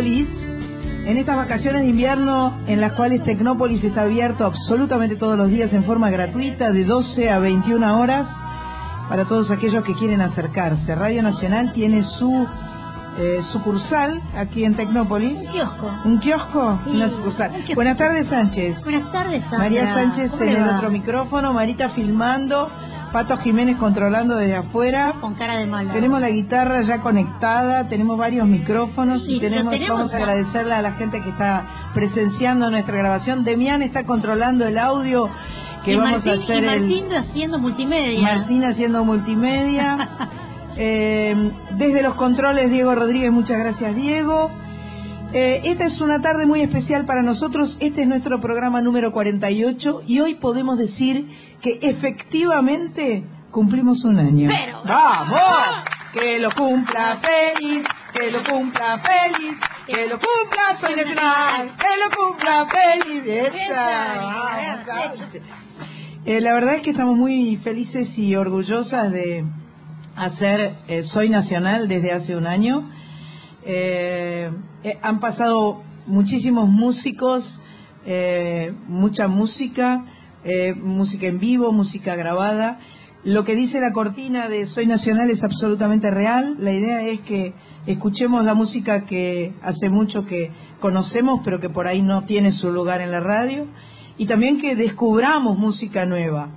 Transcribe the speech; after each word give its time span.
Tecnópolis, 0.00 0.56
en 1.04 1.18
estas 1.18 1.36
vacaciones 1.36 1.82
de 1.82 1.88
invierno 1.88 2.54
en 2.66 2.80
las 2.80 2.92
cuales 2.92 3.22
Tecnópolis 3.22 3.84
está 3.84 4.02
abierto 4.02 4.46
absolutamente 4.46 5.14
todos 5.14 5.36
los 5.36 5.50
días 5.50 5.74
en 5.74 5.84
forma 5.84 6.08
gratuita 6.08 6.72
de 6.72 6.84
12 6.86 7.30
a 7.30 7.38
21 7.38 7.98
horas 8.00 8.38
para 9.10 9.26
todos 9.26 9.50
aquellos 9.50 9.84
que 9.84 9.94
quieren 9.94 10.22
acercarse. 10.22 10.94
Radio 10.94 11.22
Nacional 11.22 11.72
tiene 11.72 12.02
su 12.02 12.48
eh, 13.18 13.40
sucursal 13.42 14.22
aquí 14.38 14.64
en 14.64 14.72
Tecnópolis. 14.74 15.48
Un 15.48 15.52
kiosco. 15.52 15.90
¿Un 16.06 16.18
kiosco? 16.18 16.78
Sí, 16.82 16.90
Una 16.90 17.08
sucursal. 17.10 17.50
un 17.50 17.56
kiosco. 17.56 17.74
Buenas 17.74 17.96
tardes, 17.98 18.26
Sánchez. 18.28 18.84
Buenas 18.84 19.12
tardes, 19.12 19.42
Sandra. 19.44 19.58
María 19.58 19.92
Sánchez 19.92 20.30
¿Cómo 20.32 20.44
en 20.44 20.52
le 20.54 20.58
el 20.60 20.66
va? 20.66 20.76
otro 20.76 20.90
micrófono, 20.90 21.52
Marita 21.52 21.90
filmando, 21.90 22.70
Pato 23.12 23.36
Jiménez 23.36 23.76
controlando 23.76 24.36
desde 24.36 24.56
afuera. 24.56 25.14
Con 25.20 25.34
cara 25.34 25.58
de 25.58 25.66
malo. 25.66 25.92
Tenemos 25.92 26.20
la 26.20 26.30
guitarra 26.30 26.80
ya 26.82 27.00
conectada, 27.00 27.88
tenemos 27.88 28.16
varios 28.16 28.46
micrófonos 28.46 29.24
Sí, 29.24 29.36
y 29.36 29.40
tenemos, 29.40 29.74
vamos 29.88 30.14
a 30.14 30.18
agradecerle 30.18 30.74
a 30.74 30.82
la 30.82 30.92
gente 30.92 31.20
que 31.20 31.30
está 31.30 31.90
presenciando 31.92 32.70
nuestra 32.70 32.96
grabación. 32.96 33.42
Demián 33.42 33.82
está 33.82 34.04
controlando 34.04 34.66
el 34.66 34.78
audio 34.78 35.28
que 35.84 35.92
y 35.92 35.96
vamos 35.96 36.24
Martín, 36.24 36.30
a 36.30 36.34
hacer 36.34 36.62
y 36.62 36.66
el 36.66 36.80
Martín 36.80 37.12
haciendo 37.16 37.58
multimedia. 37.58 38.22
Martín 38.22 38.64
haciendo 38.64 39.04
multimedia. 39.04 40.08
Eh, 40.82 41.50
desde 41.76 42.02
los 42.02 42.14
controles, 42.14 42.70
Diego 42.70 42.94
Rodríguez, 42.94 43.30
muchas 43.32 43.58
gracias, 43.58 43.94
Diego. 43.94 44.50
Eh, 45.32 45.60
esta 45.64 45.84
es 45.84 46.00
una 46.00 46.20
tarde 46.20 46.46
muy 46.46 46.60
especial 46.60 47.04
para 47.04 47.22
nosotros. 47.22 47.76
Este 47.80 48.02
es 48.02 48.08
nuestro 48.08 48.40
programa 48.40 48.80
número 48.80 49.12
48 49.12 50.02
y 50.06 50.20
hoy 50.20 50.34
podemos 50.34 50.78
decir 50.78 51.28
que 51.60 51.78
efectivamente 51.82 53.24
cumplimos 53.50 54.04
un 54.04 54.18
año. 54.18 54.48
Pero- 54.48 54.82
¡Vamos! 54.84 55.84
Que 56.12 56.38
lo 56.40 56.50
cumpla 56.50 57.18
feliz, 57.22 57.84
que 58.12 58.30
lo 58.32 58.42
cumpla 58.42 58.98
feliz, 58.98 59.56
que 59.86 60.06
lo 60.08 60.18
cumpla 60.18 60.74
Soy 60.74 60.96
Nacional, 60.96 61.70
que 61.76 61.86
lo 62.02 62.16
cumpla 62.16 62.66
feliz. 62.66 63.22
Esa, 63.26 64.82
vamos. 64.86 65.24
Eh, 66.26 66.40
la 66.40 66.52
verdad 66.52 66.74
es 66.74 66.82
que 66.82 66.90
estamos 66.90 67.16
muy 67.16 67.56
felices 67.56 68.18
y 68.18 68.34
orgullosas 68.34 69.12
de 69.12 69.44
hacer 70.16 70.76
eh, 70.88 71.02
Soy 71.04 71.28
Nacional 71.28 71.86
desde 71.88 72.12
hace 72.12 72.36
un 72.36 72.46
año. 72.48 72.90
Eh, 73.64 74.50
han 75.02 75.20
pasado 75.20 75.82
muchísimos 76.06 76.68
músicos, 76.68 77.60
eh, 78.04 78.74
mucha 78.88 79.28
música, 79.28 80.04
eh, 80.44 80.74
música 80.74 81.26
en 81.26 81.38
vivo, 81.38 81.72
música 81.72 82.14
grabada. 82.16 82.80
Lo 83.24 83.44
que 83.44 83.54
dice 83.54 83.80
la 83.80 83.92
cortina 83.92 84.48
de 84.48 84.64
Soy 84.66 84.86
Nacional 84.86 85.30
es 85.30 85.44
absolutamente 85.44 86.10
real. 86.10 86.56
La 86.58 86.72
idea 86.72 87.02
es 87.02 87.20
que 87.20 87.52
escuchemos 87.86 88.44
la 88.44 88.54
música 88.54 89.04
que 89.04 89.52
hace 89.62 89.90
mucho 89.90 90.24
que 90.24 90.50
conocemos, 90.80 91.40
pero 91.44 91.60
que 91.60 91.68
por 91.68 91.86
ahí 91.86 92.00
no 92.00 92.22
tiene 92.24 92.50
su 92.52 92.72
lugar 92.72 93.00
en 93.02 93.10
la 93.10 93.20
radio. 93.20 93.66
Y 94.16 94.26
también 94.26 94.58
que 94.60 94.74
descubramos 94.76 95.58
música 95.58 96.06
nueva. 96.06 96.48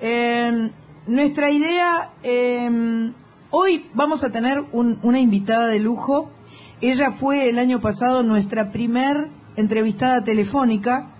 Eh, 0.00 0.70
nuestra 1.06 1.50
idea, 1.50 2.10
eh, 2.22 3.12
hoy 3.50 3.86
vamos 3.94 4.24
a 4.24 4.32
tener 4.32 4.64
un- 4.72 4.98
una 5.02 5.20
invitada 5.20 5.68
de 5.68 5.78
lujo. 5.78 6.30
Ella 6.80 7.12
fue 7.12 7.48
el 7.48 7.58
año 7.58 7.80
pasado 7.80 8.22
nuestra 8.22 8.72
primer 8.72 9.28
entrevistada 9.56 10.24
telefónica. 10.24 11.13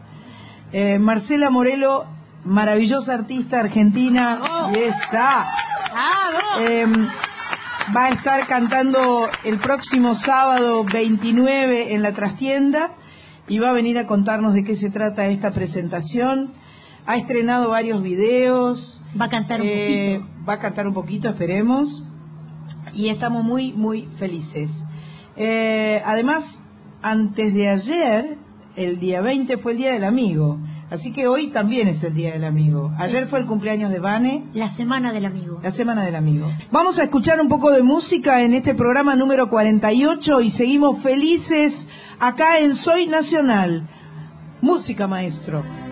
Eh, 0.76 0.98
Marcela 0.98 1.50
Morelo, 1.50 2.04
maravillosa 2.44 3.14
artista 3.14 3.60
argentina. 3.60 4.40
Esa. 4.76 5.46
¡Vamos! 5.94 6.68
Eh, 6.68 6.84
va 7.96 8.06
a 8.06 8.08
estar 8.08 8.44
cantando 8.48 9.28
el 9.44 9.60
próximo 9.60 10.16
sábado 10.16 10.82
29 10.82 11.94
en 11.94 12.02
la 12.02 12.12
trastienda 12.12 12.90
y 13.46 13.60
va 13.60 13.70
a 13.70 13.72
venir 13.72 13.98
a 13.98 14.06
contarnos 14.08 14.52
de 14.52 14.64
qué 14.64 14.74
se 14.74 14.90
trata 14.90 15.26
esta 15.26 15.52
presentación. 15.52 16.52
Ha 17.06 17.18
estrenado 17.18 17.68
varios 17.70 18.02
videos. 18.02 19.00
Va 19.20 19.26
a 19.26 19.28
cantar 19.28 19.60
un 19.60 19.68
Eh, 19.70 20.18
poquito. 20.24 20.44
Va 20.48 20.54
a 20.54 20.58
cantar 20.58 20.88
un 20.88 20.94
poquito, 20.94 21.28
esperemos. 21.28 22.02
Y 22.92 23.10
estamos 23.10 23.44
muy, 23.44 23.72
muy 23.72 24.08
felices. 24.16 24.84
Eh, 25.36 26.02
además, 26.04 26.62
antes 27.00 27.54
de 27.54 27.68
ayer, 27.68 28.38
el 28.76 28.98
día 28.98 29.20
20 29.20 29.58
fue 29.58 29.72
el 29.72 29.78
Día 29.78 29.92
del 29.92 30.02
Amigo. 30.04 30.58
Así 30.90 31.12
que 31.12 31.26
hoy 31.26 31.48
también 31.48 31.88
es 31.88 32.02
el 32.04 32.14
Día 32.14 32.32
del 32.32 32.44
Amigo. 32.44 32.92
Ayer 32.98 33.26
fue 33.26 33.40
el 33.40 33.46
cumpleaños 33.46 33.90
de 33.90 33.98
Vane. 33.98 34.44
La 34.54 34.68
semana 34.68 35.12
del 35.12 35.24
amigo. 35.24 35.58
La 35.62 35.70
Semana 35.70 36.04
del 36.04 36.14
Amigo. 36.14 36.46
Vamos 36.70 36.98
a 36.98 37.04
escuchar 37.04 37.40
un 37.40 37.48
poco 37.48 37.70
de 37.70 37.82
música 37.82 38.42
en 38.42 38.54
este 38.54 38.74
programa 38.74 39.16
número 39.16 39.48
48 39.48 40.40
y 40.40 40.50
seguimos 40.50 40.98
felices 40.98 41.88
acá 42.20 42.58
en 42.58 42.74
Soy 42.74 43.06
Nacional. 43.06 43.88
Música, 44.60 45.06
maestro. 45.06 45.83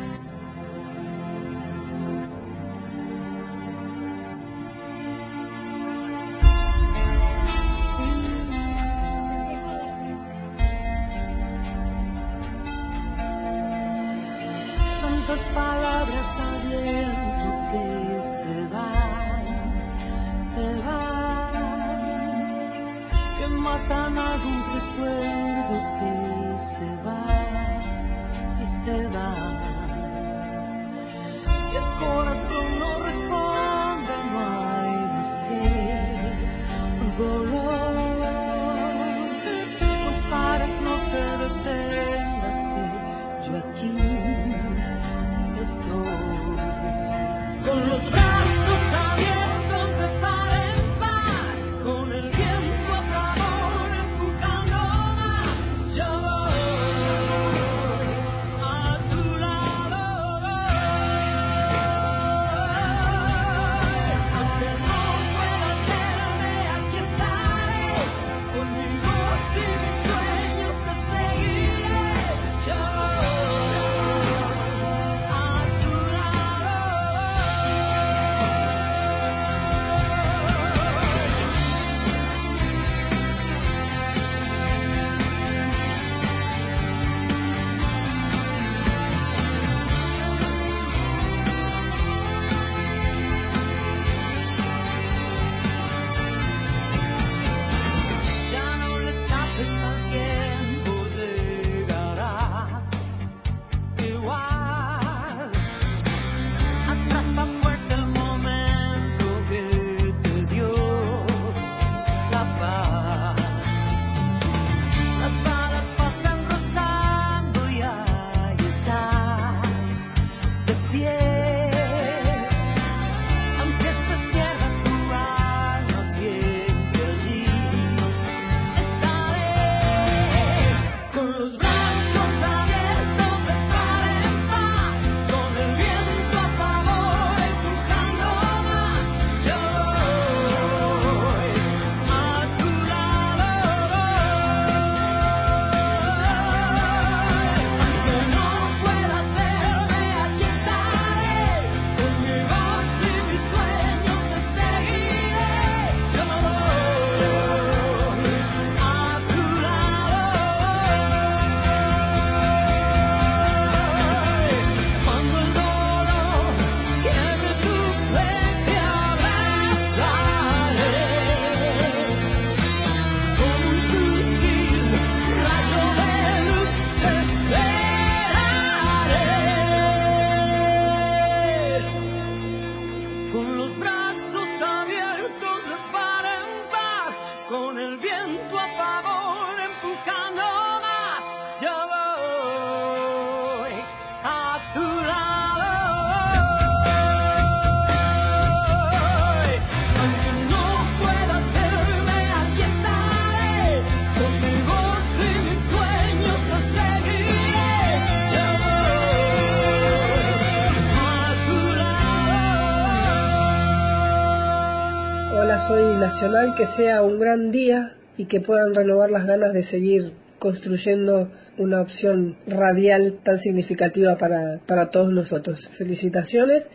Nacional, 216.02 216.56
que 216.56 216.66
sea 216.66 217.00
un 217.02 217.20
gran 217.20 217.52
día 217.52 217.94
y 218.16 218.24
que 218.24 218.40
puedan 218.40 218.74
renovar 218.74 219.12
las 219.12 219.24
ganas 219.24 219.52
de 219.52 219.62
seguir 219.62 220.10
construyendo 220.40 221.30
una 221.58 221.80
opción 221.80 222.34
radial 222.44 223.20
tan 223.22 223.38
significativa 223.38 224.18
para, 224.18 224.58
para 224.66 224.90
todos 224.90 225.12
nosotros. 225.12 225.68
Felicitaciones 225.68 226.70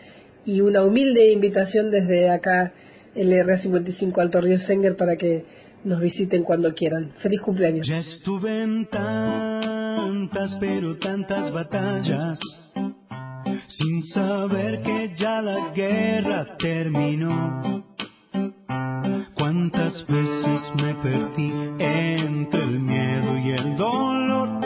y 0.46 0.62
una 0.62 0.82
humilde 0.82 1.34
invitación 1.34 1.92
desde 1.92 2.30
acá, 2.30 2.72
el 3.16 3.34
RA55 3.34 4.18
Alto 4.22 4.40
Río 4.40 4.58
Senger, 4.58 4.96
para 4.96 5.18
que 5.18 5.44
nos 5.84 6.00
visiten 6.00 6.44
cuando 6.44 6.74
quieran. 6.74 7.12
Feliz 7.18 7.42
cumpleaños. 7.42 7.86
Ya 7.86 7.98
estuve 7.98 8.64
en 8.64 8.86
tantas, 8.86 10.56
pero 10.56 10.96
tantas 10.96 11.52
batallas, 11.52 12.40
sin 13.68 14.02
saber 14.04 14.82
que 14.82 15.12
ya 15.14 15.42
la 15.42 15.74
guerra 15.76 16.56
terminó. 16.58 17.84
Cuántas 19.48 20.06
veces 20.06 20.74
me 20.84 20.94
perdí 20.96 21.54
entre 21.80 22.64
el 22.64 22.82
miedo 22.82 23.38
y 23.38 23.52
el 23.52 23.78
dolor, 23.78 24.60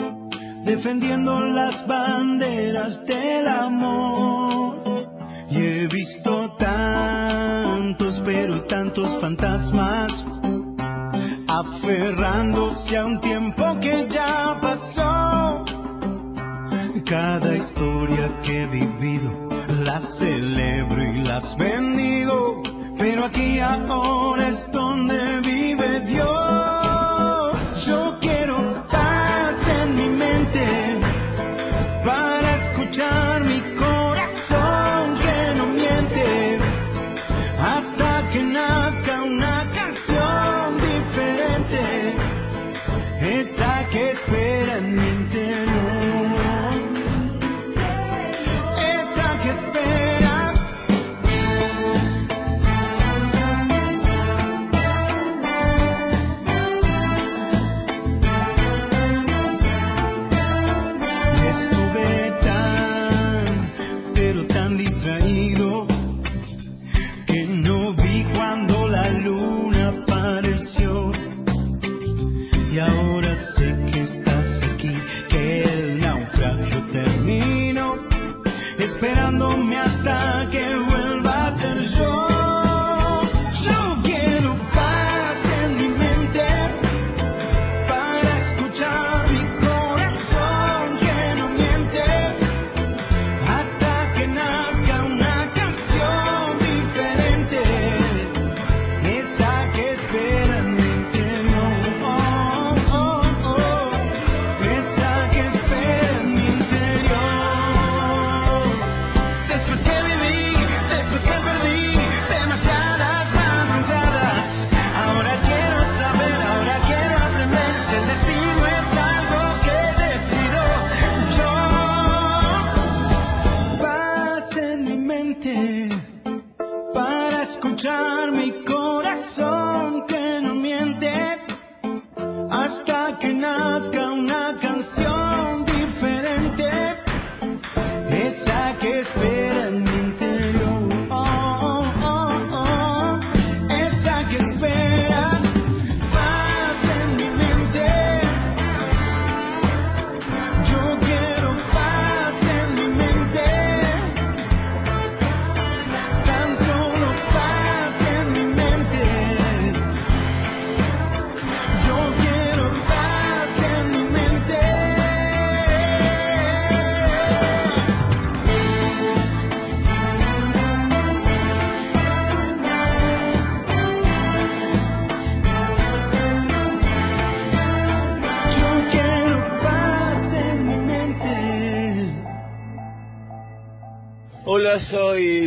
defendiendo 0.64 1.38
las 1.38 1.86
banderas 1.86 3.06
del 3.06 3.46
amor. 3.46 4.82
Y 5.50 5.56
he 5.58 5.86
visto 5.86 6.56
tantos, 6.58 8.20
pero 8.24 8.64
tantos 8.64 9.20
fantasmas 9.20 10.24
aferrándose 11.46 12.98
a 12.98 13.06
un 13.06 13.20
tiempo 13.20 13.78
que 13.80 14.08
ya 14.10 14.58
pasó. 14.60 15.64
Cada 17.04 17.54
historia 17.54 18.36
que 18.42 18.64
he 18.64 18.66
vivido 18.66 19.30
la 19.84 20.00
celebro 20.00 21.04
y 21.04 21.24
las 21.24 21.56
bendigo, 21.56 22.64
pero 23.02 23.24
aquí 23.24 23.58
ahora 23.58 24.48
es 24.48 24.70
donde 24.70 25.40
vive 25.40 25.81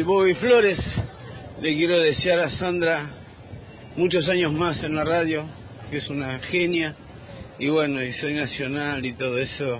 Bobby 0.06 0.36
Flores. 0.36 1.02
Le 1.64 1.76
quiero 1.76 2.00
desear 2.00 2.40
a 2.40 2.48
Sandra 2.48 3.10
muchos 3.98 4.30
años 4.30 4.54
más 4.54 4.84
en 4.84 4.94
la 4.94 5.04
radio, 5.04 5.44
que 5.90 5.98
es 5.98 6.10
una 6.10 6.38
genia. 6.38 6.94
Y 7.58 7.70
bueno, 7.70 8.04
y 8.04 8.14
soy 8.14 8.36
nacional 8.36 9.04
y 9.04 9.14
todo 9.14 9.40
eso, 9.40 9.80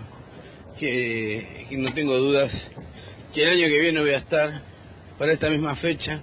que, 0.80 1.68
que 1.70 1.78
no 1.78 1.92
tengo 1.92 2.18
dudas 2.18 2.70
que 3.36 3.44
el 3.44 3.50
año 3.50 3.68
que 3.68 3.80
viene 3.80 4.00
voy 4.00 4.12
a 4.12 4.18
estar 4.18 4.64
para 5.20 5.32
esta 5.32 5.50
misma 5.52 5.76
fecha, 5.76 6.22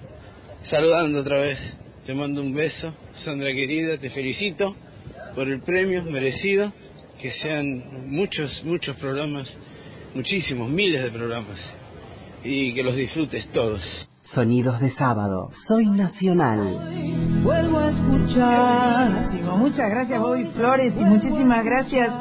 saludando 0.65 1.21
otra 1.21 1.39
vez. 1.39 1.75
Te 2.05 2.13
mando 2.13 2.41
un 2.41 2.55
beso, 2.55 2.93
Sandra 3.17 3.53
querida, 3.53 3.99
te 3.99 4.11
felicito 4.11 4.75
por 5.37 5.49
el 5.49 5.61
premio 5.61 6.03
merecido, 6.03 6.73
que 7.21 7.31
sean 7.31 8.11
muchos, 8.11 8.65
muchos 8.65 8.97
programas, 8.97 9.59
muchísimos, 10.13 10.69
miles 10.69 11.05
de 11.05 11.11
programas, 11.13 11.71
y 12.45 12.75
que 12.75 12.83
los 12.83 12.95
disfrutes 12.97 13.49
todos. 13.49 14.09
Sonidos 14.23 14.81
de 14.81 14.89
sábado. 14.91 15.49
Soy 15.53 15.87
nacional. 15.87 16.61
Vuelvo 17.43 17.79
a 17.81 17.89
escuchar. 17.89 19.11
Muchas 19.59 19.91
gracias, 19.91 20.21
Bobby 20.21 20.45
Flores, 20.45 20.99
y 21.01 21.05
muchísimas 21.05 21.65
gracias 21.65 22.15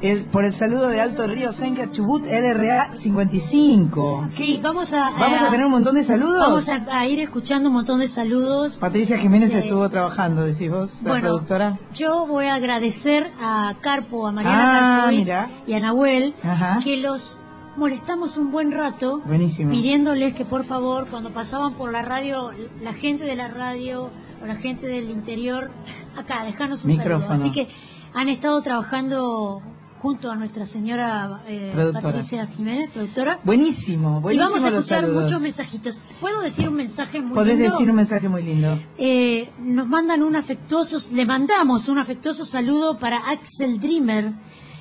eh, 0.00 0.24
por 0.30 0.44
el 0.44 0.54
saludo 0.54 0.86
de 0.88 1.00
Alto 1.00 1.26
Río 1.26 1.52
Senker 1.52 1.90
Chubut 1.90 2.24
LRA 2.24 2.94
55. 2.94 4.28
Sí, 4.30 4.60
vamos 4.62 4.92
a, 4.92 5.10
Vamos 5.10 5.42
a 5.42 5.50
tener 5.50 5.66
un 5.66 5.72
montón 5.72 5.96
de 5.96 6.04
saludos. 6.04 6.38
Vamos 6.40 6.68
a, 6.68 6.86
a 6.88 7.08
ir 7.08 7.18
escuchando 7.18 7.68
un 7.68 7.74
montón 7.74 7.98
de 7.98 8.06
saludos. 8.06 8.76
Patricia 8.78 9.18
Jiménez 9.18 9.52
estuvo 9.52 9.90
trabajando, 9.90 10.44
decís 10.44 10.70
vos, 10.70 11.02
la 11.02 11.10
Bueno, 11.10 11.26
productora. 11.30 11.78
yo 11.96 12.26
voy 12.28 12.46
a 12.46 12.54
agradecer 12.54 13.32
a 13.40 13.74
Carpo, 13.80 14.26
a 14.26 14.30
Ah, 14.30 14.32
Mariana 14.32 15.06
mira. 15.10 15.50
y 15.66 15.74
a 15.74 15.80
Nahuel 15.80 16.32
Ajá. 16.44 16.78
que 16.84 16.96
los 16.98 17.38
molestamos 17.80 18.36
un 18.36 18.52
buen 18.52 18.70
rato 18.72 19.20
Buenísimo. 19.24 19.70
pidiéndoles 19.70 20.34
que 20.36 20.44
por 20.44 20.64
favor 20.64 21.06
cuando 21.10 21.30
pasaban 21.30 21.72
por 21.74 21.90
la 21.90 22.02
radio, 22.02 22.50
la 22.82 22.92
gente 22.92 23.24
de 23.24 23.34
la 23.34 23.48
radio 23.48 24.10
o 24.42 24.46
la 24.46 24.56
gente 24.56 24.86
del 24.86 25.10
interior, 25.10 25.70
acá, 26.16 26.44
dejanos 26.44 26.84
un 26.84 26.90
Micrófono. 26.90 27.26
saludo. 27.36 27.44
Así 27.46 27.52
que 27.52 27.68
han 28.14 28.28
estado 28.28 28.60
trabajando 28.62 29.62
junto 29.98 30.30
a 30.30 30.36
nuestra 30.36 30.64
señora 30.66 31.42
eh. 31.46 31.72
Patricia 32.02 32.46
Jiménez, 32.46 32.90
productora. 32.90 33.38
Buenísimo, 33.44 34.18
Y 34.18 34.22
buenísimo 34.22 34.50
vamos 34.50 34.64
a 34.64 34.68
escuchar 34.76 35.00
saludos. 35.02 35.24
muchos 35.24 35.40
mensajitos. 35.42 36.02
¿Puedo 36.20 36.40
decir 36.42 36.68
un 36.68 36.74
mensaje 36.76 37.20
muy 37.22 37.34
Podés 37.34 37.56
lindo? 37.58 37.70
decir 37.72 37.90
un 37.90 37.96
mensaje 37.96 38.28
muy 38.28 38.42
lindo. 38.42 38.78
Eh, 38.98 39.50
nos 39.58 39.86
mandan 39.88 40.22
un 40.22 40.36
afectuoso, 40.36 40.98
le 41.14 41.24
mandamos 41.26 41.88
un 41.88 41.98
afectuoso 41.98 42.44
saludo 42.44 42.98
para 42.98 43.18
Axel 43.30 43.78
Dreamer, 43.80 44.32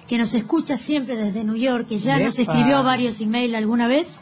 que 0.09 0.17
nos 0.17 0.33
escucha 0.33 0.75
siempre 0.75 1.15
desde 1.15 1.43
New 1.43 1.55
York, 1.55 1.87
que 1.87 1.99
ya 1.99 2.17
nos 2.17 2.39
escribió 2.39 2.81
varios 2.81 3.21
emails 3.21 3.53
alguna 3.53 3.87
vez, 3.87 4.19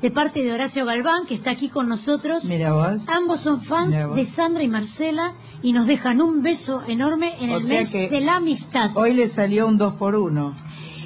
de 0.00 0.10
parte 0.10 0.42
de 0.42 0.50
Horacio 0.50 0.86
Galván, 0.86 1.26
que 1.26 1.34
está 1.34 1.50
aquí 1.50 1.68
con 1.68 1.90
nosotros. 1.90 2.46
Mira 2.46 2.72
vos. 2.72 3.06
Ambos 3.08 3.40
son 3.40 3.60
fans 3.60 3.94
de 4.14 4.24
Sandra 4.24 4.62
y 4.62 4.68
Marcela 4.68 5.34
y 5.62 5.74
nos 5.74 5.86
dejan 5.86 6.22
un 6.22 6.42
beso 6.42 6.82
enorme 6.88 7.34
en 7.38 7.50
O 7.50 7.58
el 7.58 7.64
mes 7.64 7.92
de 7.92 8.20
la 8.22 8.36
amistad. 8.36 8.92
Hoy 8.94 9.12
le 9.12 9.28
salió 9.28 9.68
un 9.68 9.76
2 9.76 9.94
por 9.94 10.16
1 10.16 10.54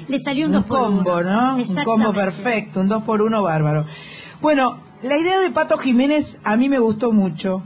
Le 0.07 0.17
salió 0.17 0.45
un, 0.45 0.55
un 0.55 0.61
dos 0.61 0.65
por 0.65 0.79
combo, 0.79 1.17
uno. 1.17 1.23
¿no? 1.23 1.55
Un 1.57 1.83
combo 1.83 2.13
perfecto, 2.13 2.79
un 2.79 2.87
2 2.87 3.03
por 3.03 3.21
1 3.21 3.43
bárbaro. 3.43 3.85
Bueno, 4.41 4.79
la 5.03 5.17
idea 5.17 5.41
de 5.41 5.51
Pato 5.51 5.77
Jiménez 5.77 6.39
a 6.45 6.55
mí 6.55 6.69
me 6.69 6.79
gustó 6.79 7.11
mucho. 7.11 7.63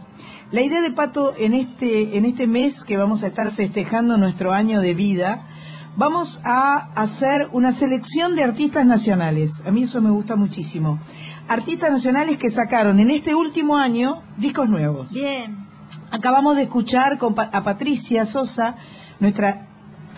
La 0.51 0.63
idea 0.63 0.81
de 0.81 0.89
Pato 0.89 1.35
en 1.37 1.53
este, 1.53 2.17
en 2.17 2.25
este 2.25 2.47
mes 2.47 2.83
que 2.83 2.97
vamos 2.97 3.21
a 3.21 3.27
estar 3.27 3.51
festejando 3.51 4.17
nuestro 4.17 4.51
año 4.51 4.79
de 4.81 4.95
vida, 4.95 5.47
vamos 5.95 6.39
a 6.43 6.89
hacer 6.95 7.49
una 7.51 7.71
selección 7.71 8.35
de 8.35 8.43
artistas 8.43 8.85
nacionales. 8.85 9.63
A 9.65 9.71
mí 9.71 9.83
eso 9.83 10.01
me 10.01 10.09
gusta 10.11 10.35
muchísimo. 10.35 10.99
Artistas 11.47 11.91
nacionales 11.91 12.37
que 12.37 12.49
sacaron 12.49 12.99
en 12.99 13.11
este 13.11 13.35
último 13.35 13.77
año 13.77 14.21
discos 14.37 14.69
nuevos. 14.69 15.13
Bien. 15.13 15.57
Acabamos 16.11 16.55
de 16.55 16.63
escuchar 16.63 17.17
con 17.17 17.35
Pa- 17.35 17.49
a 17.53 17.63
Patricia 17.63 18.25
Sosa, 18.25 18.75
nuestra 19.19 19.67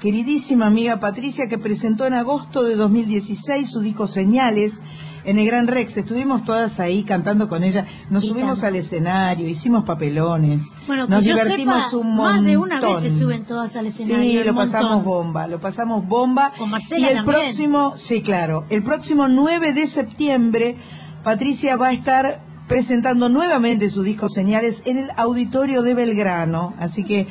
queridísima 0.01 0.67
amiga 0.67 0.99
Patricia, 0.99 1.47
que 1.49 1.57
presentó 1.57 2.05
en 2.05 2.13
agosto 2.13 2.63
de 2.63 2.75
2016 2.75 3.69
su 3.69 3.81
disco 3.81 4.07
Señales 4.07 4.81
en 5.27 5.37
el 5.37 5.45
Gran 5.45 5.67
Rex. 5.67 5.97
Estuvimos 5.97 6.43
todas 6.43 6.79
ahí 6.79 7.03
cantando 7.03 7.47
con 7.47 7.63
ella. 7.63 7.85
Nos 8.09 8.23
Y 8.23 8.29
subimos 8.29 8.55
tanto. 8.61 8.67
al 8.67 8.75
escenario, 8.77 9.47
hicimos 9.47 9.83
papelones. 9.83 10.73
Bueno, 10.87 11.05
Nos 11.07 11.23
divertimos 11.23 11.83
sepa, 11.91 11.97
un 11.97 12.15
montón. 12.15 12.35
más 12.35 12.43
de 12.43 12.57
una 12.57 12.79
vez 12.81 12.99
se 13.01 13.11
suben 13.11 13.45
todas 13.45 13.75
al 13.75 13.85
escenario. 13.85 14.41
Sí, 14.41 14.43
lo 14.47 14.55
pasamos 14.55 15.03
bomba, 15.03 15.45
lo 15.47 15.59
pasamos 15.59 16.07
bomba. 16.07 16.53
Con 16.57 16.69
Marcela 16.71 16.99
y 16.99 17.09
el 17.09 17.15
también. 17.17 17.35
próximo, 17.41 17.93
sí, 17.97 18.21
claro, 18.21 18.65
el 18.69 18.81
próximo 18.81 19.27
9 19.27 19.73
de 19.73 19.85
septiembre, 19.85 20.77
Patricia 21.23 21.75
va 21.75 21.87
a 21.89 21.91
estar 21.93 22.41
presentando 22.67 23.29
nuevamente 23.29 23.89
su 23.89 24.03
disco 24.03 24.27
Señales 24.29 24.83
en 24.85 24.97
el 24.97 25.11
auditorio 25.17 25.81
de 25.83 25.93
Belgrano. 25.93 26.73
Así 26.79 27.03
que 27.03 27.27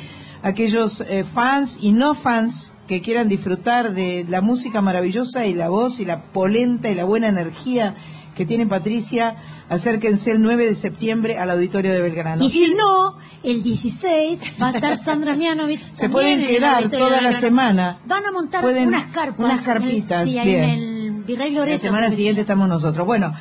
aquellos 0.46 1.00
eh, 1.00 1.24
fans 1.24 1.78
y 1.80 1.92
no 1.92 2.14
fans 2.14 2.72
que 2.86 3.02
quieran 3.02 3.28
disfrutar 3.28 3.92
de 3.94 4.24
la 4.28 4.40
música 4.40 4.80
maravillosa 4.80 5.44
y 5.46 5.54
la 5.54 5.68
voz 5.68 5.98
y 5.98 6.04
la 6.04 6.22
polenta 6.32 6.88
y 6.88 6.94
la 6.94 7.04
buena 7.04 7.28
energía 7.28 7.96
que 8.36 8.44
tiene 8.46 8.66
Patricia, 8.66 9.36
acérquense 9.70 10.30
el 10.30 10.42
9 10.42 10.66
de 10.66 10.74
septiembre 10.74 11.38
al 11.38 11.50
auditorio 11.50 11.90
de 11.92 12.02
Belgrano. 12.02 12.44
Y 12.44 12.50
si 12.50 12.74
no, 12.74 13.16
el 13.42 13.62
16 13.62 14.40
va 14.60 14.68
a 14.68 14.70
estar 14.72 14.98
Sandra 14.98 15.34
Mianovich. 15.34 15.80
Se 15.94 16.08
pueden 16.10 16.44
quedar 16.46 16.88
toda 16.90 17.20
la 17.22 17.32
semana. 17.32 17.98
Van 18.06 18.24
a 18.26 18.32
montar 18.32 18.60
Pueden- 18.62 18.88
unas 18.88 19.06
carpas. 19.06 19.38
unas 19.46 19.60
en- 19.60 19.64
carpitas, 19.64 20.30
sí, 20.30 20.38
bien. 20.44 20.62
en 20.64 20.78
el 20.80 21.12
Virrey 21.24 21.50
Loreto. 21.50 21.72
La 21.72 21.78
semana 21.78 22.10
siguiente 22.10 22.42
estamos 22.42 22.68
nosotros. 22.68 23.06
Bueno, 23.06 23.34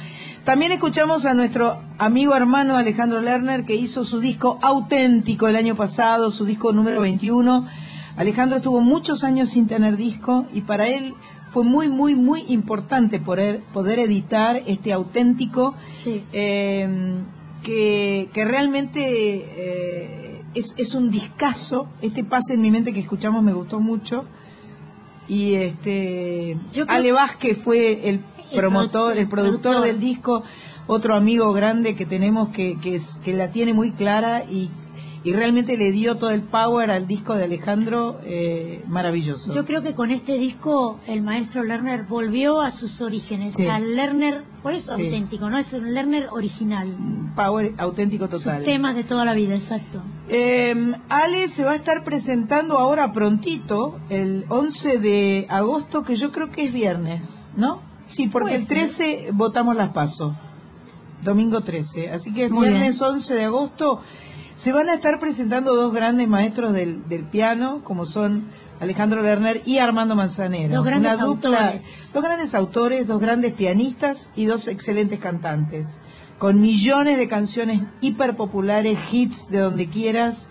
también 0.46 0.72
escuchamos 0.72 1.26
a 1.26 1.34
nuestro 1.34 1.82
amigo 1.98 2.36
hermano 2.36 2.78
Alejandro 2.78 3.20
Lerner 3.20 3.66
que 3.66 3.76
hizo 3.76 4.04
su 4.04 4.20
disco 4.20 4.60
auténtico 4.62 5.48
el 5.48 5.56
año 5.56 5.76
pasado, 5.76 6.30
su 6.32 6.46
disco 6.46 6.72
número 6.72 7.02
21. 7.02 7.68
Alejandro 8.16 8.58
estuvo 8.58 8.80
muchos 8.82 9.24
años 9.24 9.50
sin 9.50 9.68
tener 9.68 9.98
disco 9.98 10.46
y 10.54 10.62
para 10.62 10.88
él 10.88 11.16
fue 11.52 11.64
muy, 11.64 11.90
muy, 11.90 12.16
muy 12.16 12.44
importante 12.48 13.20
poder, 13.20 13.64
poder 13.74 14.00
editar 14.00 14.62
este 14.68 14.94
auténtico 14.94 15.76
Sí. 15.94 16.24
eh, 16.32 17.16
que, 17.64 18.30
que 18.32 18.46
realmente 18.46 19.02
eh, 19.04 20.42
es, 20.54 20.76
es 20.78 20.94
un 20.94 21.10
discazo. 21.10 21.90
Este 22.02 22.24
pase 22.24 22.54
en 22.54 22.62
mi 22.62 22.70
mente 22.70 22.94
que 22.94 23.00
escuchamos 23.00 23.42
me 23.44 23.54
gustó 23.54 23.80
mucho. 23.80 24.26
Y 25.28 25.56
este 25.56 26.56
Yo 26.72 26.86
Ale 26.88 27.12
Vázquez 27.12 27.58
fue 27.58 28.08
el 28.10 28.20
El 28.52 28.58
promotor, 28.60 29.18
el 29.18 29.28
productor 29.28 29.62
productor. 29.62 29.86
del 29.88 30.00
disco, 30.00 30.44
otro 30.88 31.16
amigo 31.16 31.52
grande 31.54 31.96
que 31.96 32.06
tenemos 32.06 32.50
que, 32.50 32.78
que, 32.80 32.96
es- 32.96 33.18
que 33.24 33.34
la 33.34 33.50
tiene 33.52 33.74
muy 33.74 33.92
clara 33.92 34.44
y, 34.50 34.70
y 35.24 35.34
realmente 35.34 35.76
le 35.78 35.92
dio 35.92 36.18
todo 36.18 36.30
el 36.30 36.44
power 36.44 36.92
al 36.92 37.08
disco 37.08 37.34
de 37.34 37.46
Alejandro, 37.46 38.20
eh, 38.24 38.84
maravilloso. 38.88 39.52
Yo 39.52 39.66
creo 39.66 39.82
que 39.82 39.96
con 39.96 40.12
este 40.12 40.38
disco 40.38 41.00
el 41.08 41.24
maestro 41.24 41.64
Lerner 41.64 42.04
volvió 42.04 42.62
a 42.62 42.70
sus 42.70 43.02
orígenes, 43.02 43.56
Sí. 43.56 43.66
al 43.66 43.96
Lerner, 43.96 44.44
por 44.62 44.74
eso 44.74 44.96
Sí. 44.96 45.06
auténtico, 45.06 45.50
no 45.50 45.58
es 45.58 45.74
un 45.74 45.96
Lerner 45.96 46.28
original. 46.32 46.96
Power 47.36 47.74
auténtico 47.80 48.30
total. 48.30 48.58
Sus 48.58 48.66
temas 48.66 48.96
de 48.96 49.04
toda 49.04 49.26
la 49.26 49.34
vida, 49.34 49.56
exacto. 49.56 50.04
Eh, 50.30 50.94
Ale 51.10 51.48
se 51.48 51.66
va 51.66 51.72
a 51.72 51.76
estar 51.76 52.04
presentando 52.04 52.78
ahora 52.78 53.12
prontito, 53.12 54.00
el 54.10 54.46
11 54.50 55.00
de 55.00 55.48
agosto, 55.50 56.04
que 56.04 56.16
yo 56.16 56.32
creo 56.32 56.52
que 56.52 56.66
es 56.66 56.72
viernes, 56.72 57.48
¿no? 57.58 57.82
Sí, 58.06 58.28
porque 58.28 58.56
el 58.56 58.62
ser. 58.66 58.78
13 58.78 59.30
votamos 59.34 59.76
las 59.76 59.90
pasos, 59.92 60.34
domingo 61.24 61.62
13, 61.62 62.12
así 62.12 62.34
que 62.34 62.46
el 62.46 62.52
Muy 62.52 62.70
viernes 62.70 63.02
11 63.02 63.34
de 63.34 63.44
agosto 63.46 64.02
se 64.56 64.72
van 64.72 64.90
a 64.90 64.94
estar 64.94 65.20
presentando 65.20 65.76
dos 65.76 65.94
grandes 65.94 66.28
maestros 66.28 66.74
del, 66.74 67.08
del 67.10 67.24
piano, 67.24 67.82
como 67.84 68.06
son 68.06 68.50
Alejandro 68.80 69.22
Lerner 69.22 69.62
y 69.66 69.80
Armando 69.80 70.16
Manzanero. 70.16 70.76
Dos 70.76 70.86
grandes 70.86 71.14
Una 71.16 71.26
dupla, 71.26 71.66
autores. 71.68 72.12
dos 72.14 72.24
grandes 72.24 72.56
autores, 72.56 73.08
dos 73.08 73.20
grandes 73.20 73.54
pianistas 73.54 74.32
y 74.36 74.46
dos 74.46 74.68
excelentes 74.68 75.20
cantantes, 75.20 76.00
con 76.38 76.62
millones 76.62 77.18
de 77.18 77.28
canciones 77.28 77.82
hiper 78.02 78.36
populares, 78.36 78.98
hits 79.12 79.50
de 79.50 79.60
donde 79.60 79.88
quieras. 79.90 80.50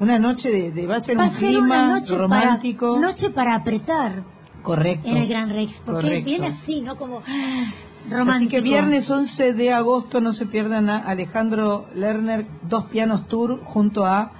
Una 0.00 0.18
noche 0.18 0.50
de, 0.50 0.72
de- 0.72 0.86
va 0.88 0.96
a 0.96 1.00
ser 1.00 1.16
Va 1.18 1.24
un 1.26 1.30
ser 1.30 1.48
clima 1.50 1.84
una 1.84 2.00
noche 2.00 2.16
romántico. 2.16 2.94
para, 2.94 3.06
noche 3.06 3.30
para 3.30 3.54
apretar 3.54 4.24
Correcto. 4.64 5.08
en 5.08 5.18
el 5.18 5.28
Gran 5.28 5.50
Rex, 5.50 5.80
porque 5.84 6.00
Correcto. 6.00 6.24
viene 6.24 6.46
así, 6.48 6.80
¿no? 6.80 6.96
Como 6.96 7.22
ah, 7.24 7.64
romántico. 8.10 8.32
Así 8.36 8.48
que 8.48 8.60
viernes 8.60 9.08
11 9.10 9.52
de 9.52 9.72
agosto 9.72 10.20
no 10.20 10.32
se 10.32 10.46
pierdan 10.46 10.90
a 10.90 10.98
Alejandro 10.98 11.86
Lerner, 11.94 12.46
dos 12.68 12.86
pianos 12.86 13.28
tour 13.28 13.60
junto 13.62 14.04
a 14.06 14.32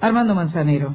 Armando 0.00 0.34
Manzanero. 0.34 0.94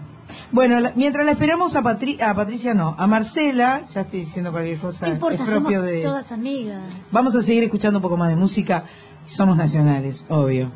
Bueno, 0.51 0.79
la- 0.79 0.93
mientras 0.95 1.25
la 1.25 1.31
esperamos 1.31 1.75
a, 1.75 1.81
Patri- 1.81 2.21
a 2.21 2.33
Patricia, 2.33 2.73
no, 2.73 2.95
a 2.97 3.07
Marcela, 3.07 3.85
ya 3.89 4.01
estoy 4.01 4.19
diciendo 4.21 4.51
cualquier 4.51 4.79
cosa, 4.79 5.07
No 5.07 5.13
importa, 5.13 5.43
es 5.43 5.49
somos 5.49 5.71
de... 5.81 6.01
todas 6.03 6.31
amigas. 6.31 6.83
Vamos 7.11 7.35
a 7.35 7.41
seguir 7.41 7.63
escuchando 7.63 7.99
un 7.99 8.01
poco 8.03 8.15
más 8.17 8.29
de 8.29 8.35
música, 8.35 8.85
somos 9.25 9.57
nacionales, 9.57 10.25
obvio. 10.29 10.71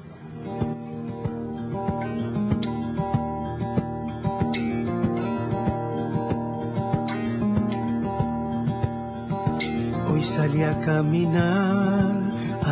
Caminar, 10.91 12.19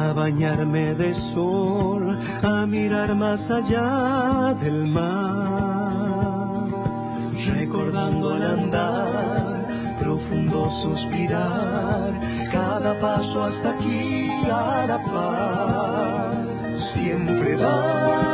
a 0.03 0.13
bañarme 0.13 0.93
de 1.01 1.11
sol, 1.13 2.03
a 2.43 2.65
mirar 2.65 3.15
más 3.15 3.49
allá 3.49 4.53
del 4.63 4.79
mar, 4.87 6.67
recordando 7.53 8.25
al 8.35 8.43
andar, 8.57 9.67
profundo 9.99 10.69
suspirar, 10.83 12.11
cada 12.51 12.99
paso 12.99 13.37
hasta 13.43 13.69
aquí 13.71 14.29
a 14.51 14.85
la 14.91 14.99
paz, 15.13 16.81
siempre 16.93 17.55
dar, 17.55 18.28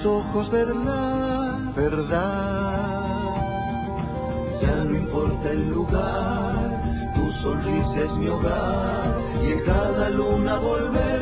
tus 0.00 0.06
ojos 0.06 0.50
ver 0.50 0.74
la 0.74 1.58
verdad. 1.76 3.26
Ya 4.60 4.84
no 4.84 4.96
importa 4.96 5.50
el 5.50 5.68
lugar, 5.68 6.82
tu 7.14 7.30
sonrisa 7.30 8.00
es 8.04 8.16
mi 8.16 8.28
hogar 8.28 9.18
y 9.44 9.52
en 9.52 9.60
cada 9.60 10.08
luna 10.10 10.56
volverte 10.58 11.19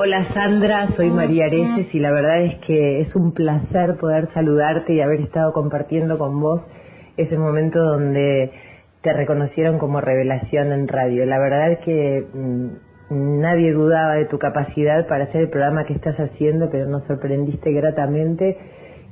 Hola 0.00 0.22
Sandra, 0.22 0.86
soy 0.86 1.10
María 1.10 1.46
Areces 1.46 1.92
y 1.92 1.98
la 1.98 2.12
verdad 2.12 2.40
es 2.42 2.54
que 2.58 3.00
es 3.00 3.16
un 3.16 3.32
placer 3.32 3.96
poder 3.96 4.26
saludarte 4.26 4.94
y 4.94 5.00
haber 5.00 5.20
estado 5.20 5.52
compartiendo 5.52 6.18
con 6.18 6.38
vos 6.38 6.70
ese 7.16 7.36
momento 7.36 7.80
donde 7.82 8.52
te 9.00 9.12
reconocieron 9.12 9.80
como 9.80 10.00
revelación 10.00 10.70
en 10.70 10.86
radio. 10.86 11.26
La 11.26 11.40
verdad 11.40 11.72
es 11.72 11.78
que 11.80 12.24
mm, 12.32 13.40
nadie 13.40 13.72
dudaba 13.72 14.14
de 14.14 14.26
tu 14.26 14.38
capacidad 14.38 15.08
para 15.08 15.24
hacer 15.24 15.40
el 15.40 15.48
programa 15.48 15.84
que 15.84 15.94
estás 15.94 16.20
haciendo, 16.20 16.70
pero 16.70 16.86
nos 16.86 17.02
sorprendiste 17.02 17.72
gratamente 17.72 18.56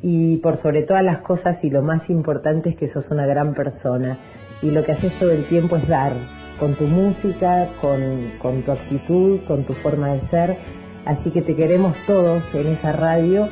y 0.02 0.36
por 0.36 0.54
sobre 0.54 0.84
todas 0.84 1.02
las 1.02 1.18
cosas 1.18 1.64
y 1.64 1.70
lo 1.70 1.82
más 1.82 2.10
importante 2.10 2.70
es 2.70 2.76
que 2.76 2.86
sos 2.86 3.10
una 3.10 3.26
gran 3.26 3.54
persona 3.54 4.18
y 4.62 4.70
lo 4.70 4.84
que 4.84 4.92
haces 4.92 5.12
todo 5.18 5.32
el 5.32 5.46
tiempo 5.46 5.74
es 5.74 5.88
dar 5.88 6.12
con 6.58 6.74
tu 6.74 6.84
música, 6.84 7.68
con, 7.80 8.00
con 8.40 8.62
tu 8.62 8.72
actitud, 8.72 9.40
con 9.46 9.64
tu 9.64 9.72
forma 9.72 10.12
de 10.12 10.20
ser. 10.20 10.56
Así 11.06 11.30
que 11.30 11.40
te 11.40 11.54
queremos 11.54 11.96
todos 12.06 12.52
en 12.54 12.66
esa 12.66 12.92
radio 12.92 13.48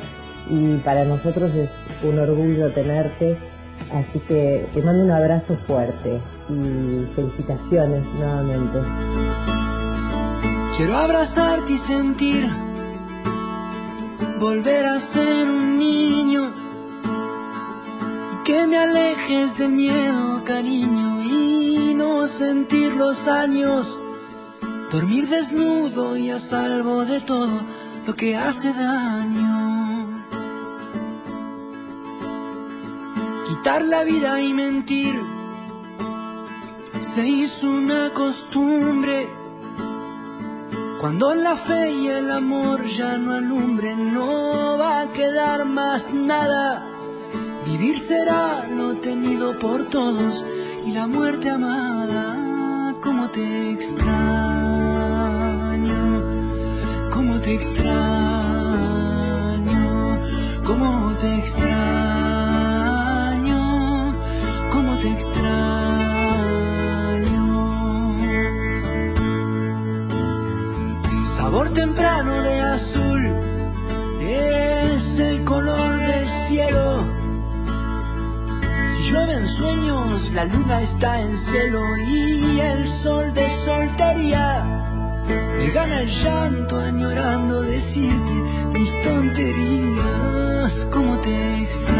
y 0.49 0.77
para 0.77 1.05
nosotros 1.05 1.55
es 1.55 1.71
un 2.03 2.19
orgullo 2.19 2.71
tenerte. 2.73 3.37
Así 3.93 4.19
que 4.19 4.67
te 4.73 4.81
mando 4.81 5.03
un 5.03 5.11
abrazo 5.11 5.57
fuerte 5.65 6.21
y 6.49 7.05
felicitaciones 7.15 8.05
nuevamente. 8.17 8.79
Quiero 10.75 10.97
abrazarte 10.97 11.71
y 11.71 11.77
sentir, 11.77 12.51
volver 14.39 14.85
a 14.85 14.99
ser 14.99 15.47
un 15.47 15.79
niño, 15.79 16.51
que 18.43 18.67
me 18.67 18.77
alejes 18.77 19.57
del 19.57 19.71
miedo, 19.71 20.43
cariño, 20.43 21.21
y 21.23 21.93
no 21.95 22.27
sentir 22.27 22.93
los 22.93 23.29
años, 23.29 23.99
dormir 24.95 25.27
desnudo 25.27 26.15
y 26.15 26.29
a 26.29 26.39
salvo 26.39 27.03
de 27.03 27.19
todo 27.19 27.57
lo 28.07 28.15
que 28.15 28.37
hace 28.37 28.71
daño. 28.71 30.23
Quitar 33.45 33.83
la 33.83 34.05
vida 34.05 34.39
y 34.39 34.53
mentir 34.53 35.15
se 37.01 37.27
hizo 37.27 37.67
una 37.67 38.13
costumbre. 38.13 39.27
Cuando 41.01 41.35
la 41.35 41.57
fe 41.57 41.91
y 41.91 42.07
el 42.07 42.31
amor 42.31 42.85
ya 42.85 43.17
no 43.17 43.33
alumbren, 43.33 44.13
no 44.13 44.77
va 44.77 45.01
a 45.01 45.07
quedar 45.09 45.65
más 45.65 46.13
nada. 46.13 46.85
Vivir 47.65 47.99
será 47.99 48.65
lo 48.69 48.95
temido 48.95 49.59
por 49.59 49.89
todos 49.89 50.45
y 50.85 50.91
la 50.91 51.05
muerte 51.05 51.49
amada. 51.49 52.45
Como 53.01 53.29
te 53.29 53.71
extraño, 53.71 54.74
te 57.45 57.53
extraño, 57.53 57.85
como 60.65 61.13
te 61.21 61.37
extraño, 61.37 61.75
como 64.71 64.97
te 64.97 65.11
extraño. 65.11 65.45
Sabor 71.23 71.69
temprano 71.69 72.41
de 72.41 72.61
azul 72.61 73.21
es 74.21 75.19
el 75.19 75.43
color 75.43 75.99
del 75.99 76.27
cielo. 76.47 77.03
Si 78.87 79.03
llueven 79.03 79.45
sueños, 79.45 80.31
la 80.31 80.45
luna 80.45 80.81
está 80.81 81.21
en 81.21 81.37
celo 81.37 81.95
y 81.97 82.59
el 82.59 82.87
sol 82.87 83.31
de 83.35 83.47
soltería 83.47 84.94
me 85.57 85.69
gana 85.71 86.01
el 86.01 86.09
llanto 86.09 86.79
añorando 86.79 87.61
decirte 87.61 88.33
mis 88.73 89.01
tonterías. 89.01 90.85
Como 90.91 91.17
te 91.19 91.61
extraño, 91.61 91.93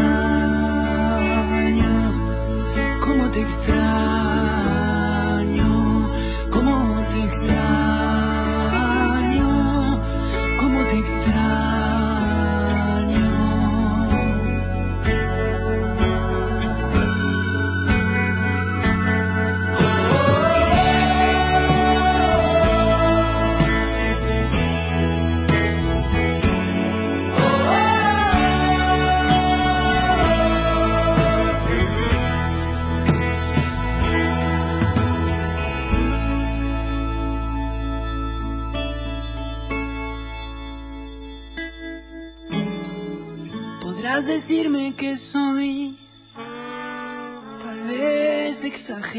como 3.04 3.30
te 3.30 3.40
extraño, 3.42 4.25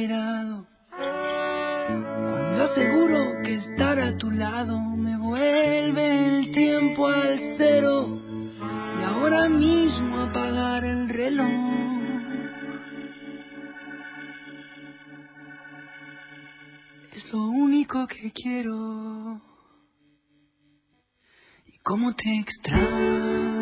Cuando 0.06 0.68
aseguro 2.62 3.42
que 3.44 3.56
estar 3.56 4.00
a 4.00 4.16
tu 4.16 4.30
lado 4.30 4.80
me 4.80 5.18
vuelve 5.18 6.38
el 6.38 6.52
tiempo 6.52 7.08
al 7.08 7.40
cero 7.40 8.22
y 8.62 9.04
ahora 9.04 9.50
mismo 9.50 10.20
apagar 10.20 10.86
el 10.86 11.10
reloj. 11.10 11.50
Es 17.14 17.34
lo 17.34 17.48
único 17.48 18.06
que 18.06 18.32
quiero. 18.32 19.42
Y 21.66 21.80
cómo 21.80 22.14
te 22.14 22.38
extraño. 22.38 23.57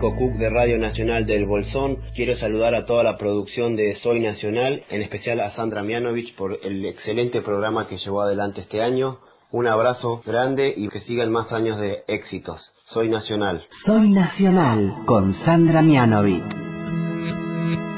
Francisco 0.00 0.16
Cook 0.16 0.38
de 0.38 0.48
Radio 0.48 0.78
Nacional 0.78 1.26
del 1.26 1.44
Bolsón. 1.44 1.98
Quiero 2.14 2.34
saludar 2.34 2.74
a 2.74 2.86
toda 2.86 3.04
la 3.04 3.18
producción 3.18 3.76
de 3.76 3.94
Soy 3.94 4.18
Nacional, 4.20 4.82
en 4.88 5.02
especial 5.02 5.40
a 5.40 5.50
Sandra 5.50 5.82
Mianovich 5.82 6.34
por 6.34 6.58
el 6.62 6.86
excelente 6.86 7.42
programa 7.42 7.86
que 7.86 7.98
llevó 7.98 8.22
adelante 8.22 8.62
este 8.62 8.80
año. 8.82 9.18
Un 9.50 9.66
abrazo 9.66 10.22
grande 10.24 10.72
y 10.74 10.88
que 10.88 11.00
sigan 11.00 11.30
más 11.30 11.52
años 11.52 11.78
de 11.78 11.98
éxitos. 12.08 12.72
Soy 12.86 13.10
Nacional. 13.10 13.66
Soy 13.68 14.08
Nacional 14.08 14.94
con 15.04 15.34
Sandra 15.34 15.82
Mianovic. 15.82 16.44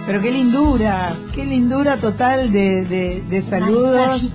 Pero 0.04 0.20
qué 0.20 0.32
lindura, 0.32 1.12
qué 1.32 1.44
lindura 1.44 1.98
total 1.98 2.50
de, 2.50 2.84
de- 2.84 3.22
de 3.30 3.40
saludos. 3.40 4.34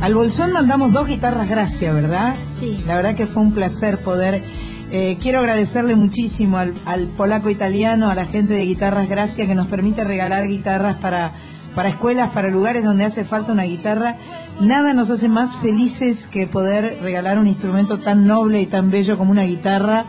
Al 0.00 0.14
Bolsón 0.14 0.52
mandamos 0.52 0.92
dos 0.92 1.08
guitarras 1.08 1.50
gracias, 1.50 1.92
¿verdad? 1.92 2.36
Sí. 2.56 2.80
La 2.86 2.94
verdad 2.94 3.16
que 3.16 3.26
fue 3.26 3.42
un 3.42 3.52
placer 3.52 4.04
poder. 4.04 4.44
Eh, 4.90 5.16
quiero 5.20 5.40
agradecerle 5.40 5.94
muchísimo 5.96 6.58
al, 6.58 6.74
al 6.84 7.06
polaco 7.06 7.50
italiano, 7.50 8.10
a 8.10 8.14
la 8.14 8.26
gente 8.26 8.54
de 8.54 8.64
Guitarras 8.64 9.08
Gracia 9.08 9.46
que 9.46 9.54
nos 9.54 9.68
permite 9.68 10.04
regalar 10.04 10.48
guitarras 10.48 10.96
para, 10.96 11.32
para 11.74 11.88
escuelas, 11.90 12.30
para 12.30 12.48
lugares 12.48 12.84
donde 12.84 13.04
hace 13.04 13.24
falta 13.24 13.52
una 13.52 13.64
guitarra. 13.64 14.16
Nada 14.60 14.92
nos 14.92 15.10
hace 15.10 15.28
más 15.28 15.56
felices 15.56 16.26
que 16.26 16.46
poder 16.46 16.98
regalar 17.00 17.38
un 17.38 17.46
instrumento 17.46 17.98
tan 17.98 18.26
noble 18.26 18.60
y 18.60 18.66
tan 18.66 18.90
bello 18.90 19.16
como 19.16 19.30
una 19.30 19.44
guitarra. 19.44 20.06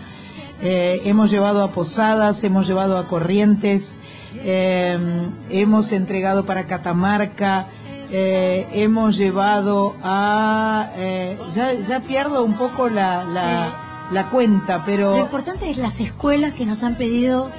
Eh, 0.61 1.01
hemos 1.05 1.31
llevado 1.31 1.63
a 1.63 1.69
posadas, 1.69 2.43
hemos 2.43 2.67
llevado 2.67 2.97
a 2.97 3.07
corrientes, 3.07 3.99
eh, 4.43 4.97
hemos 5.49 5.91
entregado 5.91 6.45
para 6.45 6.65
Catamarca, 6.65 7.67
eh, 8.11 8.67
hemos 8.73 9.17
llevado 9.17 9.95
a... 10.03 10.91
eh, 10.97 11.37
ya, 11.55 11.73
ya 11.73 12.01
pierdo 12.01 12.43
un 12.43 12.55
poco 12.55 12.89
la, 12.89 13.23
la 14.11 14.29
cuenta, 14.29 14.77
Lo 14.79 14.85
pero... 14.85 15.17
importante 15.17 15.69
es 15.69 15.77
las 15.77 15.99
escuelas 15.99 16.53
que 16.53 16.65
nos 16.65 16.83
han 16.83 16.97
pedido, 16.97 17.51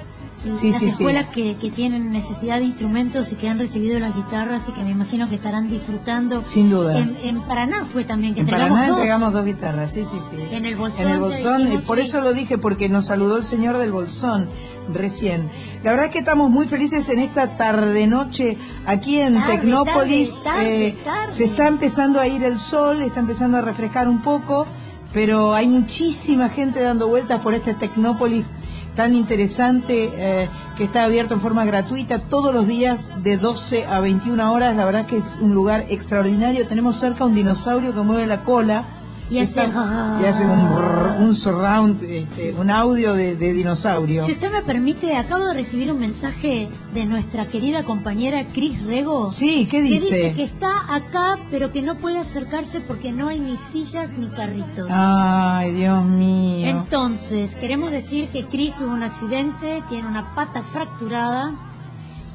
Sí, 0.45 0.49
las 0.49 0.59
sí, 0.59 0.73
sí. 0.73 0.87
escuelas 0.87 1.29
que, 1.29 1.57
que 1.57 1.71
tienen 1.71 2.11
necesidad 2.11 2.59
de 2.59 2.65
instrumentos 2.65 3.31
y 3.31 3.37
que 3.37 3.49
han 3.49 3.61
recibido 3.61 4.01
las 4.01 4.12
guitarras 4.12 4.69
y 4.69 4.73
que 4.73 4.83
me 4.83 4.91
imagino 4.91 5.29
que 5.29 5.37
estarán 5.37 5.69
disfrutando. 5.69 6.43
Sin 6.43 6.69
duda. 6.69 6.99
En, 6.99 7.17
en 7.23 7.43
Paraná 7.43 7.85
fue 7.85 8.03
también 8.03 8.35
que 8.35 8.41
En 8.41 8.49
entregamos 8.49 8.75
Paraná 8.77 8.88
dos. 8.91 8.99
entregamos 8.99 9.33
dos 9.35 9.45
guitarras, 9.45 9.93
sí, 9.93 10.05
sí, 10.05 10.17
sí. 10.19 10.37
En 10.51 10.67
el 10.67 10.75
Bolsón. 10.75 11.07
En 11.07 11.12
el 11.12 11.21
Bolsón, 11.21 11.59
dijimos, 11.59 11.85
y 11.85 11.87
por 11.87 12.01
eso 12.01 12.21
lo 12.23 12.33
dije, 12.33 12.59
porque 12.59 12.88
nos 12.88 13.07
saludó 13.07 13.37
el 13.37 13.45
señor 13.45 13.79
del 13.79 13.93
Bolsón 13.93 14.49
recién. 14.93 15.49
La 15.85 15.93
verdad 15.93 16.07
es 16.07 16.12
que 16.12 16.19
estamos 16.19 16.51
muy 16.51 16.67
felices 16.67 17.09
en 17.11 17.21
esta 17.21 17.57
tarde-noche 17.57 18.59
aquí 18.85 19.19
en 19.21 19.35
Tarde, 19.35 19.59
Tecnópolis. 19.59 20.43
tarde, 20.43 20.97
tarde, 21.05 21.29
Eh. 21.29 21.31
Se 21.31 21.45
está 21.45 21.69
empezando 21.69 22.19
a 22.19 22.27
ir 22.27 22.43
el 22.43 22.59
sol, 22.59 23.01
está 23.03 23.21
empezando 23.21 23.59
a 23.59 23.61
refrescar 23.61 24.09
un 24.09 24.23
poco, 24.23 24.67
pero 25.12 25.55
hay 25.55 25.66
muchísima 25.66 26.48
gente 26.48 26.81
dando 26.81 27.09
vueltas 27.09 27.40
por 27.40 27.55
este 27.55 27.75
Tecnópolis 27.75 28.46
tan 28.94 29.14
interesante 29.14 30.11
eh, 30.14 30.51
que 30.77 30.85
está 30.85 31.05
abierto 31.05 31.35
en 31.35 31.40
forma 31.40 31.64
gratuita 31.64 32.18
todos 32.18 32.53
los 32.53 32.66
días 32.66 33.12
de 33.22 33.38
12 33.38 33.87
a 33.87 34.01
21 34.01 34.53
horas. 34.53 34.77
La 34.77 34.85
verdad 34.85 35.07
que 35.07 35.16
es 35.16 35.38
un 35.40 35.55
lugar 35.55 35.87
extraordinario. 35.88 36.66
Tenemos 36.66 36.96
cerca 36.96 37.25
un 37.25 37.35
dinosaurio 37.35 37.94
que 37.94 38.01
mueve 38.03 38.27
la 38.27 38.44
cola. 38.44 38.85
Y 39.33 39.38
hace- 39.40 39.64
Está- 39.64 40.18
y 40.21 40.25
hace 40.27 40.45
un, 40.45 40.75
brrr, 40.75 41.16
un 41.21 41.35
surround, 41.35 42.03
este, 42.03 42.53
un 42.53 42.71
audio 42.71 43.14
de, 43.14 43.35
de 43.37 43.53
dinosaurio. 43.53 44.23
Si 44.23 44.33
usted 44.33 44.53
me 44.53 44.62
permite, 44.62 45.16
acabo 45.16 45.47
de 45.47 45.55
recibir 45.55 45.90
un 45.90 45.99
mensaje 46.01 46.68
de 46.92 47.07
nuestra 47.07 47.47
querida 47.49 47.85
compañera 47.85 48.47
Cris 48.47 48.83
Rego. 48.85 49.31
Sí, 49.31 49.66
¿qué 49.71 49.79
Que 49.79 49.83
dice? 49.83 50.16
dice 50.16 50.33
que 50.35 50.42
está 50.42 50.95
acá, 50.95 51.38
pero 51.51 51.71
que 51.73 51.81
no 51.83 51.97
puede 51.97 52.18
acercarse 52.18 52.81
porque 52.81 53.11
no 53.12 53.29
hay 53.29 53.40
ni 53.40 53.57
sillas 53.57 54.12
ni 54.18 54.29
carritos. 54.29 54.87
Ay, 54.90 55.73
Dios 55.73 56.05
mío. 56.05 56.66
Entonces, 56.68 57.55
queremos 57.55 57.90
decir 57.90 58.29
que 58.29 58.45
Cris 58.45 58.75
tuvo 58.77 58.92
un 58.92 59.03
accidente, 59.03 59.83
tiene 59.88 60.07
una 60.09 60.35
pata 60.35 60.62
fracturada 60.62 61.55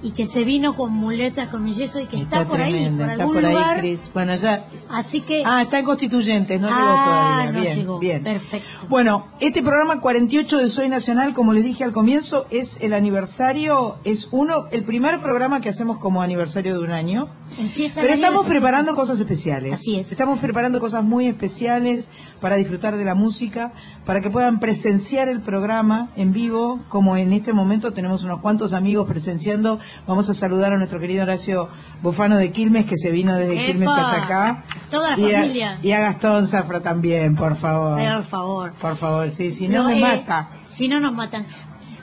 y 0.01 0.11
que 0.11 0.27
se 0.27 0.43
vino 0.43 0.75
con 0.75 0.91
muletas, 0.93 1.49
con 1.49 1.67
yeso 1.73 1.99
y 1.99 2.05
que 2.05 2.17
está, 2.17 2.45
por 2.45 2.61
ahí, 2.61 2.73
por 2.89 3.01
está 3.01 3.11
algún 3.13 3.33
por 3.35 3.45
ahí, 3.45 3.51
lugar. 3.53 3.83
Bueno, 4.13 4.35
ya. 4.35 4.65
Así 4.89 5.21
que... 5.21 5.43
Ah, 5.45 5.61
está 5.63 5.79
en 5.79 5.85
Constituyentes, 5.85 6.61
no 6.61 6.67
llegó 6.67 6.79
Ah, 6.81 7.41
todavía. 7.43 7.51
no 7.51 7.61
bien, 7.61 7.77
llegó. 7.77 7.99
bien. 7.99 8.23
Perfecto. 8.23 8.67
Bueno, 8.89 9.25
este 9.39 9.63
programa 9.63 9.99
48 9.99 10.57
de 10.59 10.69
Soy 10.69 10.89
Nacional, 10.89 11.33
como 11.33 11.53
les 11.53 11.63
dije 11.63 11.83
al 11.83 11.91
comienzo, 11.93 12.45
es 12.51 12.79
el 12.81 12.93
aniversario, 12.93 13.97
es 14.03 14.27
uno, 14.31 14.65
el 14.71 14.83
primer 14.83 15.19
programa 15.21 15.61
que 15.61 15.69
hacemos 15.69 15.97
como 15.97 16.21
aniversario 16.21 16.77
de 16.77 16.85
un 16.85 16.91
año. 16.91 17.29
Empieza 17.57 18.01
Pero 18.01 18.13
estamos 18.13 18.45
preparando 18.45 18.93
cosas 18.95 19.19
especiales. 19.19 19.73
Así 19.73 19.97
es. 19.97 20.11
Estamos 20.11 20.39
preparando 20.39 20.79
cosas 20.79 21.03
muy 21.03 21.25
especiales 21.25 22.09
para 22.39 22.55
disfrutar 22.55 22.95
de 22.97 23.03
la 23.03 23.15
música, 23.15 23.73
para 24.05 24.21
que 24.21 24.29
puedan 24.29 24.59
presenciar 24.59 25.27
el 25.27 25.41
programa 25.41 26.09
en 26.15 26.33
vivo, 26.33 26.79
como 26.87 27.17
en 27.17 27.33
este 27.33 27.53
momento 27.53 27.93
tenemos 27.93 28.23
unos 28.23 28.41
cuantos 28.41 28.73
amigos 28.73 29.07
presenciando. 29.07 29.79
Vamos 30.05 30.29
a 30.29 30.35
saludar 30.35 30.71
a 30.73 30.77
nuestro 30.77 30.99
querido 30.99 31.23
Horacio 31.23 31.69
Bofano 32.03 32.37
de 32.37 32.51
Quilmes, 32.51 32.85
que 32.85 32.97
se 32.97 33.09
vino 33.09 33.35
desde 33.35 33.53
¡Epa! 33.55 33.65
Quilmes 33.65 33.89
hasta 33.89 34.23
acá. 34.23 34.63
Toda 34.91 35.17
la 35.17 35.19
y 35.19 35.33
a- 35.33 35.39
familia. 35.41 35.79
y 35.81 35.91
a 35.91 35.99
Gastón 35.99 36.47
Zafra 36.47 36.81
también, 36.81 37.35
por 37.35 37.55
favor. 37.55 37.97
Por 37.99 38.23
favor. 38.23 38.73
Por 38.73 38.95
favor, 38.97 39.31
sí, 39.31 39.51
si 39.51 39.67
no, 39.67 39.85
me 39.85 39.97
eh, 39.97 40.01
mata. 40.01 40.49
Si 40.67 40.87
no 40.87 40.99
nos 40.99 41.13
matan. 41.13 41.47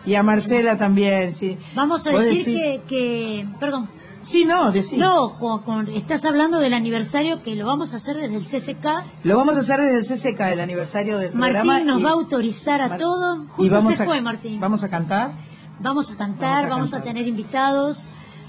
Y 0.04 0.16
a 0.16 0.22
Marcela 0.22 0.76
también, 0.76 1.32
sí. 1.32 1.56
Vamos 1.74 2.06
a 2.06 2.10
¿Vos 2.10 2.24
decir 2.24 2.58
que, 2.58 2.80
que... 2.88 3.46
Perdón. 3.60 3.88
Sí, 4.24 4.44
no, 4.44 4.72
decís. 4.72 4.94
No, 4.98 5.38
con, 5.38 5.62
con- 5.62 5.88
estás 5.88 6.24
hablando 6.24 6.58
del 6.58 6.74
aniversario 6.74 7.42
que 7.42 7.54
lo 7.54 7.66
vamos 7.66 7.92
a 7.94 7.96
hacer 7.96 8.16
desde 8.16 8.36
el 8.36 8.44
CCK. 8.44 8.86
Lo 9.24 9.36
vamos 9.36 9.56
a 9.56 9.60
hacer 9.60 9.80
desde 9.80 9.98
el 10.26 10.34
CCK, 10.34 10.40
el 10.52 10.60
aniversario 10.60 11.18
del 11.18 11.30
programa. 11.30 11.64
Martín 11.64 11.86
nos 11.86 12.00
y- 12.00 12.02
va 12.04 12.10
a 12.10 12.14
autorizar 12.14 12.80
a 12.80 12.88
Mar- 12.88 12.98
todo. 12.98 13.46
y 13.58 13.68
vamos 13.68 13.94
se 13.94 14.02
a, 14.02 14.06
fue 14.06 14.20
Martín. 14.20 14.58
Vamos 14.60 14.82
a 14.82 14.88
cantar. 14.88 15.32
Vamos 15.80 16.10
a 16.10 16.16
cantar, 16.16 16.50
Vamos 16.50 16.64
a 16.64 16.68
vamos 16.70 16.88
a, 16.92 16.96
cantar. 16.98 17.12
tener 17.14 17.28
invitados, 17.28 18.02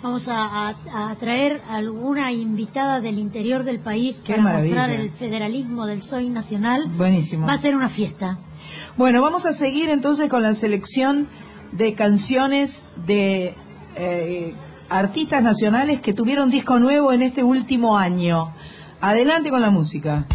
vamos 0.04 0.28
a, 0.28 0.70
a- 0.70 1.10
a 1.10 1.16
traer 1.16 1.62
alguna 1.68 2.32
invitada 2.32 3.02
del 3.02 3.18
interior 3.20 3.64
del 3.64 3.80
país 3.80 4.22
Qué 4.24 4.34
para 4.34 4.44
maravilla. 4.44 4.76
mostrar 4.76 5.00
el 5.00 5.12
federalismo 5.12 5.86
del 5.88 6.02
Soy 6.02 6.30
Nacional. 6.30 6.88
Buenísimo. 6.96 7.48
Va 7.48 7.54
a 7.54 7.58
ser 7.58 7.76
una 7.76 7.90
fiesta. 7.90 8.38
Bueno, 8.98 9.22
vamos 9.22 9.46
a 9.46 9.54
seguir 9.54 9.90
entonces 9.90 10.30
con 10.30 10.42
la 10.44 10.54
selección 10.54 11.28
de 11.72 11.94
canciones 11.96 12.88
de 13.06 13.56
eh, 13.96 14.54
artistas 14.90 15.42
nacionales 15.44 16.02
que 16.02 16.14
tuvieron 16.14 16.50
disco 16.50 16.80
nuevo 16.80 17.12
en 17.12 17.22
este 17.22 17.44
último 17.44 17.98
año. 17.98 18.54
Adelante 19.02 19.50
con 19.50 19.62
la 19.62 19.70
música. 19.70 20.26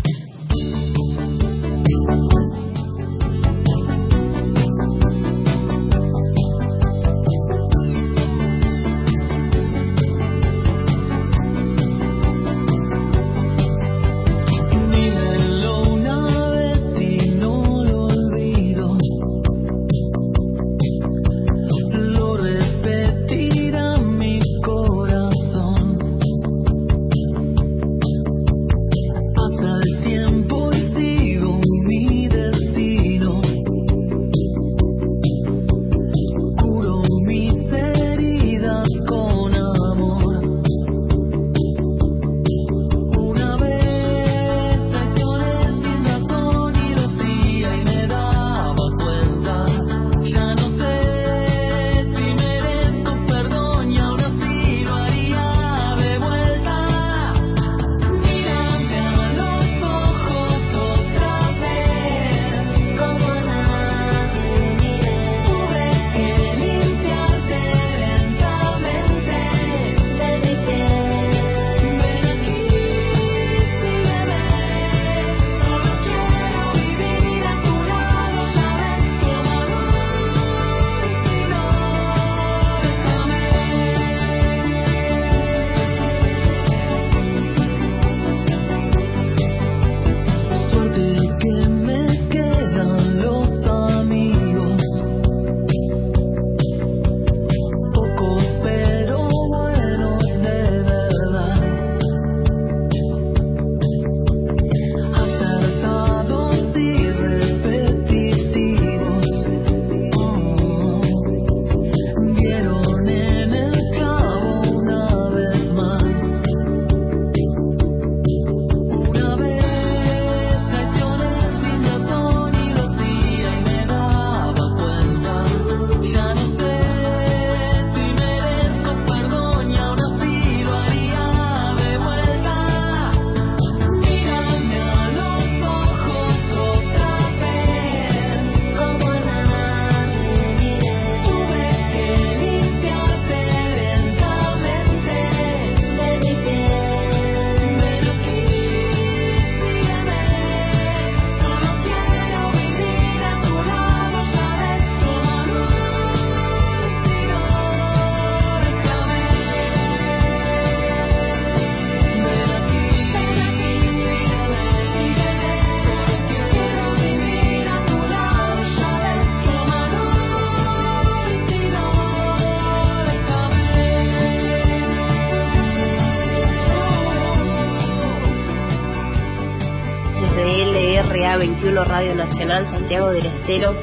Nacional 182.30 182.64
Santiago 182.64 183.10
del 183.10 183.26
Estero. 183.26 183.74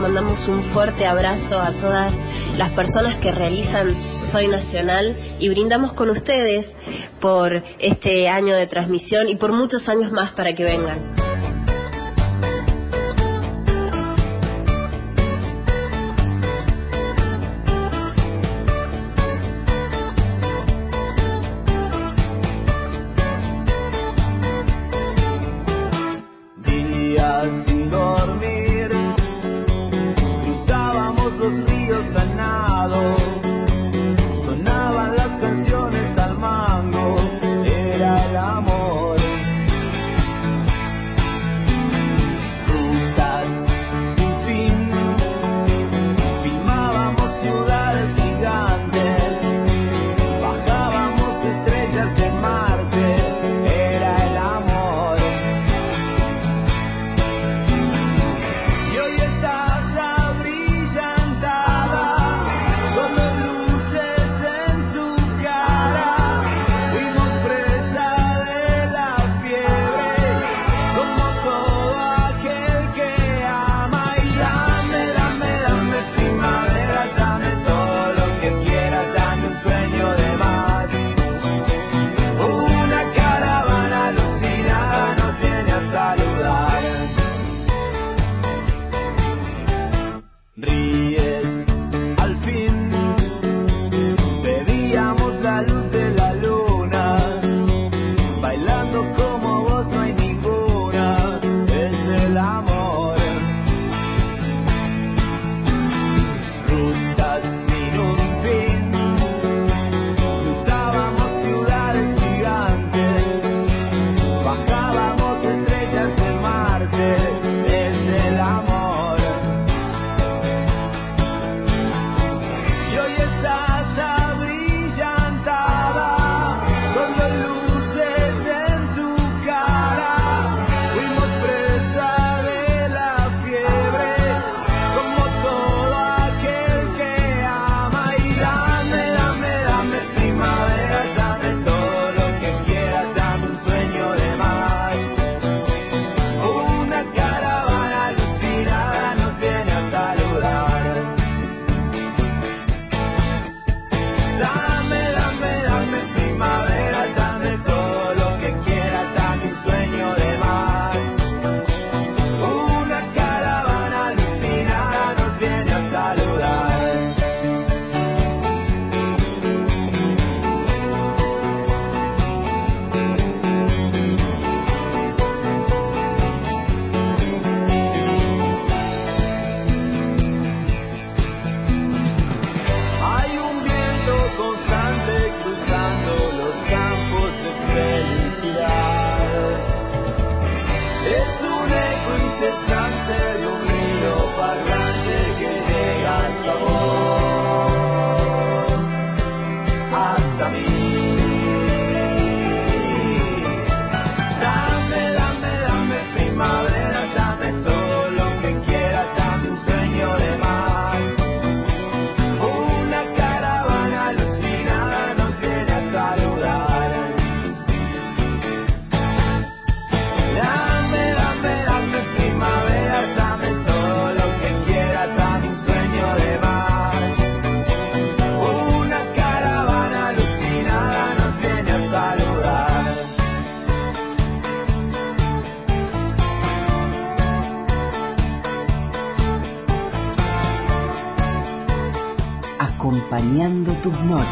Mandamos 0.00 0.48
un 0.48 0.60
fuerte 0.60 1.06
abrazo 1.06 1.60
a 1.60 1.70
todas 1.70 2.12
las 2.58 2.70
personas 2.70 3.14
que 3.14 3.30
realizan 3.30 3.94
Soy 4.20 4.48
Nacional 4.48 5.16
y 5.38 5.48
brindamos 5.48 5.92
con 5.92 6.10
ustedes 6.10 6.76
por 7.20 7.62
este 7.78 8.28
año 8.28 8.56
de 8.56 8.66
transmisión 8.66 9.28
y 9.28 9.36
por 9.36 9.52
muchos 9.52 9.88
años 9.88 10.10
más 10.10 10.32
para 10.32 10.52
que 10.52 10.64
vengan. 10.64 11.11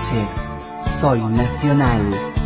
Noches. 0.01 0.49
Soy 1.01 1.21
Nacional. 1.21 2.41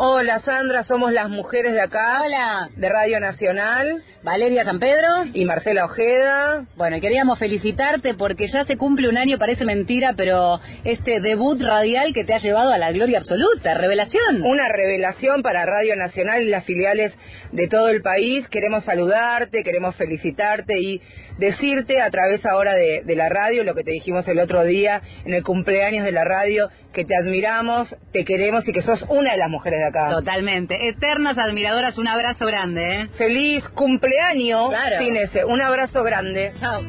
Hola 0.00 0.38
Sandra, 0.38 0.84
somos 0.84 1.12
las 1.12 1.28
mujeres 1.28 1.72
de 1.72 1.80
acá. 1.80 2.22
Hola. 2.24 2.70
De 2.76 2.88
Radio 2.88 3.18
Nacional. 3.18 4.04
Valeria 4.22 4.62
San 4.62 4.78
Pedro. 4.78 5.08
Y 5.32 5.44
Marcela 5.44 5.84
Ojeda. 5.84 6.66
Bueno, 6.76 6.96
y 6.96 7.00
queríamos 7.00 7.38
felicitarte 7.38 8.14
porque 8.14 8.46
ya 8.46 8.64
se 8.64 8.76
cumple 8.76 9.08
un 9.08 9.16
año, 9.16 9.38
parece 9.38 9.64
mentira, 9.64 10.14
pero 10.16 10.60
este 10.84 11.20
debut 11.20 11.60
radial 11.60 12.12
que 12.12 12.22
te 12.22 12.32
ha 12.32 12.38
llevado 12.38 12.72
a 12.72 12.78
la 12.78 12.92
gloria 12.92 13.18
absoluta, 13.18 13.74
revelación. 13.74 14.44
Una 14.44 14.68
revelación 14.68 15.42
para 15.42 15.66
Radio 15.66 15.96
Nacional 15.96 16.42
y 16.42 16.48
las 16.48 16.64
filiales 16.64 17.18
de 17.50 17.66
todo 17.66 17.88
el 17.88 18.00
país. 18.00 18.48
Queremos 18.48 18.84
saludarte, 18.84 19.64
queremos 19.64 19.96
felicitarte 19.96 20.80
y 20.80 21.02
decirte 21.38 22.00
a 22.02 22.10
través 22.10 22.44
ahora 22.46 22.74
de, 22.74 23.02
de 23.04 23.16
la 23.16 23.28
radio 23.28 23.64
lo 23.64 23.74
que 23.74 23.84
te 23.84 23.90
dijimos 23.92 24.26
el 24.28 24.38
otro 24.40 24.64
día 24.64 25.02
en 25.24 25.34
el 25.34 25.42
cumpleaños 25.42 26.04
de 26.04 26.12
la 26.12 26.24
radio, 26.24 26.68
que 26.92 27.04
te 27.04 27.14
admiramos, 27.16 27.96
te 28.12 28.24
queremos 28.24 28.68
y 28.68 28.72
que 28.72 28.82
sos 28.82 29.06
una 29.08 29.32
de 29.32 29.38
las 29.38 29.48
mujeres 29.48 29.78
de 29.80 29.86
acá. 29.86 30.10
Totalmente. 30.10 30.88
Eternas 30.88 31.38
admiradoras, 31.38 31.98
un 31.98 32.08
abrazo 32.08 32.46
grande. 32.46 33.02
¿eh? 33.02 33.08
Feliz 33.14 33.68
cumpleaños 33.68 34.68
Claro. 34.68 34.96
sin 34.98 35.16
ese. 35.16 35.44
Un 35.44 35.62
abrazo 35.62 36.02
grande. 36.04 36.52
Chao. 36.58 36.82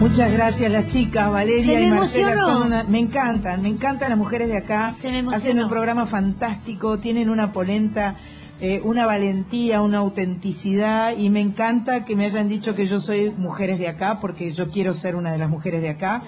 Muchas 0.00 0.32
gracias 0.32 0.70
las 0.70 0.86
chicas, 0.86 1.28
Valeria 1.28 1.80
y 1.80 1.86
Marcela. 1.86 2.30
emocionó. 2.32 2.44
Son 2.60 2.66
una- 2.68 2.84
me 2.84 3.00
encantan, 3.00 3.62
me 3.62 3.68
encantan 3.68 4.10
las 4.10 4.18
mujeres 4.18 4.46
de 4.46 4.56
acá. 4.58 4.94
Se 4.96 5.10
me. 5.10 5.34
Hacen 5.34 5.60
un 5.60 5.68
programa 5.68 6.06
fantástico, 6.06 6.98
tienen 7.00 7.28
una 7.28 7.50
polenta 7.52 8.16
eh, 8.60 8.80
una 8.82 9.06
valentía, 9.06 9.82
una 9.82 9.98
autenticidad 9.98 11.16
y 11.16 11.30
me 11.30 11.40
encanta 11.40 12.04
que 12.04 12.16
me 12.16 12.24
hayan 12.24 12.48
dicho 12.48 12.74
que 12.74 12.86
yo 12.86 12.98
soy 12.98 13.30
mujeres 13.30 13.78
de 13.78 13.86
acá 13.86 14.18
porque 14.20 14.50
yo 14.50 14.70
quiero 14.70 14.94
ser 14.94 15.14
una 15.14 15.30
de 15.30 15.38
las 15.38 15.48
mujeres 15.48 15.80
de 15.80 15.90
acá. 15.90 16.24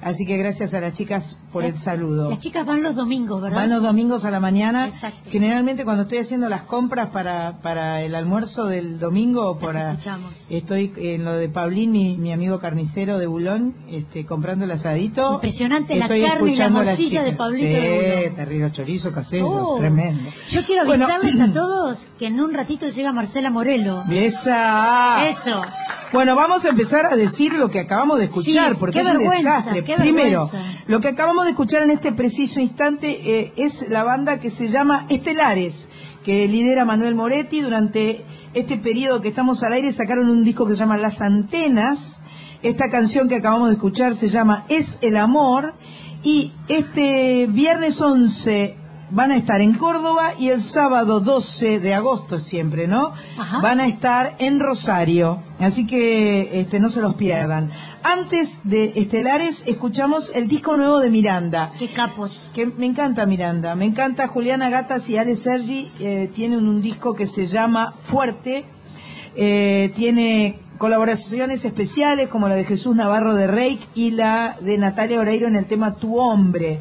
Así 0.00 0.24
que 0.26 0.36
gracias 0.36 0.74
a 0.74 0.80
las 0.80 0.92
chicas 0.94 1.36
por 1.52 1.64
el 1.64 1.76
saludo. 1.76 2.30
Las 2.30 2.38
chicas 2.38 2.64
van 2.64 2.82
los 2.84 2.94
domingos, 2.94 3.40
¿verdad? 3.40 3.56
Van 3.56 3.68
los 3.70 3.82
domingos 3.82 4.24
a 4.24 4.30
la 4.30 4.38
mañana. 4.38 4.86
Exacto. 4.86 5.28
Generalmente 5.30 5.84
cuando 5.84 6.02
estoy 6.04 6.18
haciendo 6.18 6.48
las 6.48 6.62
compras 6.62 7.10
para, 7.10 7.58
para 7.62 8.02
el 8.02 8.14
almuerzo 8.14 8.66
del 8.66 9.00
domingo, 9.00 9.58
para, 9.58 9.92
escuchamos. 9.92 10.46
estoy 10.50 10.92
en 10.96 11.24
lo 11.24 11.32
de 11.32 11.48
Paulín, 11.48 11.90
mi, 11.90 12.16
mi 12.16 12.32
amigo 12.32 12.60
carnicero 12.60 13.18
de 13.18 13.26
Bulón, 13.26 13.74
este, 13.88 14.24
comprando 14.24 14.64
el 14.66 14.70
asadito. 14.70 15.34
Impresionante 15.34 15.96
la 15.96 16.04
Estoy 16.04 16.22
carne 16.22 16.52
y 16.52 16.56
la 16.56 16.64
a 16.66 16.68
morcilla 16.70 17.24
de. 17.24 17.32
Pablito 17.32 17.66
Sí, 17.66 17.72
de 17.74 18.16
Bulón. 18.20 18.34
terrible 18.36 18.70
chorizo 18.70 19.12
casero, 19.12 19.48
Oh. 19.50 19.78
tremendo. 19.78 20.30
Yo 20.48 20.64
quiero 20.64 20.84
Bueno, 20.86 21.06
avisarles 21.06 21.40
a 21.40 21.52
todos 21.52 22.06
que 22.20 22.26
en 22.26 22.38
un 22.38 22.54
ratito 22.54 22.86
llega 22.88 23.12
Marcela 23.12 23.50
Morelo. 23.50 24.04
Esa. 24.10 25.26
Eso. 25.28 25.60
Bueno, 26.12 26.36
vamos 26.36 26.64
a 26.64 26.70
empezar 26.70 27.06
a 27.06 27.16
decir 27.16 27.52
lo 27.52 27.70
que 27.70 27.80
acabamos 27.80 28.18
de 28.18 28.24
escuchar, 28.26 28.72
Sí, 28.72 28.76
porque 28.78 29.00
es 29.00 29.06
un 29.06 29.18
desastre. 29.18 29.82
Primero, 29.82 30.50
lo 30.86 31.00
que 31.00 31.08
acabamos 31.08 31.44
de 31.44 31.50
escuchar 31.50 31.82
en 31.82 31.90
este 31.90 32.12
preciso 32.12 32.60
instante 32.60 33.20
eh, 33.24 33.52
es 33.56 33.88
la 33.88 34.04
banda 34.04 34.40
que 34.40 34.50
se 34.50 34.68
llama 34.68 35.06
Estelares, 35.10 35.90
que 36.24 36.48
lidera 36.48 36.84
Manuel 36.84 37.14
Moretti. 37.14 37.60
Durante 37.60 38.24
este 38.54 38.78
periodo 38.78 39.20
que 39.20 39.28
estamos 39.28 39.62
al 39.62 39.74
aire 39.74 39.92
sacaron 39.92 40.30
un 40.30 40.44
disco 40.44 40.66
que 40.66 40.72
se 40.72 40.80
llama 40.80 40.96
Las 40.96 41.20
Antenas. 41.20 42.22
Esta 42.62 42.90
canción 42.90 43.28
que 43.28 43.36
acabamos 43.36 43.68
de 43.68 43.74
escuchar 43.74 44.14
se 44.14 44.30
llama 44.30 44.64
Es 44.68 44.98
el 45.02 45.16
Amor. 45.16 45.74
Y 46.22 46.52
este 46.68 47.46
viernes 47.48 48.00
11 48.00 48.76
van 49.10 49.30
a 49.32 49.36
estar 49.36 49.60
en 49.60 49.74
Córdoba 49.74 50.32
y 50.38 50.48
el 50.50 50.60
sábado 50.60 51.20
12 51.20 51.80
de 51.80 51.94
agosto 51.94 52.40
siempre, 52.40 52.86
¿no? 52.86 53.12
Van 53.62 53.80
a 53.80 53.86
estar 53.86 54.36
en 54.38 54.60
Rosario. 54.60 55.42
Así 55.58 55.86
que 55.86 56.60
este, 56.60 56.80
no 56.80 56.90
se 56.90 57.00
los 57.00 57.14
pierdan. 57.14 57.70
Antes 58.02 58.60
de 58.64 58.92
Estelares 58.96 59.64
escuchamos 59.66 60.30
el 60.34 60.48
disco 60.48 60.76
nuevo 60.76 61.00
de 61.00 61.10
Miranda. 61.10 61.72
Qué 61.78 61.88
capos. 61.88 62.50
Que 62.54 62.66
me 62.66 62.86
encanta 62.86 63.26
Miranda. 63.26 63.74
Me 63.74 63.86
encanta 63.86 64.28
Juliana 64.28 64.70
Gatas 64.70 65.08
y 65.10 65.16
Ale 65.16 65.36
Sergi. 65.36 65.90
eh, 65.98 66.30
tienen 66.34 66.68
un 66.68 66.80
disco 66.82 67.14
que 67.14 67.26
se 67.26 67.46
llama 67.46 67.94
Fuerte. 68.00 68.64
Eh, 69.36 69.92
tiene 69.94 70.60
colaboraciones 70.78 71.64
especiales 71.64 72.28
como 72.28 72.48
la 72.48 72.54
de 72.54 72.64
Jesús 72.64 72.94
Navarro 72.94 73.34
de 73.34 73.46
Reik 73.48 73.80
y 73.94 74.12
la 74.12 74.56
de 74.60 74.78
Natalia 74.78 75.18
Oreiro 75.20 75.48
en 75.48 75.56
el 75.56 75.66
tema 75.66 75.96
Tu 75.96 76.16
Hombre. 76.18 76.80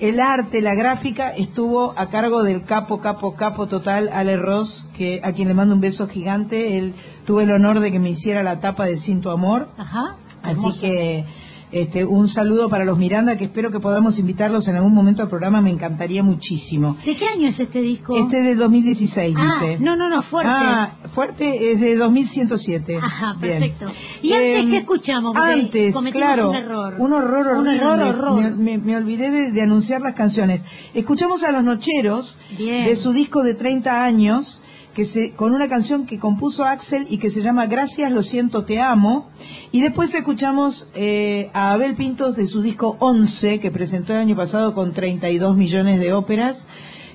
El 0.00 0.20
arte, 0.20 0.60
la 0.62 0.74
gráfica 0.74 1.30
estuvo 1.30 1.92
a 1.98 2.08
cargo 2.08 2.44
del 2.44 2.62
capo, 2.62 3.00
capo, 3.00 3.34
capo 3.34 3.66
total, 3.66 4.08
Ale 4.12 4.36
Ross, 4.36 4.88
que, 4.96 5.20
a 5.24 5.32
quien 5.32 5.48
le 5.48 5.54
mando 5.54 5.74
un 5.74 5.80
beso 5.80 6.06
gigante. 6.06 6.78
Él 6.78 6.94
tuve 7.26 7.42
el 7.42 7.50
honor 7.50 7.80
de 7.80 7.90
que 7.90 7.98
me 7.98 8.10
hiciera 8.10 8.44
la 8.44 8.60
tapa 8.60 8.86
de 8.86 8.96
Sin 8.96 9.20
Tu 9.20 9.30
Amor. 9.30 9.68
Ajá. 9.76 10.16
Así 10.42 10.70
que 10.80 11.26
este, 11.72 12.04
un 12.04 12.28
saludo 12.28 12.68
para 12.68 12.84
los 12.84 12.98
Miranda, 12.98 13.36
que 13.36 13.44
espero 13.44 13.70
que 13.70 13.80
podamos 13.80 14.18
invitarlos 14.18 14.68
en 14.68 14.76
algún 14.76 14.94
momento 14.94 15.22
al 15.22 15.28
programa, 15.28 15.60
me 15.60 15.70
encantaría 15.70 16.22
muchísimo. 16.22 16.96
¿De 17.04 17.14
qué 17.16 17.26
año 17.26 17.48
es 17.48 17.60
este 17.60 17.80
disco? 17.82 18.16
Este 18.16 18.38
es 18.38 18.44
de 18.44 18.54
2016, 18.54 19.36
Ah, 19.38 19.42
dice. 19.60 19.78
no, 19.78 19.96
no, 19.96 20.08
no, 20.08 20.22
fuerte. 20.22 20.50
Ah, 20.52 20.96
fuerte 21.12 21.72
es 21.72 21.80
de 21.80 21.96
2107. 21.96 22.96
Ajá, 22.96 23.36
Bien. 23.40 23.58
perfecto. 23.60 23.86
¿Y 24.22 24.32
antes 24.32 24.58
Em, 24.64 24.70
qué 24.70 24.76
escuchamos? 24.78 25.34
Porque 25.36 25.52
Antes, 25.52 25.96
claro, 26.12 26.50
un 26.50 26.56
error. 26.56 26.94
un 26.98 27.12
horror 27.12 27.46
Un 27.58 27.68
horrible. 27.68 27.76
error, 27.76 28.00
horror. 28.00 28.40
Me, 28.40 28.50
me- 28.50 28.78
me 28.78 28.96
olvidé 28.96 29.30
de, 29.30 29.50
de 29.52 29.62
anunciar 29.62 30.00
las 30.00 30.14
canciones. 30.14 30.64
Escuchamos 30.94 31.44
a 31.44 31.52
Los 31.52 31.64
Nocheros 31.64 32.38
Bien. 32.56 32.84
de 32.84 32.96
su 32.96 33.12
disco 33.12 33.42
de 33.42 33.54
30 33.54 34.04
años, 34.04 34.62
que 34.98 35.04
se, 35.04 35.30
con 35.30 35.54
una 35.54 35.68
canción 35.68 36.06
que 36.06 36.18
compuso 36.18 36.64
Axel 36.64 37.06
y 37.08 37.18
que 37.18 37.30
se 37.30 37.40
llama 37.40 37.66
Gracias, 37.66 38.10
lo 38.10 38.24
siento, 38.24 38.64
te 38.64 38.80
amo. 38.80 39.30
Y 39.70 39.80
después 39.80 40.12
escuchamos 40.12 40.90
eh, 40.96 41.50
a 41.54 41.70
Abel 41.74 41.94
Pintos 41.94 42.34
de 42.34 42.48
su 42.48 42.62
disco 42.62 42.96
11, 42.98 43.60
que 43.60 43.70
presentó 43.70 44.14
el 44.14 44.18
año 44.18 44.34
pasado 44.34 44.74
con 44.74 44.92
32 44.92 45.56
millones 45.56 46.00
de 46.00 46.12
óperas. 46.12 46.66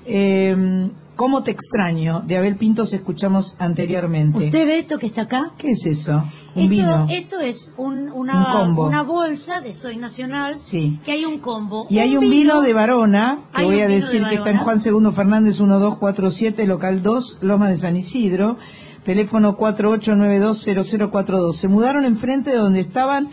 Eh, 0.05 0.91
¿Cómo 1.17 1.43
te 1.43 1.51
extraño? 1.51 2.23
De 2.25 2.38
Abel 2.38 2.55
Pintos 2.55 2.93
escuchamos 2.93 3.57
anteriormente. 3.59 4.45
¿Usted 4.45 4.65
ve 4.65 4.77
esto 4.77 4.97
que 4.97 5.07
está 5.07 5.23
acá? 5.23 5.51
¿Qué 5.57 5.71
es 5.71 5.86
eso? 5.86 6.23
Un 6.56 6.62
Esto, 6.64 6.70
vino. 6.76 7.08
esto 7.10 7.39
es 7.39 7.72
un- 7.78 8.12
Un 8.12 8.30
una, 8.30 9.01
bolsa 9.01 9.60
de 9.62 9.74
Soy 9.74 9.97
Nacional, 9.97 10.60
Sí. 10.60 10.99
que 11.04 11.14
hay 11.14 11.26
un 11.26 11.39
combo. 11.39 11.88
Y 11.89 11.97
hay 11.99 12.16
un 12.16 12.30
vino, 12.30 12.62
de 12.62 12.74
Varona, 12.74 13.39
que 13.56 13.66
voy 13.66 13.82
a 13.82 13.88
decir 13.88 14.24
de 14.24 14.30
que 14.30 14.36
está 14.36 14.51
en. 14.51 14.58
Juan 14.58 14.80
II 14.86 15.12
Fernández 15.12 15.60
1247, 15.60 16.68
local 16.68 17.01
2, 17.01 17.39
Loma 17.41 17.70
de 17.70 17.78
San 17.78 17.95
Isidro, 17.95 18.58
teléfono 19.04 19.58
48920042. 19.58 21.58
Se 21.58 21.68
mudaron 21.68 22.06
enfrente 22.06 22.51
de 22.51 22.58
donde 22.58 22.82
estaban 22.82 23.30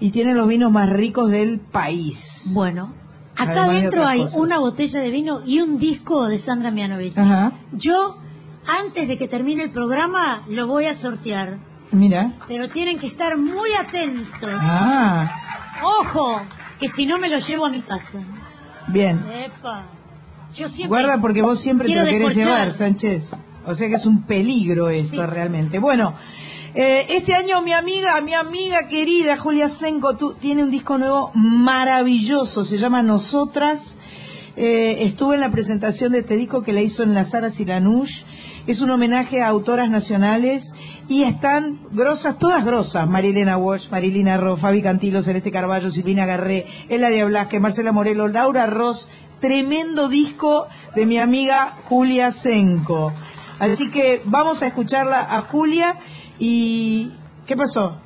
y 0.00 0.10
tienen 0.10 0.36
los 0.36 0.48
vinos 0.48 0.72
más 0.72 0.90
ricos 0.90 1.30
del 1.30 1.60
país. 1.60 2.50
Bueno, 2.54 2.92
acá 3.36 3.52
de 3.52 3.60
adentro 3.78 4.06
hay 4.06 4.22
cosas. 4.22 4.36
una 4.40 4.58
botella 4.58 5.00
de 5.00 5.10
vino 5.10 5.40
y 5.46 5.60
un 5.60 5.78
disco 5.78 6.26
de 6.26 6.38
Sandra 6.38 6.70
Mianovich. 6.70 7.14
Yo, 7.72 8.16
antes 8.66 9.08
de 9.08 9.16
que 9.16 9.28
termine 9.28 9.62
el 9.62 9.70
programa, 9.70 10.42
lo 10.48 10.66
voy 10.66 10.86
a 10.86 10.94
sortear. 10.94 11.58
Mira. 11.94 12.32
Pero 12.48 12.68
tienen 12.68 12.98
que 12.98 13.06
estar 13.06 13.36
muy 13.36 13.72
atentos. 13.74 14.50
Ah, 14.60 15.30
¡Ojo! 16.00 16.42
Que 16.80 16.88
si 16.88 17.06
no 17.06 17.18
me 17.18 17.28
lo 17.28 17.38
llevo 17.38 17.66
a 17.66 17.70
mi 17.70 17.80
casa. 17.82 18.18
bien. 18.88 19.24
Epa. 19.32 19.86
Yo 20.54 20.68
siempre. 20.68 20.88
Guarda 21.02 21.20
porque 21.20 21.42
vos 21.42 21.58
siempre 21.60 21.88
te 21.88 21.94
lo 21.94 22.04
querés 22.04 22.18
descorchar. 22.34 22.44
llevar, 22.44 22.72
Sánchez. 22.72 23.36
O 23.66 23.74
sea 23.74 23.88
que 23.88 23.94
es 23.94 24.06
un 24.06 24.22
peligro 24.24 24.88
esto 24.90 25.22
Sí. 25.22 25.26
realmente. 25.26 25.78
Bueno, 25.78 26.14
eh, 26.74 27.06
este 27.10 27.34
año 27.34 27.62
mi 27.62 27.72
amiga, 27.72 28.20
mi 28.20 28.34
amiga 28.34 28.88
querida 28.88 29.36
Julia 29.36 29.68
Senko 29.68 30.16
tú, 30.16 30.34
tiene 30.34 30.62
un 30.62 30.70
disco 30.70 30.98
nuevo 30.98 31.30
maravilloso, 31.34 32.64
se 32.64 32.78
llama 32.78 33.02
Nosotras. 33.02 33.98
Eh, 34.56 34.98
estuve 35.06 35.34
en 35.34 35.40
la 35.40 35.50
presentación 35.50 36.12
de 36.12 36.18
este 36.20 36.36
disco 36.36 36.62
que 36.62 36.72
la 36.72 36.80
hizo 36.82 37.02
en 37.02 37.14
la 37.14 37.24
Sara 37.24 37.50
Silanush. 37.50 38.22
Es 38.66 38.80
un 38.80 38.90
homenaje 38.90 39.42
a 39.42 39.48
autoras 39.48 39.90
nacionales 39.90 40.74
y 41.06 41.24
están 41.24 41.80
grosas, 41.90 42.38
todas 42.38 42.64
grosas. 42.64 43.06
Marilena 43.06 43.58
Walsh, 43.58 43.90
Marilina 43.90 44.38
Ro, 44.38 44.56
Fabi 44.56 44.80
Cantilo, 44.80 45.20
Celeste 45.20 45.50
Carballo, 45.50 45.90
Silvina 45.90 46.24
Garré, 46.24 46.66
Eladia 46.88 47.26
Blasque, 47.26 47.60
Marcela 47.60 47.92
Morelo, 47.92 48.26
Laura 48.28 48.66
Ross. 48.66 49.10
Tremendo 49.40 50.08
disco 50.08 50.66
de 50.94 51.04
mi 51.04 51.18
amiga 51.18 51.76
Julia 51.84 52.30
Senko. 52.30 53.12
Así 53.58 53.90
que 53.90 54.22
vamos 54.24 54.62
a 54.62 54.66
escucharla 54.66 55.20
a 55.20 55.42
Julia 55.42 55.98
y... 56.38 57.12
¿Qué 57.46 57.56
pasó? 57.56 57.98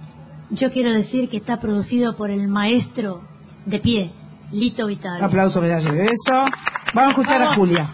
Yo 0.50 0.72
quiero 0.72 0.92
decir 0.92 1.28
que 1.28 1.36
está 1.36 1.61
producido 1.61 2.16
por 2.16 2.30
el 2.30 2.48
maestro 2.48 3.22
de 3.64 3.78
pie, 3.78 4.12
Lito 4.50 4.86
Vital. 4.86 5.22
Aplauso, 5.22 5.61
medalla 5.61 5.92
de 5.92 5.98
beso. 5.98 6.32
Vamos 6.92 7.09
a 7.09 7.11
escuchar 7.11 7.42
a. 7.42 7.54
Julia. 7.54 7.92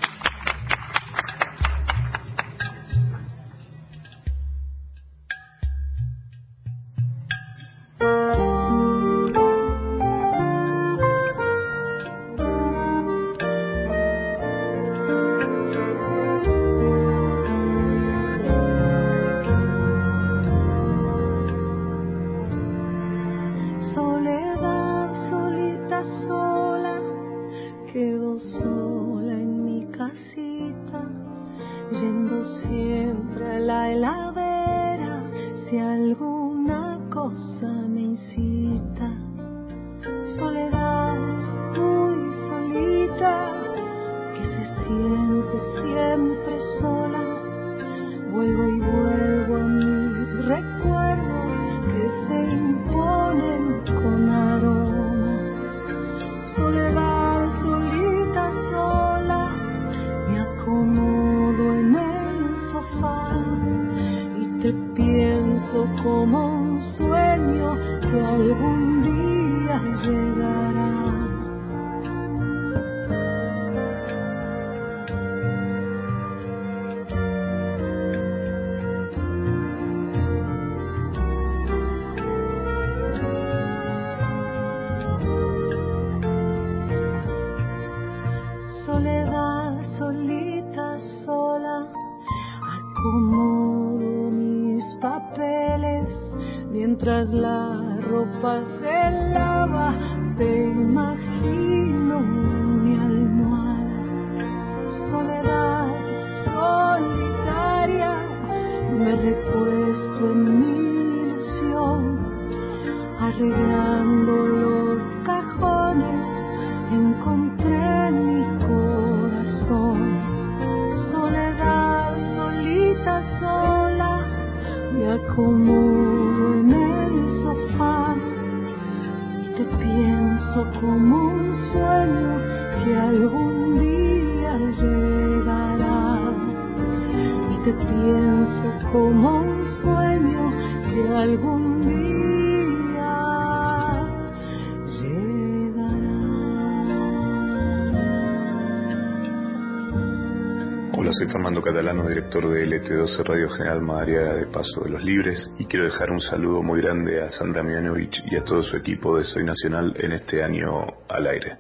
director 152.35 152.53
de 152.53 152.67
LT12 152.67 153.25
Radio 153.25 153.49
General 153.49 153.81
Madariaga 153.81 154.35
de 154.35 154.47
Paso 154.47 154.81
de 154.81 154.91
los 154.91 155.05
Libres 155.05 155.53
y 155.57 155.67
quiero 155.67 155.85
dejar 155.85 156.11
un 156.11 156.21
saludo 156.21 156.63
muy 156.63 156.81
grande 156.81 157.23
a 157.23 157.31
San 157.31 157.53
Damianovich 157.53 158.25
y 158.29 158.35
a 158.35 158.43
todo 158.43 158.61
su 158.61 158.77
equipo 158.77 159.17
de 159.17 159.23
Soy 159.23 159.45
Nacional 159.45 159.95
en 159.99 160.11
este 160.11 160.43
año 160.43 160.69
al 161.09 161.29
aire. 161.29 161.59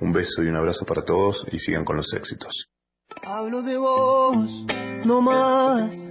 Un 0.00 0.12
beso 0.12 0.42
y 0.42 0.48
un 0.48 0.56
abrazo 0.56 0.84
para 0.84 1.02
todos 1.02 1.46
y 1.52 1.58
sigan 1.58 1.84
con 1.84 1.96
los 1.96 2.12
éxitos. 2.12 2.70
Hablo 3.22 3.62
de 3.62 3.78
vos, 3.78 4.66
no 5.04 5.22
más. 5.22 6.10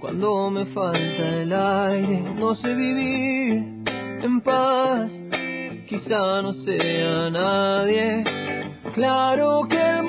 Cuando 0.00 0.50
me 0.50 0.64
falta 0.64 1.42
el 1.42 1.52
aire, 1.52 2.20
no 2.36 2.54
sé 2.54 2.76
vivir 2.76 3.82
en 4.22 4.40
paz. 4.40 5.20
Quizá 5.88 6.42
no 6.42 6.52
sea 6.52 7.30
nadie. 7.30 8.22
Claro 8.92 9.66
que 9.68 9.80
el 9.80 10.04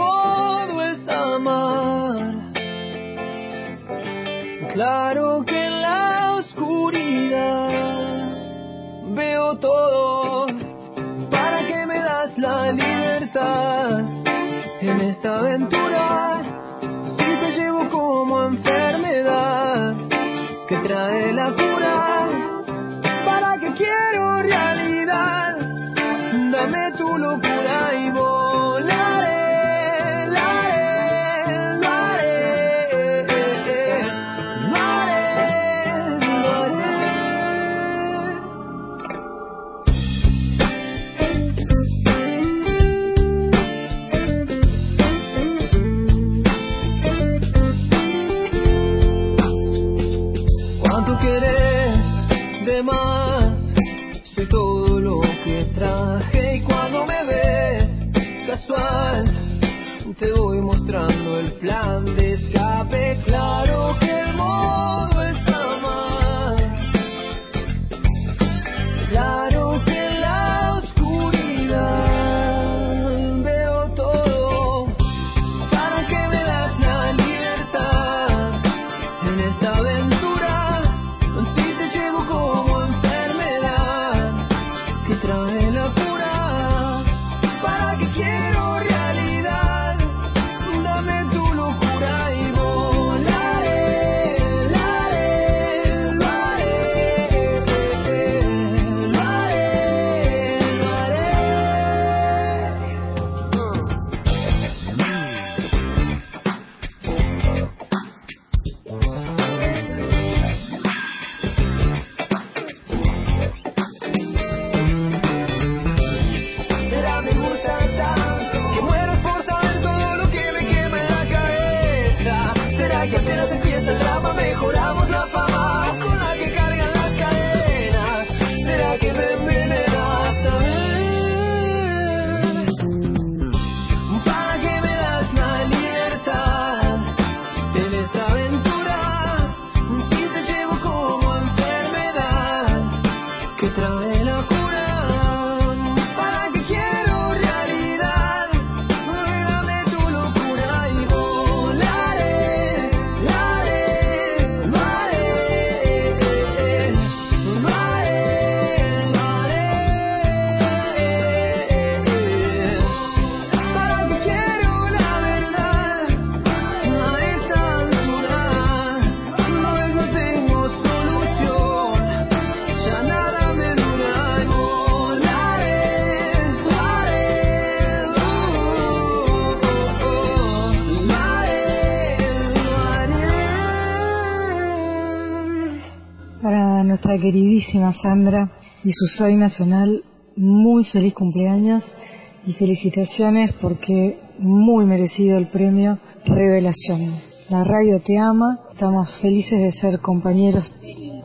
queridísima 187.20 187.93
Sandra 187.93 188.49
y 188.84 188.91
su 188.91 189.05
Soy 189.05 189.36
Nacional, 189.36 190.03
muy 190.36 190.84
feliz 190.84 191.13
cumpleaños 191.13 191.97
y 192.45 192.53
felicitaciones 192.53 193.51
porque 193.53 194.17
muy 194.39 194.86
merecido 194.86 195.38
el 195.38 195.47
premio 195.47 195.99
Revelación. 196.26 197.11
La 197.49 197.63
radio 197.63 197.99
te 197.99 198.17
ama, 198.17 198.59
estamos 198.72 199.11
felices 199.11 199.59
de 199.59 199.72
ser 199.72 199.99
compañeros 199.99 200.72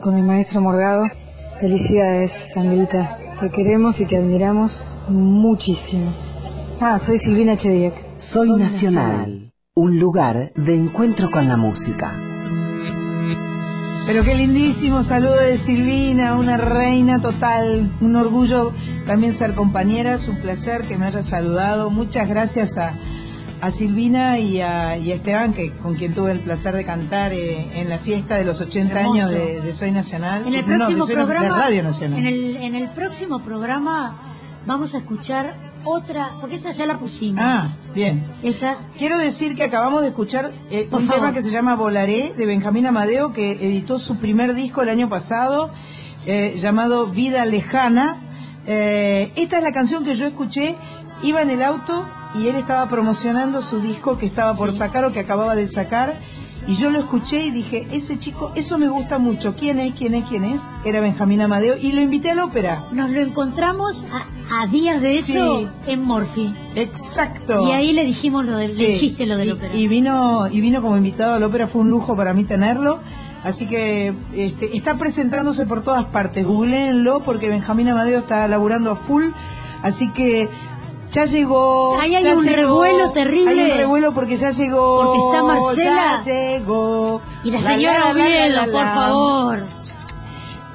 con 0.01 0.17
el 0.17 0.23
maestro 0.25 0.61
Morgado. 0.61 1.05
Felicidades, 1.59 2.31
Sandrita, 2.53 3.17
te 3.39 3.49
queremos 3.49 3.99
y 4.01 4.05
te 4.05 4.17
admiramos 4.17 4.85
muchísimo. 5.07 6.11
Ah, 6.79 6.99
soy 6.99 7.17
Silvina 7.17 7.55
Chediek. 7.55 7.93
Soy, 8.17 8.49
Nacional, 8.49 9.51
un 9.75 9.99
lugar 9.99 10.51
de 10.55 10.75
encuentro 10.75 11.31
con 11.31 11.47
la 11.47 11.55
música. 11.55 12.34
Pero 14.05 14.23
qué 14.23 14.35
lindísimo 14.35 15.01
saludo 15.01 15.35
de 15.37 15.57
Silvina, 15.57 16.35
una 16.35 16.57
reina 16.57 17.19
total, 17.21 17.89
un 18.01 18.15
orgullo 18.15 18.71
también 19.07 19.33
ser 19.33 19.55
compañera, 19.55 20.13
es 20.13 20.27
un 20.27 20.37
placer 20.37 20.83
que 20.83 20.95
me 20.95 21.07
haya 21.07 21.23
saludado. 21.23 21.89
Muchas 21.89 22.29
gracias 22.29 22.77
a, 22.77 22.93
a 23.61 23.71
Silvina 23.71 24.37
y 24.37 24.61
a, 24.61 24.95
y 24.97 25.11
a 25.11 25.15
Esteban, 25.15 25.53
que 25.53 25.71
con 25.71 25.95
quien 25.95 26.13
tuve 26.13 26.31
el 26.31 26.39
placer 26.41 26.75
de 26.75 26.85
cantar 26.85 27.33
eh, 27.33 27.67
en 27.79 27.89
la 27.89 27.97
fiesta 27.97 28.35
de 28.35 28.45
los 28.45 28.61
80 28.61 28.93
Hermoso. 28.99 29.13
años 29.15 29.29
de, 29.31 29.61
de 29.61 29.73
Soy 29.73 29.91
Nacional. 29.91 30.43
En 30.47 30.53
el 30.53 30.61
No, 30.67 30.75
próximo 30.77 31.05
de 31.07 31.13
Soy 31.15 31.23
Radio 31.25 31.83
Nacional. 31.83 32.19
En 32.19 32.25
el, 32.27 32.55
en 32.57 32.75
el 32.75 32.89
próximo 32.91 33.39
programa 33.43 34.19
vamos 34.67 34.93
a 34.93 34.99
escuchar 34.99 35.64
otra, 35.85 36.37
porque 36.41 36.55
esa 36.55 36.71
ya 36.71 36.85
la 36.85 36.99
pusimos. 36.99 37.41
Ah, 37.43 37.67
bien. 37.93 38.25
Esta, 38.43 38.77
Quiero 38.97 39.17
decir 39.17 39.55
que 39.55 39.63
acabamos 39.63 40.01
de 40.01 40.07
escuchar 40.07 40.51
eh, 40.69 40.87
un 40.91 41.01
favor. 41.01 41.15
tema 41.15 41.33
que 41.33 41.41
se 41.41 41.51
llama 41.51 41.75
Volaré 41.75 42.33
de 42.35 42.45
Benjamín 42.45 42.85
Amadeo, 42.85 43.31
que 43.33 43.51
editó 43.53 43.99
su 43.99 44.17
primer 44.17 44.55
disco 44.55 44.81
el 44.81 44.89
año 44.89 45.07
pasado, 45.09 45.71
eh, 46.25 46.55
llamado 46.57 47.07
Vida 47.07 47.45
Lejana. 47.45 48.17
Eh, 48.67 49.31
esta 49.35 49.57
es 49.59 49.63
la 49.63 49.71
canción 49.71 50.03
que 50.03 50.15
yo 50.15 50.25
escuché, 50.25 50.75
iba 51.23 51.41
en 51.41 51.51
el 51.51 51.61
auto 51.61 52.07
y 52.33 52.47
él 52.47 52.55
estaba 52.55 52.89
promocionando 52.89 53.61
su 53.61 53.79
disco 53.79 54.17
que 54.17 54.25
estaba 54.25 54.55
por 54.55 54.73
sacar 54.73 55.05
o 55.05 55.13
que 55.13 55.19
acababa 55.19 55.55
de 55.55 55.67
sacar. 55.67 56.15
Y 56.67 56.73
yo 56.73 56.89
lo 56.89 56.99
escuché 56.99 57.45
y 57.45 57.51
dije, 57.51 57.87
ese 57.91 58.17
chico, 58.17 58.51
eso 58.55 58.77
me 58.79 58.87
gusta 58.87 59.19
mucho. 59.19 59.55
¿Quién 59.55 59.77
es? 59.79 59.93
¿Quién 59.93 60.15
es? 60.15 60.25
¿Quién 60.27 60.43
es? 60.45 60.61
Era 60.83 60.99
Benjamín 60.99 61.41
Amadeo 61.41 61.75
y 61.79 61.91
lo 61.91 62.01
invité 62.01 62.31
a 62.31 62.35
la 62.35 62.45
ópera. 62.45 62.85
nos 62.91 63.11
lo 63.11 63.19
encontramos 63.21 64.03
a, 64.49 64.63
a 64.63 64.67
días 64.67 64.99
de 65.01 65.17
eso 65.17 65.59
Sí. 65.59 65.67
en 65.91 66.03
Morphy. 66.03 66.53
Exacto. 66.75 67.67
Y 67.67 67.71
ahí 67.71 67.93
le 67.93 68.03
dijimos 68.05 68.45
lo 68.45 68.57
del, 68.57 68.71
Sí. 68.71 68.81
le 68.83 68.89
dijiste 68.93 69.25
lo 69.25 69.37
del 69.37 69.49
y, 69.49 69.51
ópera. 69.51 69.75
y 69.75 69.87
vino 69.87 70.47
y 70.47 70.59
vino 70.61 70.81
como 70.81 70.97
invitado 70.97 71.35
a 71.35 71.39
la 71.39 71.45
ópera, 71.47 71.67
fue 71.67 71.81
un 71.81 71.89
lujo 71.89 72.15
para 72.15 72.33
mí 72.33 72.45
tenerlo. 72.45 72.99
Así 73.43 73.67
que 73.67 74.15
este, 74.35 74.75
está 74.75 74.95
presentándose 74.97 75.67
por 75.67 75.83
todas 75.83 76.05
partes. 76.05 76.47
Googleenlo 76.47 77.21
porque 77.21 77.47
Benjamín 77.47 77.89
Amadeo 77.89 78.17
está 78.19 78.47
laburando 78.47 78.89
a 78.91 78.95
full. 78.95 79.25
Así 79.83 80.09
que 80.13 80.49
ya 81.15 81.25
llegó. 81.25 81.97
Ahí 81.97 82.13
hay 82.15 82.23
ya 82.23 82.35
un 82.35 82.43
llegó, 82.43 82.55
revuelo 82.55 83.11
terrible. 83.11 83.49
Hay 83.49 83.71
un 83.71 83.77
revuelo 83.77 84.13
porque 84.13 84.35
ya 84.35 84.49
llegó. 84.49 85.03
Porque 85.03 85.19
está 85.19 85.43
Marcela. 85.43 86.21
Ya 86.25 86.57
llegó. 86.57 87.21
y 87.43 87.51
la 87.51 87.59
señora 87.59 88.11
Oviedo, 88.11 88.71
por 88.71 88.85
favor. 88.85 89.63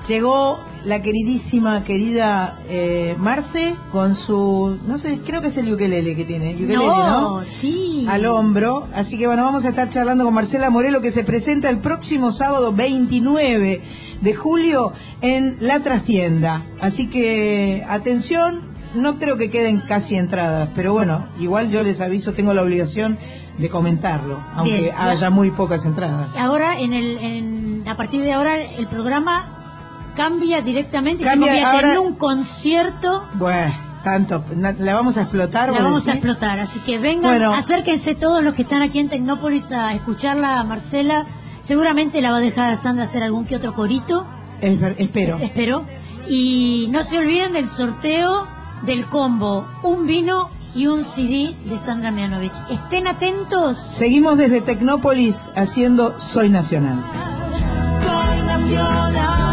Llegó 0.08 0.64
la 0.84 1.02
queridísima, 1.02 1.84
querida 1.84 2.58
eh, 2.68 3.14
Marce 3.18 3.76
con 3.92 4.16
su, 4.16 4.78
no 4.86 4.96
sé, 4.96 5.20
creo 5.24 5.42
que 5.42 5.48
es 5.48 5.56
el 5.58 5.72
ukelele 5.72 6.16
que 6.16 6.24
tiene, 6.24 6.54
ukelele, 6.54 6.76
¿no? 6.78 7.20
No, 7.20 7.44
sí. 7.44 8.06
Al 8.08 8.24
hombro. 8.24 8.88
Así 8.94 9.18
que 9.18 9.26
bueno, 9.26 9.44
vamos 9.44 9.66
a 9.66 9.68
estar 9.68 9.90
charlando 9.90 10.24
con 10.24 10.32
Marcela 10.32 10.70
Morelo 10.70 11.02
que 11.02 11.10
se 11.10 11.22
presenta 11.22 11.68
el 11.68 11.78
próximo 11.78 12.32
sábado 12.32 12.72
29 12.72 13.82
de 14.22 14.34
julio 14.34 14.94
en 15.20 15.58
La 15.60 15.80
Trastienda. 15.80 16.62
Así 16.80 17.08
que 17.08 17.84
atención, 17.86 18.69
no 18.94 19.18
creo 19.18 19.36
que 19.36 19.50
queden 19.50 19.80
casi 19.80 20.16
entradas, 20.16 20.68
pero 20.74 20.92
bueno, 20.92 21.26
igual 21.38 21.70
yo 21.70 21.82
les 21.82 22.00
aviso, 22.00 22.32
tengo 22.32 22.52
la 22.54 22.62
obligación 22.62 23.18
de 23.58 23.68
comentarlo, 23.68 24.42
aunque 24.54 24.80
Bien, 24.80 24.94
haya 24.96 25.14
ya. 25.20 25.30
muy 25.30 25.50
pocas 25.50 25.84
entradas. 25.84 26.36
Ahora, 26.36 26.78
en 26.80 26.92
el, 26.92 27.18
en, 27.18 27.84
a 27.88 27.94
partir 27.94 28.20
de 28.22 28.32
ahora, 28.32 28.62
el 28.62 28.86
programa 28.88 30.12
cambia 30.16 30.60
directamente 30.60 31.24
Cambia, 31.24 31.54
se 31.54 31.60
convierte 31.62 31.76
ahora- 31.86 31.92
en 31.94 31.98
un 32.00 32.14
concierto. 32.14 33.24
Bueno, 33.34 33.72
tanto, 34.02 34.44
la 34.56 34.94
vamos 34.94 35.16
a 35.16 35.22
explotar. 35.22 35.72
La 35.72 35.82
vamos 35.82 36.08
a 36.08 36.12
explotar, 36.14 36.58
así 36.60 36.78
que 36.80 36.98
vengan, 36.98 37.30
Bueno. 37.38 37.54
acérquense 37.54 38.14
todos 38.14 38.42
los 38.42 38.54
que 38.54 38.62
están 38.62 38.82
aquí 38.82 38.98
en 38.98 39.08
Tecnópolis 39.08 39.72
a 39.72 39.94
escucharla 39.94 40.58
a 40.58 40.64
Marcela. 40.64 41.26
Seguramente 41.62 42.20
la 42.20 42.32
va 42.32 42.38
a 42.38 42.40
dejar 42.40 42.70
a 42.70 42.76
Sandra 42.76 43.04
hacer 43.04 43.22
algún 43.22 43.44
que 43.44 43.56
otro 43.56 43.74
corito, 43.74 44.26
Es 44.60 44.80
espero. 44.98 45.38
espero. 45.38 45.84
Y 46.28 46.88
no 46.90 47.02
se 47.04 47.18
olviden 47.18 47.52
del 47.52 47.68
sorteo 47.68 48.46
del 48.82 49.06
combo, 49.06 49.66
un 49.82 50.06
vino 50.06 50.50
y 50.74 50.86
un 50.86 51.04
CD 51.04 51.54
de 51.64 51.78
Sandra 51.78 52.10
Mianovich. 52.10 52.54
Estén 52.70 53.06
atentos. 53.06 53.78
Seguimos 53.78 54.38
desde 54.38 54.60
Tecnópolis 54.60 55.50
haciendo 55.56 56.18
Soy 56.18 56.48
Nacional. 56.48 57.04
Soy 58.04 58.42
nacional. 58.46 59.49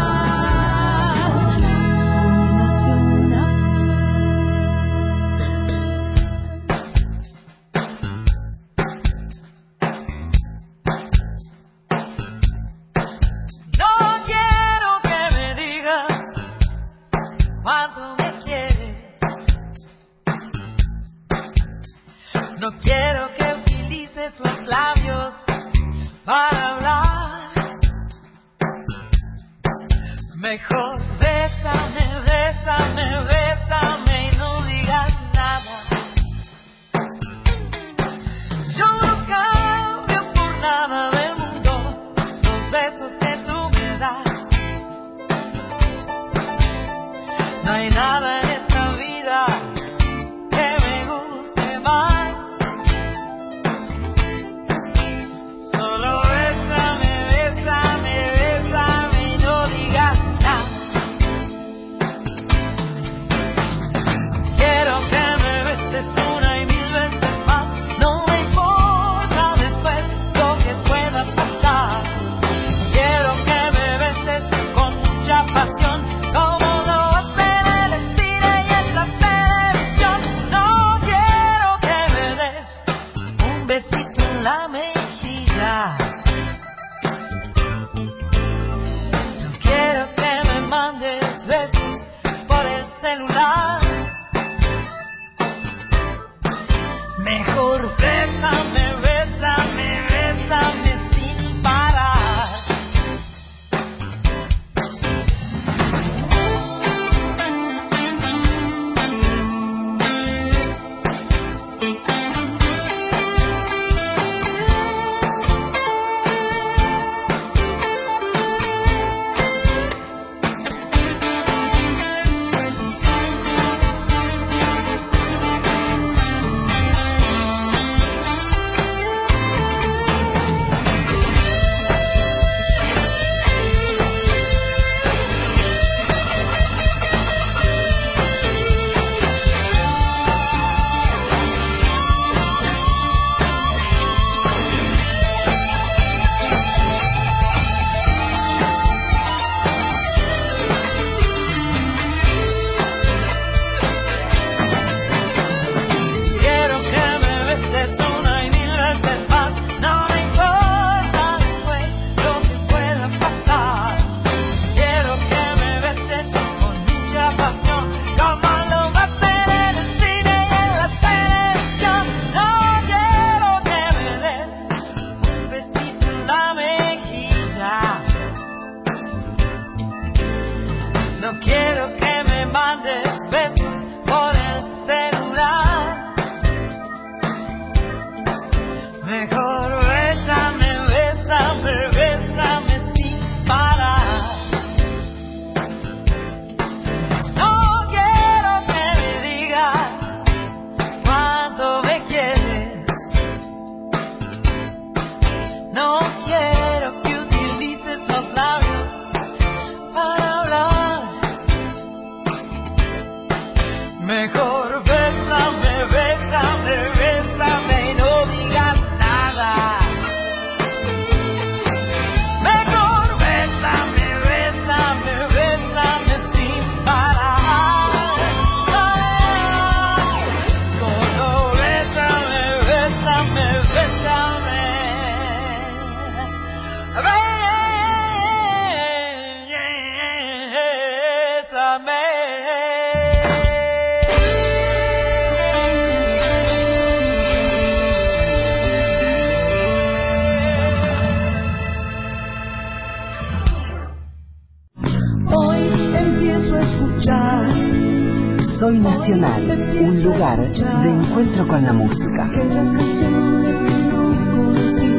Un 259.80 260.02
lugar 260.02 260.38
de 260.38 260.90
encuentro 260.90 261.46
con 261.46 261.64
la 261.64 261.72
música. 261.72 262.24
Aquellas 262.24 262.72
canciones 262.72 263.56
que 263.58 263.70
no 263.70 264.10
conocí, 264.36 264.90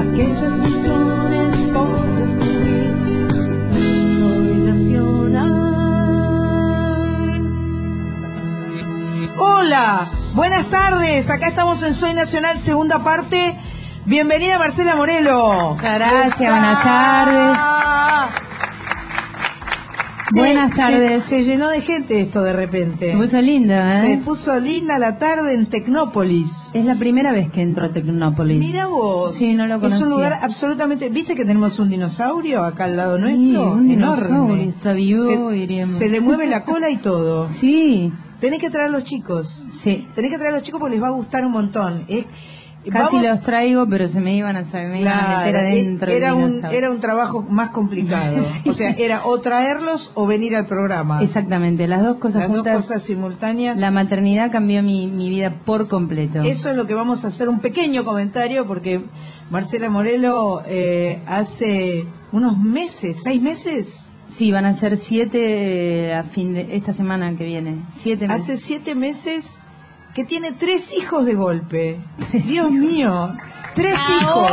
aquellas 0.00 0.54
canciones 0.54 1.56
por 1.72 2.16
descubrir. 2.16 2.96
Soy 4.18 4.56
nacional. 4.66 5.60
Hola, 9.38 10.06
buenas 10.34 10.66
tardes. 10.66 11.30
Acá 11.30 11.48
estamos 11.48 11.82
en 11.82 11.94
Soy 11.94 12.12
Nacional, 12.14 12.58
segunda 12.58 13.04
parte. 13.04 13.56
Bienvenida 14.06 14.58
Marcela 14.58 14.96
Morelo. 14.96 15.76
Gracias, 15.80 16.36
buenas 16.36 16.82
tardes. 16.82 17.69
Buenas 20.34 20.70
se- 20.72 20.76
tardes. 20.80 21.22
Se, 21.24 21.42
llenó 21.44 21.68
de 21.68 21.80
gente 21.80 22.20
esto 22.20 22.42
de 22.42 22.52
repente. 22.52 23.12
Se 23.12 23.16
puso 23.18 23.40
linda, 23.40 24.00
Se 24.00 24.12
¿eh? 24.14 24.22
puso 24.24 24.58
linda 24.60 24.98
la 24.98 25.18
tarde 25.18 25.54
en 25.54 25.66
Tecnópolis. 25.66 26.70
Es 26.74 26.84
la 26.84 26.98
primera 26.98 27.32
vez 27.32 27.50
que 27.50 27.62
entro 27.62 27.86
a 27.86 27.92
Tecnópolis. 27.92 28.58
Mira 28.58 28.86
vos. 28.86 29.34
Sí, 29.34 29.54
no 29.54 29.66
lo 29.66 29.74
Es 29.76 29.80
conocía. 29.80 30.04
un 30.06 30.10
lugar 30.10 30.38
absolutamente. 30.42 31.08
¿Viste 31.08 31.34
que 31.34 31.44
tenemos 31.44 31.78
un 31.78 31.88
dinosaurio 31.90 32.64
acá 32.64 32.84
al 32.84 32.96
lado 32.96 33.16
Sí, 33.16 33.22
nuestro? 33.22 33.72
un 33.72 33.88
dinosaurio, 33.88 34.34
Enorme. 34.34 34.64
está 34.68 34.92
vivo, 34.92 35.22
se, 35.50 35.54
diríamos. 35.54 35.96
se 35.96 36.08
le 36.08 36.20
mueve 36.20 36.46
la 36.46 36.64
cola 36.64 36.90
y 36.90 36.96
todo. 36.96 37.48
Sí. 37.60 38.12
Tenés 38.40 38.58
que 38.60 38.70
traer 38.70 38.88
a 38.88 38.90
los 38.90 39.04
chicos. 39.04 39.66
Sí. 39.70 40.08
Tenés 40.14 40.30
que 40.30 40.38
traer 40.38 40.54
a 40.54 40.56
los 40.56 40.62
chicos 40.62 40.80
porque 40.80 40.94
les 40.94 41.02
va 41.02 41.08
a 41.08 41.12
gustar 41.12 41.44
un 41.44 41.52
montón. 41.52 42.04
Eh, 42.08 42.24
Casi 42.88 43.16
vamos- 43.16 43.28
los 43.30 43.40
traigo, 43.42 43.86
pero 43.88 44.08
se 44.08 44.20
me 44.20 44.34
iban 44.36 44.56
a, 44.56 44.64
se 44.64 44.82
me 44.86 45.02
iban 45.02 45.18
a 45.18 45.38
meter 45.44 45.56
adentro. 45.56 46.10
era 46.10 46.34
un 46.34 46.64
era 46.72 46.90
un 46.90 46.98
trabajo 47.00 47.42
más 47.42 47.70
complicado. 47.70 48.36
O 48.66 48.72
sea, 48.72 48.90
era 48.92 49.26
o 49.26 49.38
traerlos 49.40 50.12
o 50.14 50.26
venir 50.26 50.56
al 50.56 50.66
programa. 50.66 51.22
Exactamente, 51.22 51.86
las 51.86 52.02
dos 52.02 52.16
cosas 52.16 52.42
Las 52.42 52.48
dos 52.48 52.56
juntas. 52.58 52.76
cosas 52.76 53.02
simultáneas. 53.02 53.78
La 53.78 53.90
maternidad 53.90 54.50
cambió 54.50 54.82
mi, 54.82 55.08
mi 55.08 55.28
vida 55.28 55.50
por 55.50 55.88
completo. 55.88 56.42
Eso 56.42 56.70
es 56.70 56.76
lo 56.76 56.86
que 56.86 56.94
vamos 56.94 57.24
a 57.24 57.28
hacer, 57.28 57.48
un 57.50 57.60
pequeño 57.60 58.04
comentario, 58.04 58.66
porque 58.66 59.02
Marcela 59.50 59.90
Morelo 59.90 60.62
eh, 60.66 61.20
hace 61.26 62.06
unos 62.32 62.56
meses, 62.58 63.22
seis 63.22 63.42
meses, 63.42 64.06
Sí, 64.28 64.52
van 64.52 64.64
a 64.64 64.72
ser 64.74 64.96
siete 64.96 66.14
a 66.14 66.22
fin 66.22 66.54
de 66.54 66.76
esta 66.76 66.92
semana 66.92 67.36
que 67.36 67.44
viene. 67.44 67.78
Siete 67.92 68.28
meses. 68.28 68.42
hace 68.42 68.56
siete 68.56 68.94
meses 68.94 69.60
que 70.14 70.24
tiene 70.24 70.52
tres 70.52 70.92
hijos 70.92 71.24
de 71.24 71.34
golpe. 71.34 72.00
Dios 72.44 72.70
mío, 72.70 73.34
tres 73.74 73.98
hijos. 74.20 74.50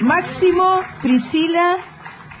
Máximo, 0.00 0.80
Priscila 1.02 1.76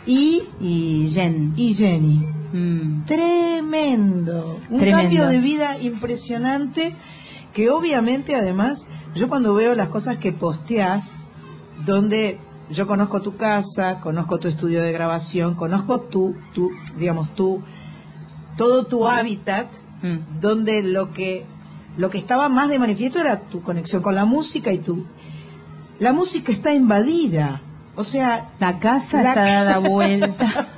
y, 0.06 0.44
y 0.60 1.08
Jen. 1.12 1.52
Y 1.56 1.74
Jenny. 1.74 2.26
Mm. 2.52 3.04
Tremendo. 3.04 4.60
Un 4.70 4.80
Tremendo. 4.80 5.02
cambio 5.02 5.28
de 5.28 5.38
vida 5.40 5.78
impresionante 5.80 6.96
que 7.52 7.70
obviamente 7.70 8.34
además 8.34 8.88
yo 9.14 9.28
cuando 9.28 9.54
veo 9.54 9.74
las 9.74 9.88
cosas 9.88 10.16
que 10.18 10.32
posteás, 10.32 11.26
donde 11.84 12.38
yo 12.70 12.86
conozco 12.86 13.20
tu 13.20 13.36
casa, 13.36 14.00
conozco 14.00 14.38
tu 14.38 14.48
estudio 14.48 14.82
de 14.82 14.92
grabación, 14.92 15.54
conozco 15.54 16.00
tu, 16.02 16.36
tu 16.54 16.70
digamos, 16.96 17.34
tu, 17.34 17.62
todo 18.56 18.86
tu 18.86 19.08
hábitat, 19.08 19.68
Mm. 20.02 20.40
donde 20.40 20.82
lo 20.82 21.12
que, 21.12 21.44
lo 21.96 22.08
que 22.10 22.18
estaba 22.18 22.48
más 22.48 22.68
de 22.68 22.78
manifiesto 22.78 23.18
era 23.20 23.40
tu 23.40 23.62
conexión 23.62 24.02
con 24.02 24.14
la 24.14 24.24
música 24.24 24.72
y 24.72 24.78
tu, 24.78 25.04
la 25.98 26.12
música 26.12 26.52
está 26.52 26.72
invadida. 26.72 27.60
O 27.96 28.04
sea, 28.04 28.50
La 28.60 28.78
casa 28.78 29.20
La 29.22 29.28
está 29.30 29.42
ca- 29.42 29.64
dada 29.64 29.78
vuelta. 29.90 30.68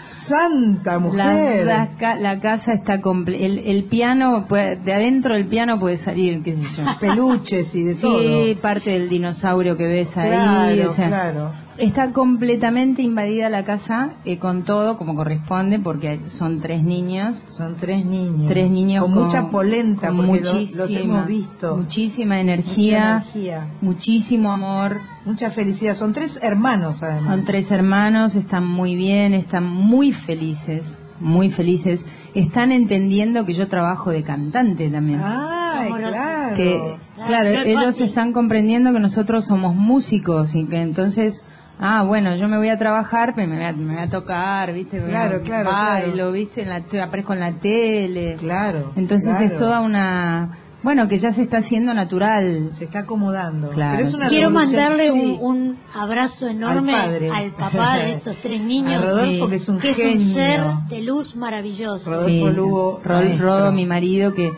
santa 0.00 0.98
mujer. 0.98 1.66
la 1.66 1.88
la 2.20 2.40
casa 2.40 2.72
está 2.72 3.00
comple 3.00 3.44
el, 3.44 3.58
el 3.58 3.84
piano, 3.84 4.46
puede- 4.46 4.76
de 4.76 4.92
adentro 4.94 5.34
del 5.34 5.46
piano 5.46 5.78
puede 5.78 5.96
salir, 5.96 6.42
qué 6.42 6.52
sé 6.54 6.62
yo. 6.76 6.84
Peluches 7.00 7.74
y 7.74 7.84
de 7.84 7.94
todo. 7.94 8.18
Sí, 8.20 8.58
parte 8.60 8.90
del 8.90 9.08
dinosaurio 9.08 9.76
que 9.76 9.86
ves 9.86 10.16
ahí. 10.16 10.80
O 10.82 10.90
sea, 10.90 11.08
claro. 11.08 11.52
Está 11.76 12.12
completamente 12.12 13.02
invadida 13.02 13.50
la 13.50 13.64
casa 13.64 14.12
eh, 14.24 14.38
con 14.38 14.62
todo 14.62 14.96
como 14.96 15.16
corresponde 15.16 15.80
porque 15.80 16.20
son 16.28 16.60
tres 16.60 16.84
niños. 16.84 17.42
Son 17.48 17.74
tres 17.76 18.04
niños. 18.04 18.48
Tres 18.48 18.70
niños 18.70 19.04
Con 19.04 19.14
mucha 19.14 19.50
polenta, 19.50 20.08
con 20.08 20.26
porque 20.26 20.50
muchísima, 20.50 20.82
los 20.82 20.94
hemos 20.96 21.26
visto. 21.26 21.76
Muchísima 21.76 22.40
energía, 22.40 23.16
Mucha 23.24 23.38
energía. 23.38 23.66
muchísimo 23.80 24.52
amor. 24.52 25.00
Mucha 25.24 25.50
felicidad. 25.50 25.94
Son 25.94 26.12
tres 26.12 26.38
hermanos, 26.42 27.02
además. 27.02 27.24
Son 27.24 27.44
tres 27.44 27.70
hermanos, 27.72 28.36
están 28.36 28.66
muy 28.66 28.94
bien, 28.94 29.34
están 29.34 29.66
muy 29.66 30.12
felices, 30.12 31.00
muy 31.18 31.50
felices. 31.50 32.06
Están 32.34 32.70
entendiendo 32.70 33.44
que 33.46 33.52
yo 33.52 33.66
trabajo 33.66 34.10
de 34.10 34.22
cantante 34.22 34.88
también. 34.90 35.20
Ay, 35.24 35.92
claro. 35.92 36.56
que 36.56 36.96
claro, 37.26 37.48
ellos 37.48 38.00
están 38.00 38.32
comprendiendo 38.32 38.92
que 38.92 39.00
nosotros 39.00 39.44
somos 39.44 39.74
músicos 39.74 40.54
y 40.54 40.66
que 40.66 40.80
entonces 40.80 41.44
ah 41.78 42.02
bueno 42.04 42.34
yo 42.36 42.48
me 42.48 42.56
voy 42.56 42.68
a 42.68 42.78
trabajar 42.78 43.32
pero 43.34 43.48
me 43.48 43.56
voy 43.56 43.64
a, 43.64 43.72
me 43.72 43.94
voy 43.94 44.02
a 44.02 44.08
tocar 44.10 44.72
viste 44.72 45.00
Claro, 45.02 45.42
claro, 45.42 45.70
bailo 45.70 46.12
claro. 46.14 46.32
viste 46.32 46.62
en 46.62 46.68
la, 46.68 46.82
aparezco 47.04 47.32
en 47.32 47.40
la 47.40 47.52
tele 47.54 48.36
Claro. 48.38 48.92
entonces 48.96 49.28
claro. 49.30 49.44
es 49.44 49.56
toda 49.56 49.80
una 49.80 50.50
bueno 50.84 51.08
que 51.08 51.16
ya 51.16 51.30
se 51.30 51.40
está 51.42 51.56
haciendo 51.58 51.94
natural 51.94 52.66
Se 52.70 52.84
está 52.84 52.98
acomodando. 53.00 53.70
Claro, 53.70 53.96
Pero 53.96 54.06
es 54.08 54.12
una 54.14 54.28
Quiero 54.28 54.50
revolución- 54.50 54.72
mandarle 54.76 55.10
un, 55.12 55.20
sí. 55.20 55.38
un 55.40 55.78
abrazo 55.94 56.46
enorme 56.46 56.94
Al 56.94 57.08
padre. 57.10 57.30
al 57.30 57.50
papá 57.52 57.96
de 57.96 58.12
estos 58.12 58.36
tres 58.42 58.60
niños. 58.60 59.02
A 59.02 59.06
Rodolfo, 59.06 59.48
que 59.48 59.54
es 59.56 59.68
un 59.70 59.78
que 59.78 59.90
es 59.92 59.98
un 60.04 60.18
ser 60.20 60.60
de 60.90 61.00
luz 61.02 61.36
maravilloso. 61.36 62.10
Rodolfo 62.10 62.28
Sí, 62.48 62.54
Lugo. 62.54 63.00
Rodo, 63.02 63.72
mi 63.72 63.86
marido, 63.86 64.34
que 64.34 64.52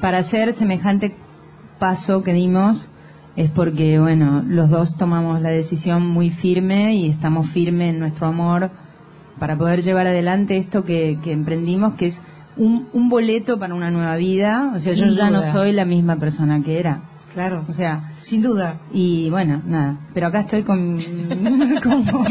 para 0.00 0.18
hacer 0.18 0.52
semejante 0.52 1.16
paso 1.80 2.22
que 2.22 2.32
dimos 2.34 2.88
es 3.36 3.50
porque, 3.50 3.98
bueno, 3.98 4.42
los 4.46 4.68
dos 4.70 4.96
tomamos 4.96 5.40
la 5.40 5.50
decisión 5.50 6.06
muy 6.06 6.30
firme 6.30 6.94
y 6.94 7.08
estamos 7.10 7.48
firmes 7.50 7.90
en 7.94 7.98
nuestro 8.00 8.28
amor 8.28 8.70
para 9.38 9.56
poder 9.58 9.82
llevar 9.82 10.06
adelante 10.06 10.56
esto 10.56 10.84
que, 10.84 11.18
que 11.22 11.32
emprendimos, 11.32 11.94
que 11.94 12.06
es 12.06 12.22
un, 12.56 12.88
un 12.92 13.08
boleto 13.08 13.58
para 13.58 13.74
una 13.74 13.90
nueva 13.90 14.14
vida. 14.16 14.70
O 14.74 14.78
sea, 14.78 14.94
Sin 14.94 15.06
yo 15.06 15.10
ya 15.14 15.30
no 15.30 15.42
soy 15.42 15.72
la 15.72 15.84
misma 15.84 16.16
persona 16.16 16.62
que 16.62 16.78
era. 16.78 17.00
Claro. 17.32 17.64
O 17.68 17.72
sea, 17.72 18.12
Sin 18.16 18.42
duda. 18.42 18.78
y 18.92 19.28
bueno, 19.30 19.60
nada. 19.66 19.96
Pero 20.14 20.28
acá 20.28 20.42
estoy 20.42 20.62
con... 20.62 21.02
como- 21.82 22.24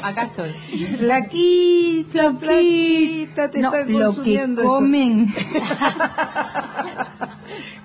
acá 0.00 0.22
estoy. 0.22 0.50
Flaquita, 0.98 2.32
flaquita, 2.38 3.50
te 3.50 3.60
No, 3.60 3.74
están 3.74 3.92
lo 3.92 3.98
que 3.98 4.04
consumiendo 4.04 4.60
esto. 4.62 4.72
comen 4.72 5.26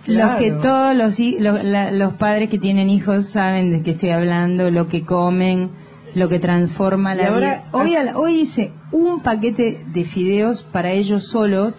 Los 0.05 0.31
que 0.35 0.51
todos 0.51 0.95
los, 0.95 1.19
hi- 1.19 1.37
lo- 1.39 1.61
la- 1.63 1.91
los 1.91 2.13
padres 2.13 2.49
que 2.49 2.59
tienen 2.59 2.89
hijos 2.89 3.25
saben 3.27 3.71
de 3.71 3.81
qué 3.83 3.91
estoy 3.91 4.09
hablando, 4.11 4.69
lo 4.69 4.87
que 4.87 5.03
comen, 5.05 5.69
lo 6.13 6.27
que 6.29 6.39
transforma 6.39 7.13
Y 7.15 7.17
la 7.19 7.27
ahora 7.29 7.39
vida. 7.39 7.63
Hoy, 7.71 7.95
a 7.95 8.03
la- 8.03 8.17
hoy 8.17 8.41
hice 8.41 8.71
un 8.91 9.21
paquete 9.21 9.83
de 9.93 10.03
fideos 10.03 10.61
para 10.63 10.91
ellos 10.91 11.27
solos, 11.27 11.75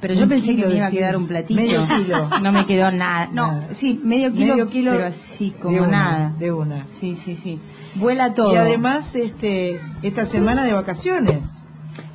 pero 0.00 0.14
yo 0.14 0.28
pensé 0.28 0.54
que 0.54 0.64
me 0.66 0.76
iba 0.76 0.86
a 0.86 0.90
quedar 0.90 1.16
un 1.16 1.26
platito. 1.26 1.60
Medio 1.60 1.80
kilo. 1.96 2.28
No 2.42 2.52
me 2.52 2.66
quedó 2.66 2.90
nada. 2.92 3.28
No, 3.32 3.46
Nada. 3.52 3.68
sí, 3.74 4.00
medio 4.04 4.30
kilo, 4.32 4.54
Medio 4.54 4.68
kilo 4.68 4.92
pero 4.92 5.06
así 5.06 5.50
como 5.50 5.74
de 5.74 5.80
una, 5.80 5.90
nada. 5.90 6.34
De 6.38 6.52
una. 6.52 6.86
Sí, 6.90 7.14
sí, 7.14 7.34
sí. 7.34 7.58
Vuela 7.96 8.34
todo. 8.34 8.52
Y 8.52 8.56
además, 8.56 9.16
este, 9.16 9.80
esta 10.02 10.24
semana 10.24 10.64
de 10.64 10.72
vacaciones. 10.74 11.66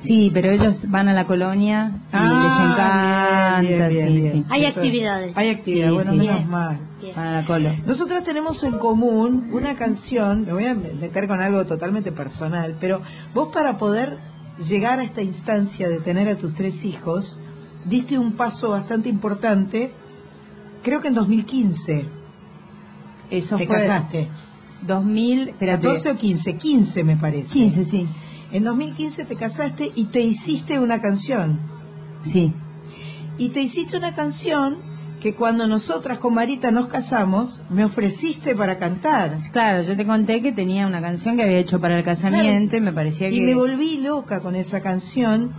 Sí, 0.04 0.30
pero 0.32 0.50
ellos 0.50 0.88
van 0.90 1.08
a 1.08 1.12
la 1.12 1.26
colonia 1.26 1.92
y 2.12 2.16
Ah, 2.16 2.42
les 2.42 2.70
encanta. 2.70 3.60
bien, 3.62 3.88
bien, 3.88 4.08
sí, 4.08 4.14
bien. 4.16 4.32
sí. 4.32 4.44
Hay 4.50 4.64
Eso- 4.66 4.80
actividades. 4.80 5.36
Hay 5.36 5.48
actividades, 5.50 5.90
Sí, 5.90 5.94
bueno, 6.08 6.22
sí. 6.22 6.28
menos 6.28 6.46
mal. 6.46 6.78
Van 7.16 7.26
a 7.26 7.32
la 7.40 7.44
colo. 7.46 7.70
Nosotras 7.86 8.22
tenemos 8.24 8.62
en 8.64 8.78
común 8.78 9.48
una 9.52 9.74
canción, 9.74 10.44
me 10.44 10.52
voy 10.52 10.66
a 10.66 10.74
meter 10.74 11.26
con 11.28 11.40
algo 11.40 11.64
totalmente 11.66 12.12
personal, 12.12 12.76
pero 12.80 13.00
vos 13.34 13.48
para 13.52 13.76
poder 13.78 14.18
llegar 14.58 15.00
a 15.00 15.04
esta 15.04 15.22
instancia 15.22 15.88
de 15.88 16.00
tener 16.00 16.28
a 16.28 16.36
tus 16.36 16.54
tres 16.54 16.84
hijos, 16.84 17.40
diste 17.84 18.18
un 18.18 18.32
paso 18.32 18.70
bastante 18.70 19.08
importante, 19.08 19.92
creo 20.82 21.00
que 21.00 21.08
en 21.08 21.14
2015 21.14 22.06
Eso 23.30 23.56
te 23.56 23.66
fue 23.66 23.76
casaste. 23.76 24.28
2000, 24.86 25.48
espérate. 25.48 25.82
14 25.82 26.10
o 26.10 26.16
15, 26.16 26.56
15 26.58 27.04
me 27.04 27.16
parece. 27.16 27.52
15, 27.52 27.84
sí. 27.84 28.06
En 28.54 28.64
2015 28.64 29.24
te 29.24 29.36
casaste 29.36 29.90
y 29.94 30.04
te 30.06 30.20
hiciste 30.20 30.78
una 30.78 31.00
canción. 31.02 31.58
Sí. 32.22 32.52
Y 33.36 33.48
te 33.50 33.60
hiciste 33.60 33.96
una 33.98 34.14
canción 34.14 34.78
que 35.20 35.34
cuando 35.34 35.66
nosotras 35.66 36.18
con 36.18 36.34
Marita 36.34 36.70
nos 36.70 36.86
casamos, 36.86 37.62
me 37.70 37.84
ofreciste 37.84 38.54
para 38.54 38.78
cantar. 38.78 39.34
Claro, 39.52 39.82
yo 39.82 39.96
te 39.96 40.06
conté 40.06 40.40
que 40.42 40.52
tenía 40.52 40.86
una 40.86 41.00
canción 41.00 41.36
que 41.36 41.42
había 41.42 41.58
hecho 41.58 41.80
para 41.80 41.98
el 41.98 42.04
casamiento 42.04 42.76
y 42.76 42.80
me 42.80 42.92
parecía 42.92 43.28
Y 43.28 43.38
que... 43.40 43.46
me 43.46 43.54
volví 43.54 43.98
loca 43.98 44.40
con 44.40 44.54
esa 44.54 44.80
canción, 44.82 45.52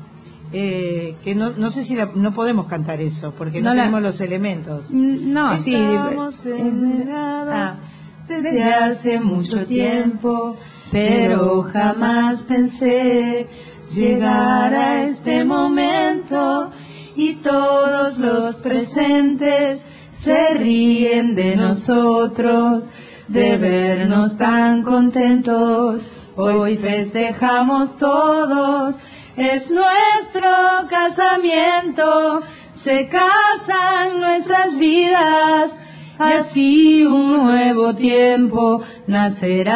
eh, 0.54 1.16
que 1.24 1.36
no, 1.36 1.52
no 1.58 1.72
sé 1.72 1.84
si 1.84 1.96
la- 1.96 2.12
no 2.16 2.34
podemos 2.34 2.68
cantar 2.68 3.02
eso, 3.02 3.34
porque 3.38 3.60
no, 3.62 3.70
No 3.70 3.76
la- 3.76 3.82
tenemos 3.84 4.02
los 4.04 4.22
elementos. 4.22 4.92
Mm, 4.94 5.34
No, 5.34 5.58
sí. 5.58 5.74
Estamos 5.76 6.46
eh, 6.46 6.58
enamorados 6.60 7.54
ah, 7.54 7.80
desde 8.28 8.64
hace 8.74 9.20
mucho 9.20 9.66
tiempo, 9.66 10.58
pero 10.92 11.64
jamás 11.64 12.44
pensé 12.44 13.48
llegar 13.90 14.74
a 14.74 15.04
este 15.04 15.44
momento 15.44 16.72
y 17.16 17.36
todos 17.36 18.18
los 18.18 18.62
presentes 18.62 19.86
se 20.12 20.54
ríen 20.54 21.36
de 21.36 21.56
nosotros, 21.56 22.92
de 23.28 23.58
vernos 23.58 24.38
tan 24.38 24.84
contentos. 24.84 26.08
Hoy 26.36 26.78
festejamos 26.78 27.98
todos, 27.98 28.96
es 29.38 29.72
nuestro 29.72 30.50
casamiento, 30.90 32.42
se 32.74 33.08
casan 33.08 34.20
nuestras 34.20 34.78
vidas, 34.78 35.82
así 36.20 37.06
un 37.06 37.44
nuevo 37.46 37.94
tiempo 37.94 38.82
nacerá. 39.08 39.76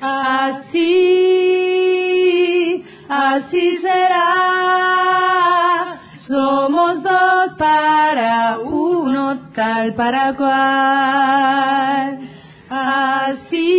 Así, 0.00 0.84
así 3.08 3.78
será. 3.78 4.26
Somos 6.12 7.02
dos 7.02 7.54
para 7.54 8.58
uno, 8.58 9.38
tal 9.54 9.94
para 9.94 10.34
cual. 10.34 12.18
Así, 12.68 13.76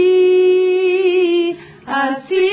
así 1.86 2.50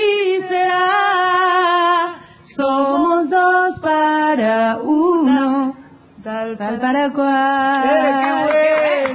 será. 0.49 2.16
Somos 2.43 3.31
dos 3.31 3.79
para 3.81 4.79
uno, 4.83 5.63
tal, 6.25 6.57
para 6.57 7.12
cual. 7.12 7.83
Pero 7.85 8.18
qué 8.18 8.31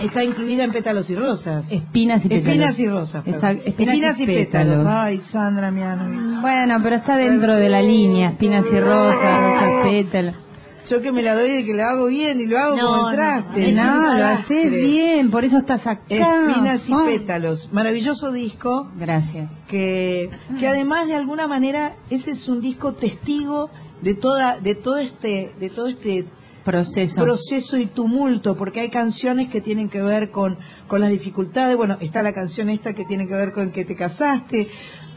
está 0.01 0.23
incluida 0.25 0.65
en 0.65 0.73
Pétalos 0.73 1.09
y 1.11 1.17
Rosas. 1.17 1.73
Espinas 1.73 2.25
y 2.25 2.29
pétalos. 2.29 2.49
Espinas 2.49 2.81
y 2.81 2.89
rosas. 2.89 3.27
Exacto, 3.27 3.63
espinas 3.65 4.21
y 4.21 4.25
y 4.25 4.27
pétalos. 4.27 4.79
pétalos. 4.79 4.87
Ay, 4.87 5.19
Sandra 5.19 5.71
Mianovich. 5.71 6.41
Bueno, 6.41 6.79
pero 6.83 6.97
está 6.97 7.17
dentro 7.17 7.55
de 7.55 7.69
la 7.69 7.81
línea, 7.81 8.31
espinas 8.31 8.73
y 8.73 8.81
rosas, 8.81 9.41
rosas 9.41 9.71
pétalos. 9.85 10.48
Yo 10.89 11.03
que 11.03 11.13
me 11.13 11.23
la 11.23 11.35
doy 11.35 11.51
de 11.51 11.65
que 11.65 11.75
lo 11.75 11.85
hago 11.85 12.07
bien 12.07 12.41
y 12.41 12.47
lo 12.47 12.59
hago 12.59 12.77
No, 12.77 12.83
como 12.87 13.03
no, 13.03 13.11
entraste. 13.11 13.73
no, 13.73 14.19
lo 14.19 14.25
haces 14.27 14.71
bien, 14.73 15.31
por 15.31 15.45
eso 15.45 15.59
estás 15.59 15.87
acá. 15.87 16.03
Espinas 16.09 16.89
y 16.89 16.93
Oh. 16.95 17.05
pétalos. 17.05 17.73
Maravilloso 17.73 18.33
disco. 18.33 18.91
Gracias. 18.97 19.51
Que, 19.69 20.31
que 20.59 20.67
además 20.69 21.07
de 21.09 21.15
alguna 21.15 21.47
manera 21.47 21.97
ese 22.11 22.31
es 22.31 22.49
un 22.49 22.61
disco 22.61 22.95
testigo 22.95 23.71
de 24.01 24.15
toda, 24.15 24.59
de 24.61 24.75
todo 24.75 24.97
este, 24.99 25.53
de 25.61 25.71
todo 25.71 25.89
este 25.89 26.25
Proceso. 26.65 27.23
proceso 27.23 27.79
y 27.79 27.87
tumulto, 27.87 28.55
porque 28.57 28.81
hay 28.81 28.91
canciones 28.91 29.49
que 29.49 29.63
tienen 29.63 29.89
que 29.89 30.03
ver 30.03 30.31
con, 30.31 30.59
con 30.87 31.01
las 31.01 31.09
dificultades, 31.11 31.77
bueno, 31.77 31.97
está 32.01 32.23
la 32.23 32.35
canción 32.35 32.69
esta 32.69 32.93
que 32.93 33.07
tiene 33.07 33.27
que 33.27 33.33
ver 33.35 33.53
con 33.55 33.71
que 33.71 33.87
te 33.87 33.97
casaste, 33.97 34.69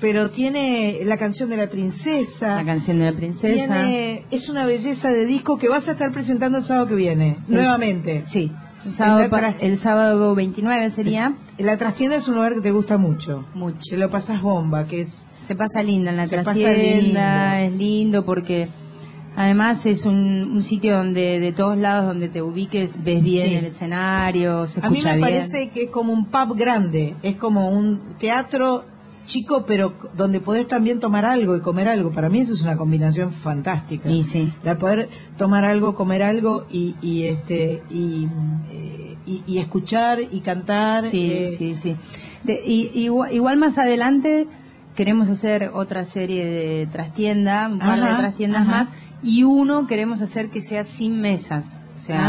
pero 0.01 0.29
tiene 0.31 1.01
la 1.05 1.15
canción 1.17 1.49
de 1.49 1.57
la 1.57 1.69
princesa. 1.69 2.55
La 2.57 2.65
canción 2.65 2.99
de 2.99 3.05
la 3.11 3.15
princesa. 3.15 3.53
Tiene, 3.53 4.25
es 4.31 4.49
una 4.49 4.65
belleza 4.65 5.09
de 5.11 5.25
disco 5.25 5.57
que 5.57 5.69
vas 5.69 5.87
a 5.87 5.91
estar 5.93 6.11
presentando 6.11 6.57
el 6.57 6.63
sábado 6.63 6.87
que 6.87 6.95
viene, 6.95 7.37
nuevamente. 7.47 8.23
Sí. 8.25 8.51
El 8.83 8.93
sábado, 8.93 9.17
En 9.17 9.23
la 9.25 9.29
pa- 9.29 9.37
tras- 9.37 9.55
el 9.61 9.77
sábado 9.77 10.33
29 10.33 10.89
sería. 10.89 11.35
La 11.59 11.77
trastienda 11.77 12.15
es 12.17 12.27
un 12.27 12.33
lugar 12.35 12.55
que 12.55 12.61
te 12.61 12.71
gusta 12.71 12.97
mucho. 12.97 13.45
Mucho. 13.53 13.77
Te 13.91 13.97
lo 13.97 14.09
pasas 14.09 14.41
bomba, 14.41 14.87
que 14.87 15.01
es... 15.01 15.29
Se 15.43 15.55
pasa 15.55 15.83
linda 15.83 16.09
en 16.09 16.17
la 16.17 16.25
Se 16.25 16.37
pasa 16.37 16.51
trastienda, 16.61 17.59
lindo. 17.59 17.75
es 17.75 17.79
lindo 17.79 18.25
porque 18.25 18.69
además 19.35 19.85
es 19.85 20.05
un, 20.05 20.51
un 20.51 20.63
sitio 20.63 20.97
donde 20.97 21.39
de 21.39 21.51
todos 21.53 21.77
lados 21.77 22.05
donde 22.07 22.27
te 22.29 22.41
ubiques 22.41 23.03
ves 23.03 23.21
bien 23.23 23.49
Sí. 23.49 23.55
el 23.55 23.65
escenario, 23.65 24.65
se 24.67 24.79
A 24.79 24.89
mí 24.89 24.97
escucha 24.97 25.09
me 25.15 25.17
bien. 25.17 25.29
parece 25.29 25.69
que 25.69 25.83
es 25.83 25.89
como 25.89 26.11
un 26.13 26.25
pub 26.25 26.55
grande, 26.57 27.15
es 27.21 27.35
como 27.35 27.69
un 27.69 28.15
teatro 28.17 28.85
chico, 29.25 29.65
pero 29.65 29.93
donde 30.15 30.39
podés 30.39 30.67
también 30.67 30.99
tomar 30.99 31.25
algo 31.25 31.55
y 31.55 31.61
comer 31.61 31.87
algo. 31.87 32.11
Para 32.11 32.29
mí 32.29 32.39
eso 32.39 32.53
es 32.53 32.61
una 32.61 32.77
combinación 32.77 33.31
fantástica. 33.31 34.09
Y 34.09 34.23
sí. 34.23 34.51
La 34.63 34.77
poder 34.77 35.09
tomar 35.37 35.65
algo, 35.65 35.95
comer 35.95 36.23
algo 36.23 36.65
y, 36.71 36.95
y 37.01 37.25
este 37.25 37.81
y, 37.89 38.27
eh, 38.71 39.15
y, 39.25 39.43
y 39.47 39.57
escuchar 39.59 40.19
y 40.21 40.39
cantar. 40.41 41.05
Sí, 41.05 41.31
eh, 41.31 41.55
sí, 41.57 41.75
sí. 41.75 41.95
De- 42.43 42.61
y, 42.65 42.91
igual, 42.99 43.33
igual 43.33 43.57
más 43.57 43.77
adelante 43.77 44.47
queremos 44.95 45.29
hacer 45.29 45.69
otra 45.73 46.03
serie 46.03 46.45
de 46.45 46.87
trastienda, 46.87 47.67
un 47.69 47.79
par 47.79 48.01
de 48.01 48.13
trastiendas 48.15 48.63
ajá. 48.63 48.71
más, 48.71 48.91
y 49.23 49.43
uno 49.43 49.87
queremos 49.87 50.21
hacer 50.21 50.49
que 50.49 50.59
sea 50.61 50.83
sin 50.83 51.21
mesas, 51.21 51.79
o 51.95 51.99
sea, 51.99 52.19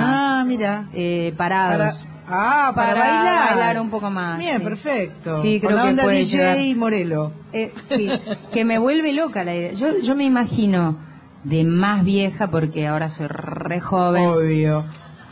ah, 0.40 0.45
mira. 0.47 0.88
eh, 0.93 1.34
parados. 1.36 1.97
Para- 1.99 2.11
ah, 2.29 2.73
para, 2.75 2.95
bailar. 2.95 3.57
bailar 3.57 3.81
un 3.81 3.91
poco 3.91 4.11
más. 4.11 4.39
Bien, 4.39 4.59
sí. 4.59 4.64
perfecto. 4.64 5.43
Sí, 5.43 5.61
Con 5.61 5.68
creo 5.68 5.77
la 5.77 5.83
que 5.85 5.89
onda 5.91 6.03
puede 6.05 6.18
DJ. 6.18 6.75
Morelo. 6.77 7.33
Eh, 7.53 7.73
sí, 7.85 8.09
que 8.53 8.64
me 8.64 8.79
vuelve 8.79 9.12
loca 9.12 9.45
la 9.45 9.55
idea. 9.55 9.73
Yo, 9.73 9.99
yo 9.99 10.14
me 10.14 10.25
imagino 10.25 10.99
de 11.45 11.64
más 11.64 12.05
vieja, 12.05 12.51
porque 12.51 12.87
ahora 12.87 13.09
soy 13.09 13.27
re 13.29 13.81
joven, 13.81 14.27
Obvio. 14.27 14.85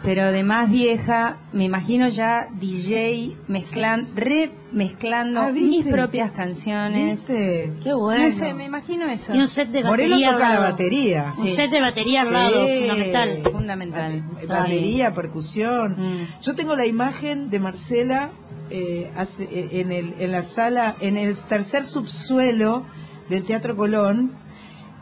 Pero 0.02 0.32
de 0.32 0.42
más 0.42 0.70
vieja, 0.70 1.36
me 1.52 1.64
imagino 1.64 2.08
ya 2.08 2.48
DJ 2.58 3.36
mezclan, 3.48 4.08
remezclando 4.14 5.40
Ah, 5.40 5.50
mis 5.52 5.86
propias 5.86 6.32
canciones. 6.32 7.26
¿Viste? 7.26 7.72
Qué 7.82 7.92
bueno. 7.92 8.24
No 8.24 8.30
sé, 8.30 8.54
me 8.54 8.64
imagino 8.64 9.06
eso. 9.10 9.34
Y 9.34 9.38
un 9.38 9.48
set 9.48 9.68
de 9.68 9.82
batería. 9.82 10.32
toca 10.32 10.46
al 10.48 10.54
la 10.54 10.60
batería. 10.70 11.32
Un 11.38 11.46
set 11.48 11.70
de 11.70 11.80
batería 11.80 12.22
al 12.22 12.32
lado, 12.32 12.66
fundamental. 12.66 13.42
Fundamental. 13.52 14.22
batería, 14.48 15.14
percusión. 15.14 15.96
Mm. 15.98 16.42
Yo 16.42 16.54
tengo 16.54 16.76
la 16.76 16.86
imagen 16.86 17.50
de 17.50 17.58
Marcela 17.60 18.30
eh, 18.70 19.10
hace- 19.16 19.44
eh, 19.50 19.80
en, 19.80 19.92
el, 19.92 20.14
en 20.18 20.32
la 20.32 20.42
sala, 20.42 20.94
en 21.00 21.16
el 21.16 21.36
tercer 21.36 21.84
subsuelo 21.84 22.84
del 23.28 23.44
Teatro 23.44 23.76
Colón, 23.76 24.32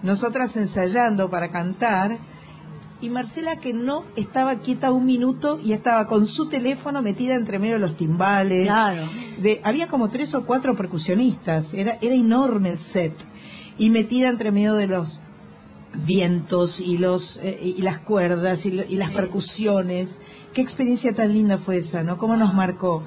nosotras 0.02 0.56
ensayando 0.56 1.28
para 1.30 1.50
cantar, 1.50 2.18
y 3.00 3.10
Marcela 3.10 3.56
que 3.56 3.72
no 3.72 4.04
estaba 4.16 4.56
quieta 4.56 4.90
un 4.92 5.06
minuto 5.06 5.60
y 5.64 5.72
estaba 5.72 6.06
con 6.08 6.26
su 6.26 6.48
teléfono 6.48 7.00
metida 7.02 7.34
entre 7.34 7.58
medio 7.58 7.74
de 7.74 7.80
los 7.80 7.96
timbales. 7.96 8.66
Claro. 8.66 9.02
De, 9.40 9.60
había 9.64 9.86
como 9.88 10.08
tres 10.10 10.34
o 10.34 10.44
cuatro 10.44 10.74
percusionistas, 10.76 11.74
era, 11.74 11.98
era 12.00 12.14
enorme 12.14 12.70
el 12.70 12.78
set, 12.80 13.14
y 13.78 13.90
metida 13.90 14.28
entre 14.28 14.50
medio 14.50 14.74
de 14.74 14.88
los 14.88 15.20
vientos 16.04 16.80
y 16.80 16.98
los 16.98 17.38
eh, 17.42 17.58
y 17.76 17.82
las 17.82 17.98
cuerdas 17.98 18.66
y, 18.66 18.72
lo- 18.72 18.84
y 18.84 18.96
las 18.96 19.10
percusiones. 19.10 20.20
Qué 20.52 20.60
experiencia 20.60 21.14
tan 21.14 21.32
linda 21.32 21.58
fue 21.58 21.76
esa, 21.76 22.02
¿no? 22.02 22.18
¿Cómo 22.18 22.36
nos 22.36 22.52
marcó? 22.54 23.04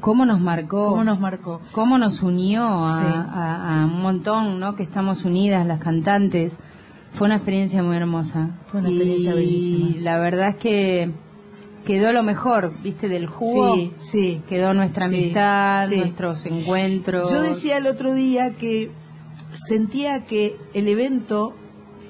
¿Cómo 0.00 0.24
nos 0.24 0.40
marcó? 0.40 0.88
¿Cómo 0.90 1.04
nos 1.04 1.20
marcó? 1.20 1.60
cómo 1.72 1.98
nos 1.98 2.22
unió 2.22 2.64
a, 2.86 2.98
Sí. 2.98 3.04
a- 3.06 3.82
a 3.82 3.86
un 3.86 4.00
montón, 4.02 4.58
¿no? 4.60 4.74
Que 4.74 4.82
estamos 4.82 5.24
unidas 5.24 5.66
las 5.66 5.80
cantantes. 5.82 6.58
Fue 7.16 7.26
una 7.26 7.36
experiencia 7.36 7.82
muy 7.82 7.96
hermosa. 7.96 8.58
Fue 8.70 8.80
una 8.80 8.90
experiencia 8.90 9.32
y 9.32 9.34
bellísima. 9.36 10.00
la 10.00 10.18
verdad 10.18 10.50
es 10.50 10.56
que 10.56 11.10
quedó 11.86 12.12
lo 12.12 12.22
mejor, 12.22 12.74
¿viste? 12.82 13.08
Del 13.08 13.26
jugo. 13.26 13.74
Sí, 13.74 13.92
sí. 13.96 14.42
Quedó 14.46 14.74
nuestra 14.74 15.06
amistad, 15.06 15.88
sí. 15.88 15.96
nuestros 15.96 16.44
encuentros. 16.44 17.30
Yo 17.30 17.40
decía 17.40 17.78
el 17.78 17.86
otro 17.86 18.12
día 18.12 18.50
que 18.56 18.90
sentía 19.52 20.26
que 20.26 20.58
el 20.74 20.88
evento 20.88 21.54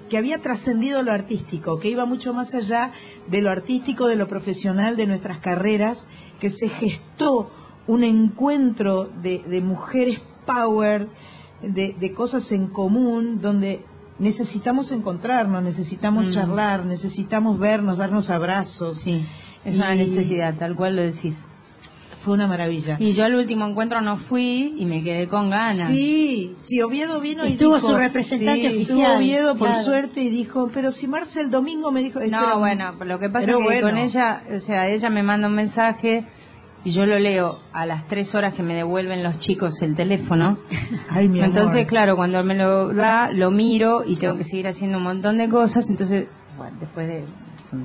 que 0.09 0.19
había 0.19 0.41
trascendido 0.41 1.05
lo 1.05 1.13
artístico, 1.13 1.79
que 1.79 1.89
iba 1.89 2.05
mucho 2.05 2.35
más 2.35 2.57
allá 2.57 2.91
de 3.29 3.43
lo 3.43 3.51
artístico, 3.51 4.09
de 4.09 4.17
lo 4.17 4.27
profesional, 4.27 4.97
de 4.97 5.07
nuestras 5.07 5.39
carreras, 5.39 6.09
que 6.41 6.51
se 6.51 6.69
gestó 6.69 7.51
un 7.87 8.03
encuentro 8.03 9.09
de, 9.23 9.39
de 9.47 9.61
mujeres 9.61 10.21
power, 10.47 11.09
de, 11.63 11.95
de 11.99 12.13
cosas 12.13 12.51
en 12.51 12.67
común, 12.67 13.41
donde 13.41 13.85
necesitamos 14.19 14.93
encontrarnos, 14.93 15.63
necesitamos 15.63 16.27
Mm. 16.27 16.31
charlar, 16.31 16.85
necesitamos 16.85 17.59
vernos, 17.59 17.99
darnos 17.99 18.31
abrazos. 18.31 19.01
Sí, 19.01 19.27
es 19.65 19.77
una 19.77 19.95
Y 19.95 19.99
necesidad, 19.99 20.55
tal 20.57 20.75
cual 20.77 20.97
lo 20.97 21.03
decís. 21.03 21.47
Fue 22.23 22.35
una 22.35 22.49
maravilla. 22.49 22.97
Y 22.99 23.13
yo 23.13 23.25
al 23.25 23.37
último 23.37 23.67
encuentro 23.67 24.01
no 24.01 24.17
fui 24.17 24.75
y 24.77 24.85
me 24.87 25.05
quedé 25.05 25.29
con 25.29 25.49
ganas. 25.49 25.87
Sí, 25.87 26.57
sí, 26.61 26.83
Oviedo 26.83 27.21
vino 27.21 27.47
y 27.47 27.53
Estuvo 27.53 27.77
dijo- 27.77 27.89
su 27.91 27.97
representante 27.97 28.63
sí, 28.63 28.67
oficial, 28.69 28.99
Estuvo 28.99 29.17
Oviedo 29.17 29.55
por 29.57 29.69
claro. 29.69 29.85
suerte 29.85 30.23
y 30.23 30.31
dijo, 30.31 30.69
pero 30.75 30.91
si 30.91 31.07
Marce 31.07 31.41
el 31.41 31.53
domingo 31.53 31.93
me 31.93 32.03
dijo... 32.03 32.19
No, 32.29 32.55
un- 32.55 32.61
bueno, 32.61 32.95
lo 33.05 33.21
que 33.21 33.29
pasa 33.29 33.51
es 33.53 33.57
que 33.57 33.63
bueno. 33.63 33.89
con 33.89 33.97
ella, 33.99 34.43
o 34.53 34.59
sea, 34.59 34.89
ella 34.89 35.09
me 35.09 35.23
manda 35.23 35.47
un 35.47 35.55
mensaje 35.55 36.27
y 36.87 36.91
yo 36.91 37.05
lo 37.05 37.19
leo 37.19 37.59
a 37.73 37.85
las 37.85 38.07
tres 38.07 38.35
horas 38.37 38.55
que 38.55 38.63
me 38.63 38.73
devuelven 38.75 39.23
los 39.25 39.39
chicos 39.41 39.83
el 39.83 39.97
teléfono. 39.97 40.57
Ay, 41.11 41.29
mi 41.29 41.41
amor. 41.41 41.57
Entonces, 41.57 41.87
claro, 41.87 42.15
cuando 42.15 42.43
me 42.45 42.55
lo 42.55 42.95
da, 42.95 43.31
lo 43.33 43.51
miro 43.51 44.05
y 44.07 44.15
tengo 44.17 44.37
que 44.37 44.45
seguir 44.45 44.69
haciendo 44.69 44.99
un 44.99 45.05
montón 45.05 45.37
de 45.37 45.49
cosas, 45.49 45.91
entonces, 45.91 46.29
bueno, 46.57 46.77
después 46.79 47.09
de, 47.09 47.25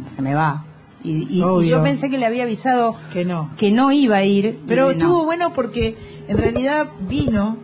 se, 0.06 0.10
se 0.16 0.22
me 0.22 0.36
va. 0.36 0.66
Y, 1.04 1.14
y- 1.14 1.40
y 1.40 1.42
Obvio. 1.42 1.68
yo 1.78 1.84
pensé 1.84 2.12
que 2.12 2.20
le 2.20 2.28
había 2.28 2.44
avisado 2.44 2.96
Que 3.12 3.26
no. 3.26 3.50
que 3.58 3.72
no 3.72 3.92
iba 3.92 4.18
a 4.18 4.24
ir. 4.24 4.60
Pero 4.68 4.86
no. 4.86 4.92
estuvo 4.92 5.26
bueno 5.26 5.52
porque 5.52 5.98
en 6.28 6.38
realidad 6.38 6.88
vino 7.10 7.58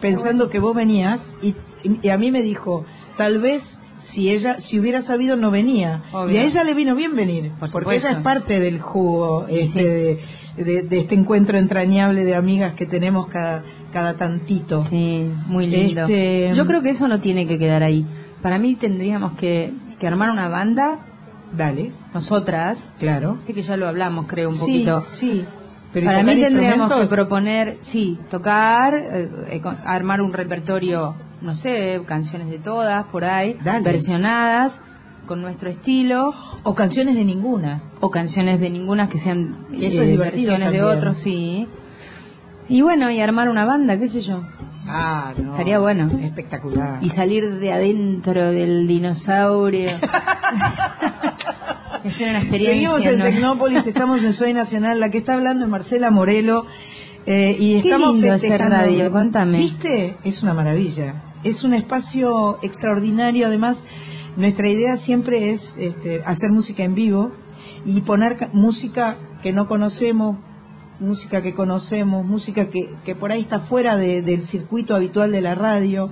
pensando 0.00 0.48
que 0.48 0.60
vos 0.60 0.76
venías 0.76 1.36
y, 1.42 1.56
y 2.02 2.08
a 2.10 2.16
mí 2.18 2.30
me 2.30 2.42
dijo, 2.42 2.84
tal 3.16 3.40
vez 3.40 3.80
si 3.98 4.30
ella, 4.30 4.60
si 4.60 4.78
hubiera 4.78 5.00
sabido 5.00 5.36
no 5.36 5.50
venía. 5.50 6.04
Obvio. 6.12 6.34
Y 6.34 6.38
a 6.38 6.44
ella 6.44 6.62
le 6.64 6.74
vino 6.74 6.94
bien 6.94 7.16
venir, 7.16 7.50
Por 7.58 7.70
porque 7.72 7.96
ella 7.96 8.10
es 8.12 8.18
parte 8.18 8.60
del 8.60 8.80
jugo 8.80 9.46
este, 9.48 9.84
de, 9.84 10.20
de, 10.56 10.82
de 10.82 10.98
este 11.00 11.14
encuentro 11.14 11.58
entrañable 11.58 12.24
de 12.24 12.34
amigas 12.34 12.74
que 12.74 12.86
tenemos 12.86 13.26
cada, 13.28 13.62
cada 13.92 14.14
tantito. 14.14 14.84
Sí, 14.84 15.30
muy 15.46 15.66
lindo. 15.66 16.02
Este, 16.02 16.52
Yo 16.54 16.66
creo 16.66 16.82
que 16.82 16.90
eso 16.90 17.08
no 17.08 17.20
tiene 17.20 17.46
que 17.46 17.58
quedar 17.58 17.82
ahí. 17.82 18.06
Para 18.42 18.58
mí 18.58 18.76
tendríamos 18.76 19.32
que, 19.38 19.72
que 19.98 20.06
armar 20.06 20.30
una 20.30 20.48
banda. 20.48 20.98
Dale. 21.56 21.92
Nosotras. 22.12 22.88
Claro. 22.98 23.38
Sé 23.46 23.54
que 23.54 23.62
ya 23.62 23.76
lo 23.76 23.86
hablamos, 23.88 24.26
creo, 24.26 24.48
un 24.48 24.54
Sí, 24.54 24.60
poquito. 24.84 25.02
sí. 25.06 25.44
Pero 25.92 26.06
¿y 26.06 26.08
Para 26.08 26.22
mí 26.24 26.40
tendríamos 26.40 26.92
que 26.92 27.06
proponer, 27.06 27.78
sí, 27.82 28.18
tocar, 28.28 28.94
eh, 28.96 29.28
eh, 29.50 29.62
armar 29.84 30.20
un 30.22 30.32
repertorio, 30.32 31.14
no 31.40 31.54
sé, 31.54 32.00
canciones 32.04 32.50
de 32.50 32.58
todas, 32.58 33.06
por 33.06 33.24
ahí, 33.24 33.56
Dale. 33.62 33.84
versionadas, 33.84 34.82
con 35.26 35.42
nuestro 35.42 35.70
estilo. 35.70 36.34
O 36.62 36.74
canciones 36.74 37.14
de 37.14 37.24
ninguna. 37.24 37.82
O 38.00 38.10
canciones 38.10 38.60
de 38.60 38.70
ninguna 38.70 39.08
que 39.08 39.18
sean 39.18 39.66
eso 39.72 40.02
es 40.02 40.08
eh, 40.08 40.10
divertido 40.12 40.50
versiones 40.52 40.72
de 40.72 40.82
otros, 40.82 41.18
sí. 41.18 41.66
Y 42.68 42.82
bueno, 42.82 43.10
y 43.10 43.20
armar 43.20 43.48
una 43.48 43.64
banda, 43.64 43.98
qué 43.98 44.08
sé 44.08 44.20
yo. 44.22 44.42
Ah, 44.86 45.32
no. 45.42 45.52
Estaría 45.52 45.78
bueno. 45.78 46.10
Espectacular. 46.20 46.98
Y 47.02 47.10
salir 47.10 47.58
de 47.58 47.72
adentro 47.72 48.50
del 48.50 48.86
dinosaurio. 48.86 49.90
es 52.04 52.20
una 52.20 52.38
experiencia. 52.38 52.72
Seguimos 52.72 53.06
en 53.06 53.18
¿no? 53.18 53.24
Tecnópolis, 53.24 53.86
estamos 53.86 54.22
en 54.24 54.32
Soy 54.32 54.52
Nacional. 54.52 55.00
La 55.00 55.10
que 55.10 55.18
está 55.18 55.34
hablando 55.34 55.64
es 55.64 55.70
Marcela 55.70 56.10
Morelo. 56.10 56.66
eh, 57.26 57.56
y 57.58 57.80
Qué 57.80 57.88
estamos 57.88 58.12
lindo 58.14 58.32
hacer 58.32 58.50
festejando. 58.50 58.76
radio, 58.76 59.10
contame. 59.10 59.58
¿Viste? 59.58 60.16
Es 60.24 60.42
una 60.42 60.54
maravilla. 60.54 61.22
Es 61.44 61.64
un 61.64 61.74
espacio 61.74 62.58
extraordinario. 62.62 63.46
Además, 63.46 63.84
nuestra 64.36 64.68
idea 64.68 64.96
siempre 64.96 65.50
es 65.50 65.76
este, 65.78 66.22
hacer 66.24 66.50
música 66.52 66.82
en 66.84 66.94
vivo 66.94 67.32
y 67.84 68.00
poner 68.02 68.36
ca- 68.36 68.50
música 68.52 69.16
que 69.42 69.52
no 69.52 69.66
conocemos, 69.68 70.38
música 71.00 71.42
que 71.42 71.54
conocemos, 71.54 72.24
música 72.24 72.68
que, 72.70 72.90
que 73.04 73.14
por 73.14 73.32
ahí 73.32 73.40
está 73.42 73.60
fuera 73.60 73.96
de- 73.96 74.22
del 74.22 74.42
circuito 74.42 74.94
habitual 74.94 75.32
de 75.32 75.40
la 75.40 75.54
radio. 75.54 76.10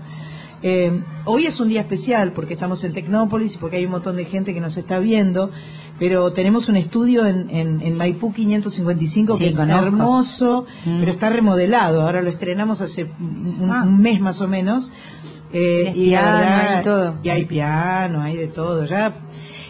Eh, 0.65 1.03
hoy 1.25 1.47
es 1.47 1.59
un 1.59 1.69
día 1.69 1.81
especial 1.81 2.33
porque 2.33 2.55
estamos 2.55 2.85
en 2.85 2.93
Tecnópolis 2.93 3.55
y 3.55 3.59
porque 3.59 3.79
hay 3.79 3.85
un 3.87 3.91
montón 3.93 4.15
de 4.17 4.25
gente 4.27 4.55
que 4.55 4.61
nos 4.61 4.77
está 4.77 5.01
viendo, 5.01 5.51
pero 5.99 6.33
tenemos 6.33 6.69
un 6.69 6.77
estudio 6.77 7.27
en, 7.27 7.51
en, 7.51 7.81
en 7.81 7.97
Maipú 7.97 8.33
555 8.33 9.39
que 9.39 9.47
es 9.47 9.59
hermoso, 9.59 10.67
Mm. 10.85 11.01
pero 11.01 11.11
está 11.13 11.31
remodelado. 11.31 12.03
Ahora 12.03 12.23
lo 12.23 12.29
estrenamos 12.29 12.81
hace 12.81 13.05
un, 13.19 13.69
Ah. 13.73 13.83
un 13.85 14.01
mes 14.01 14.21
más 14.21 14.41
o 14.41 14.47
menos. 14.47 14.93
Eh, 15.53 15.93
y 15.95 16.11
la 16.11 16.21
piano, 16.21 16.39
verdad- 16.39 16.77
hay 16.79 16.85
todo. 16.85 17.19
y 17.23 17.29
hay 17.29 17.45
piano, 17.45 18.23
hay 18.23 18.37
de 18.37 18.47
todo. 18.49 18.85
Ya 18.85 19.15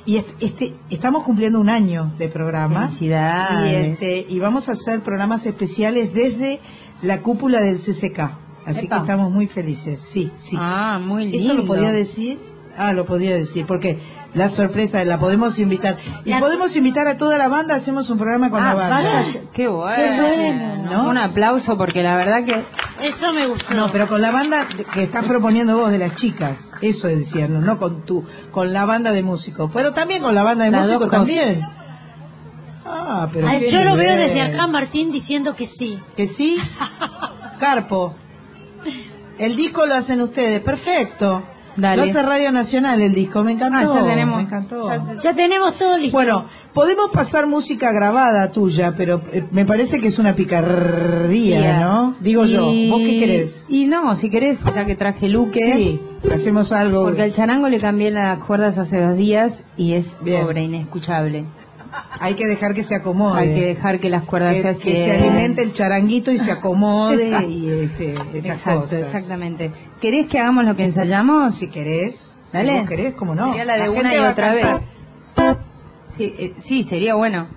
y 0.05 0.17
est- 0.17 0.31
este, 0.41 0.75
estamos 0.91 1.23
cumpliendo 1.25 1.61
un 1.61 1.69
año 1.69 2.13
de 2.19 2.29
programa. 2.29 2.89
Felicidades. 2.89 3.73
Y, 3.73 3.75
este, 3.93 4.27
y 4.29 4.39
vamos 4.39 4.69
a 4.69 4.73
hacer 4.73 5.01
programas 5.01 5.47
especiales 5.47 6.13
desde 6.13 6.61
la 7.03 7.21
cúpula 7.23 7.61
del 7.61 7.79
CCK. 7.79 8.39
Así 8.65 8.87
Epa. 8.87 8.97
que 8.97 9.01
estamos 9.03 9.31
muy 9.33 9.47
felices. 9.49 10.01
Sí, 10.01 10.31
sí. 10.37 10.57
Ah, 10.59 11.01
muy 11.05 11.25
lindo. 11.25 11.39
¿Eso 11.39 11.55
lo 11.55 11.65
podía 11.65 11.91
decir? 11.93 12.39
Ah, 12.77 12.93
lo 12.95 13.05
podía 13.05 13.35
decir, 13.35 13.67
porque 13.67 14.01
la 14.35 14.49
sorpresa 14.49 15.05
la 15.05 15.19
podemos 15.19 15.59
invitar. 15.59 15.99
Y 16.25 16.31
La- 16.31 16.41
podemos 16.41 16.75
invitar 16.75 17.07
a 17.07 17.19
toda 17.19 17.37
la 17.37 17.49
banda, 17.49 17.75
hacemos 17.75 18.09
un 18.09 18.17
programa 18.19 18.49
con 18.51 18.63
Ah, 18.63 18.69
la 18.69 18.75
banda. 18.75 19.25
Qué 19.53 19.69
bueno. 19.69 19.95
Qué 19.97 20.21
bueno. 20.23 20.77
¿No? 20.91 21.09
Un 21.11 21.19
aplauso 21.19 21.77
porque 21.77 22.03
la 22.03 22.17
verdad 22.17 22.45
que 22.45 22.65
Eso 23.07 23.33
me 23.35 23.47
gustó. 23.47 23.75
No, 23.75 23.91
pero 23.91 24.07
con 24.09 24.23
la 24.23 24.31
banda 24.31 24.67
que 24.95 25.03
estás 25.03 25.27
proponiendo 25.27 25.77
vos 25.77 25.91
de 25.91 25.99
las 25.99 26.15
chicas, 26.15 26.73
eso 26.81 27.09
es 27.09 27.19
decirlo, 27.19 27.61
no 27.61 27.77
con 27.79 28.05
tu, 28.07 28.25
con 28.51 28.73
la 28.73 28.85
banda 28.87 29.13
de 29.13 29.23
músicos, 29.23 29.71
pero 29.75 29.93
también 29.93 30.23
con 30.23 30.35
la 30.35 30.43
banda 30.43 30.65
de 30.65 30.71
Las 30.71 30.87
músicos 30.87 31.11
también. 31.11 31.67
Ah, 32.85 33.29
pero 33.33 33.47
Ay, 33.49 33.69
yo 33.71 33.85
lo 33.85 33.97
veo 33.97 34.17
desde 34.17 34.41
acá, 34.43 34.67
Martín, 34.67 35.11
diciendo 35.13 35.55
que 35.55 35.67
sí. 35.67 35.99
¿Que 36.17 36.27
sí? 36.27 36.57
Carpo. 37.59 38.15
El 39.39 39.57
disco 39.57 39.87
lo 39.87 39.95
hacen 39.95 40.21
ustedes, 40.21 40.61
perfecto. 40.61 41.43
Dale. 41.77 41.97
Lo 41.97 42.03
hace 42.03 42.23
Radio 42.23 42.53
Nacional 42.53 43.01
el 43.01 43.15
disco, 43.15 43.43
me 43.43 43.53
encantó. 43.53 43.93
Ah, 43.93 44.01
ya 44.01 44.05
tenemos. 44.07 44.37
Me 44.37 44.43
encantó. 44.43 44.89
Ya- 44.89 45.17
Ya 45.23 45.35
tenemos 45.35 45.75
todo 45.77 45.97
listo. 45.99 46.17
Bueno, 46.17 46.47
podemos 46.75 47.11
pasar 47.11 47.47
música 47.47 47.93
grabada 47.93 48.51
tuya, 48.53 48.95
pero 48.97 49.23
eh, 49.33 49.45
me 49.51 49.65
parece 49.65 50.01
que 50.01 50.09
es 50.09 50.19
una 50.19 50.35
picardía, 50.35 51.59
Tía. 51.61 51.81
¿no? 51.81 52.15
Digo 52.21 52.45
yo. 52.45 52.71
Y- 52.73 52.91
¿Vos 52.91 53.01
qué 53.01 53.19
querés? 53.19 53.67
Y 53.69 53.87
no, 53.87 54.15
si 54.15 54.31
querés, 54.31 54.65
ya 54.75 54.85
que 54.85 54.97
traje 54.97 55.29
Luque. 55.29 55.61
Sí, 55.61 56.01
hacemos 56.33 56.73
algo. 56.73 57.05
Porque 57.05 57.23
al 57.23 57.33
charango 57.33 57.69
le 57.69 57.79
cambié 57.81 58.11
las 58.11 58.39
cuerdas 58.45 58.79
hace 58.79 59.01
dos 59.01 59.17
días 59.17 59.65
y 59.77 59.95
es 59.95 60.17
Bien. 60.23 60.43
pobre, 60.43 60.63
inescuchable. 60.63 61.45
Hay 62.21 62.35
que 62.35 62.47
dejar 62.47 62.75
que 62.75 62.83
se 62.83 62.95
acomode. 62.95 63.41
Hay 63.41 63.55
que 63.55 63.67
dejar 63.67 63.99
que 64.01 64.09
las 64.09 64.25
cuerdas 64.25 64.55
que, 64.55 64.75
se 64.75 64.91
que 64.91 65.05
se 65.05 65.13
alimente 65.13 65.63
el 65.63 65.73
charanguito 65.73 66.31
y 66.31 66.39
se 66.39 66.53
acomode 66.53 67.27
Exacto. 67.29 67.49
y 67.49 67.69
este, 67.71 68.13
esas 68.35 68.59
Exacto, 68.59 68.81
cosas. 68.83 69.01
exactamente. 69.01 69.71
¿Querés 70.01 70.27
que 70.27 70.39
hagamos 70.39 70.65
lo 70.65 70.75
que 70.77 70.85
ensayamos? 70.85 71.55
Si 71.57 71.69
querés, 71.69 72.37
Dale. 72.53 72.73
si 72.73 72.79
vos 72.81 72.89
querés, 72.89 73.15
cómo 73.15 73.35
no. 73.35 73.49
Sería 73.49 73.65
la 73.65 73.83
de 73.83 73.89
una 73.89 74.15
y 74.15 74.19
otra 74.19 74.55
vez. 74.55 74.67
Sí, 76.09 76.35
eh, 76.39 76.55
sí, 76.59 76.83
sería 76.83 77.15
bueno. 77.15 77.49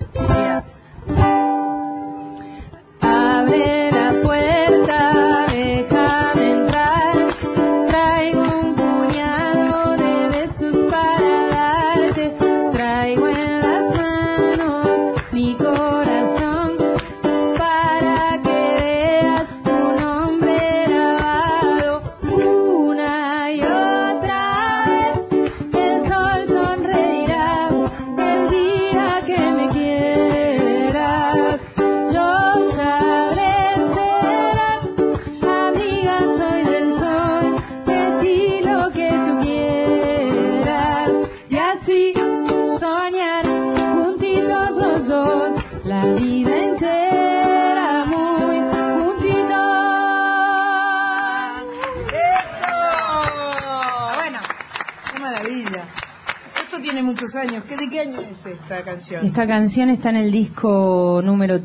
Canción? 58.85 59.25
Esta 59.25 59.45
canción 59.45 59.89
está 59.89 60.09
en 60.11 60.15
el 60.15 60.31
disco 60.31 61.21
número 61.23 61.59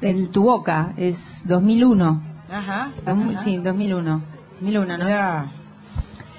en 0.00 0.30
Tu 0.30 0.42
Boca, 0.42 0.94
es 0.96 1.46
2001. 1.46 2.22
Ajá. 2.50 2.92
Ajá. 3.04 3.34
Sí, 3.34 3.58
2001. 3.58 4.22
2001, 4.60 4.98
¿no? 4.98 5.08
Ya. 5.08 5.40
A 5.40 5.52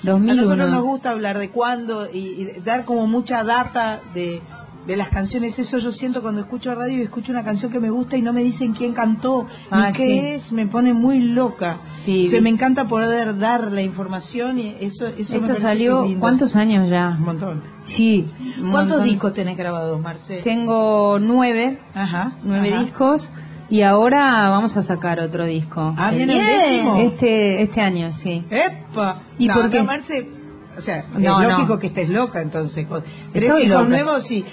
2001. 0.02 0.42
nosotros 0.42 0.70
nos 0.70 0.84
gusta 0.84 1.12
hablar 1.12 1.38
de 1.38 1.50
cuándo 1.50 2.08
y, 2.12 2.18
y 2.18 2.62
dar 2.62 2.86
como 2.86 3.08
mucha 3.08 3.44
data 3.44 4.02
de, 4.14 4.42
de 4.86 4.98
las 4.98 5.10
canciones. 5.10 5.58
Eso 5.60 5.78
yo 5.78 5.92
siento 5.92 6.22
cuando 6.22 6.42
escucho 6.42 6.74
radio 6.76 6.98
y 6.98 7.02
escucho 7.02 7.32
una 7.32 7.44
canción 7.44 7.72
que 7.72 7.80
me 7.80 7.90
gusta 7.90 8.18
y 8.18 8.22
no 8.22 8.34
me 8.34 8.44
dicen 8.44 8.74
quién 8.74 8.94
cantó 8.94 9.48
Ah, 9.72 9.88
ni 9.88 9.94
qué 9.94 10.06
sí. 10.06 10.20
es. 10.20 10.52
Me 10.52 10.68
pone 10.68 10.94
muy 10.94 11.20
loca. 11.22 11.80
Sí, 11.96 12.28
O 12.28 12.30
sea, 12.30 12.42
me 12.42 12.50
encanta 12.50 12.86
poder 12.88 13.38
dar 13.38 13.72
la 13.72 13.82
información 13.82 14.60
y 14.60 14.76
eso, 14.82 15.08
eso 15.08 15.40
me 15.40 15.48
Esto 15.48 15.56
que 15.56 15.62
salió, 15.62 16.04
lindo. 16.04 16.20
¿cuántos 16.20 16.56
años 16.56 16.90
ya? 16.90 17.16
Un 17.18 17.24
montón. 17.26 17.62
Sí. 17.86 18.28
un 18.62 18.72
¿Cuántos 18.72 18.98
montón. 18.98 19.04
discos 19.10 19.34
tenés 19.34 19.58
grabados, 19.58 20.00
Marce? 20.02 20.42
Tengo 20.42 21.18
nueve, 21.20 21.80
Ajá. 21.94 22.34
nueve 22.44 22.74
ajá. 22.74 22.84
discos 22.84 23.32
y 23.70 23.82
ahora 23.82 24.50
vamos 24.50 24.76
a 24.78 24.82
sacar 24.82 25.20
otro 25.20 25.46
disco. 25.46 25.94
Ah, 25.98 26.12
viene 26.12 26.38
El- 26.40 26.46
décimo. 26.46 26.98
Este, 26.98 27.62
este 27.62 27.82
año, 27.82 28.12
sí. 28.12 28.44
¡Epa! 28.50 29.22
¿Y 29.40 29.48
no, 29.48 29.54
por 29.56 29.70
qué? 29.70 29.80
no, 29.80 29.86
Marce, 29.86 30.30
o 30.78 30.82
sea, 30.82 31.06
No, 31.14 31.42
es 31.42 31.48
no. 31.48 31.50
lógico 31.52 31.80
que 31.80 31.88
estés 31.88 32.10
loca 32.10 32.42
entonces. 32.42 32.86
Tres 33.32 33.52
hijos 33.64 33.88
nuevos 33.90 34.30
y 34.32 34.44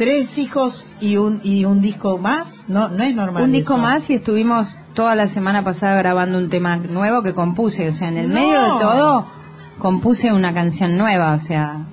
tres 0.00 0.38
hijos 0.38 0.86
y 0.98 1.18
un 1.18 1.40
y 1.44 1.66
un 1.66 1.82
disco 1.82 2.16
más, 2.16 2.64
no 2.68 2.88
no 2.88 3.04
es 3.04 3.14
normal. 3.14 3.42
Un 3.42 3.52
disco 3.52 3.74
eso. 3.74 3.82
más 3.82 4.08
y 4.08 4.14
estuvimos 4.14 4.78
toda 4.94 5.14
la 5.14 5.26
semana 5.26 5.62
pasada 5.62 5.94
grabando 5.96 6.38
un 6.38 6.48
tema 6.48 6.78
nuevo 6.78 7.22
que 7.22 7.34
compuse, 7.34 7.86
o 7.88 7.92
sea, 7.92 8.08
en 8.08 8.16
el 8.16 8.28
No. 8.30 8.34
medio 8.34 8.62
de 8.62 8.68
todo 8.80 9.26
compuse 9.78 10.32
una 10.32 10.54
canción 10.54 10.96
nueva, 10.96 11.34
o 11.34 11.38
sea. 11.38 11.86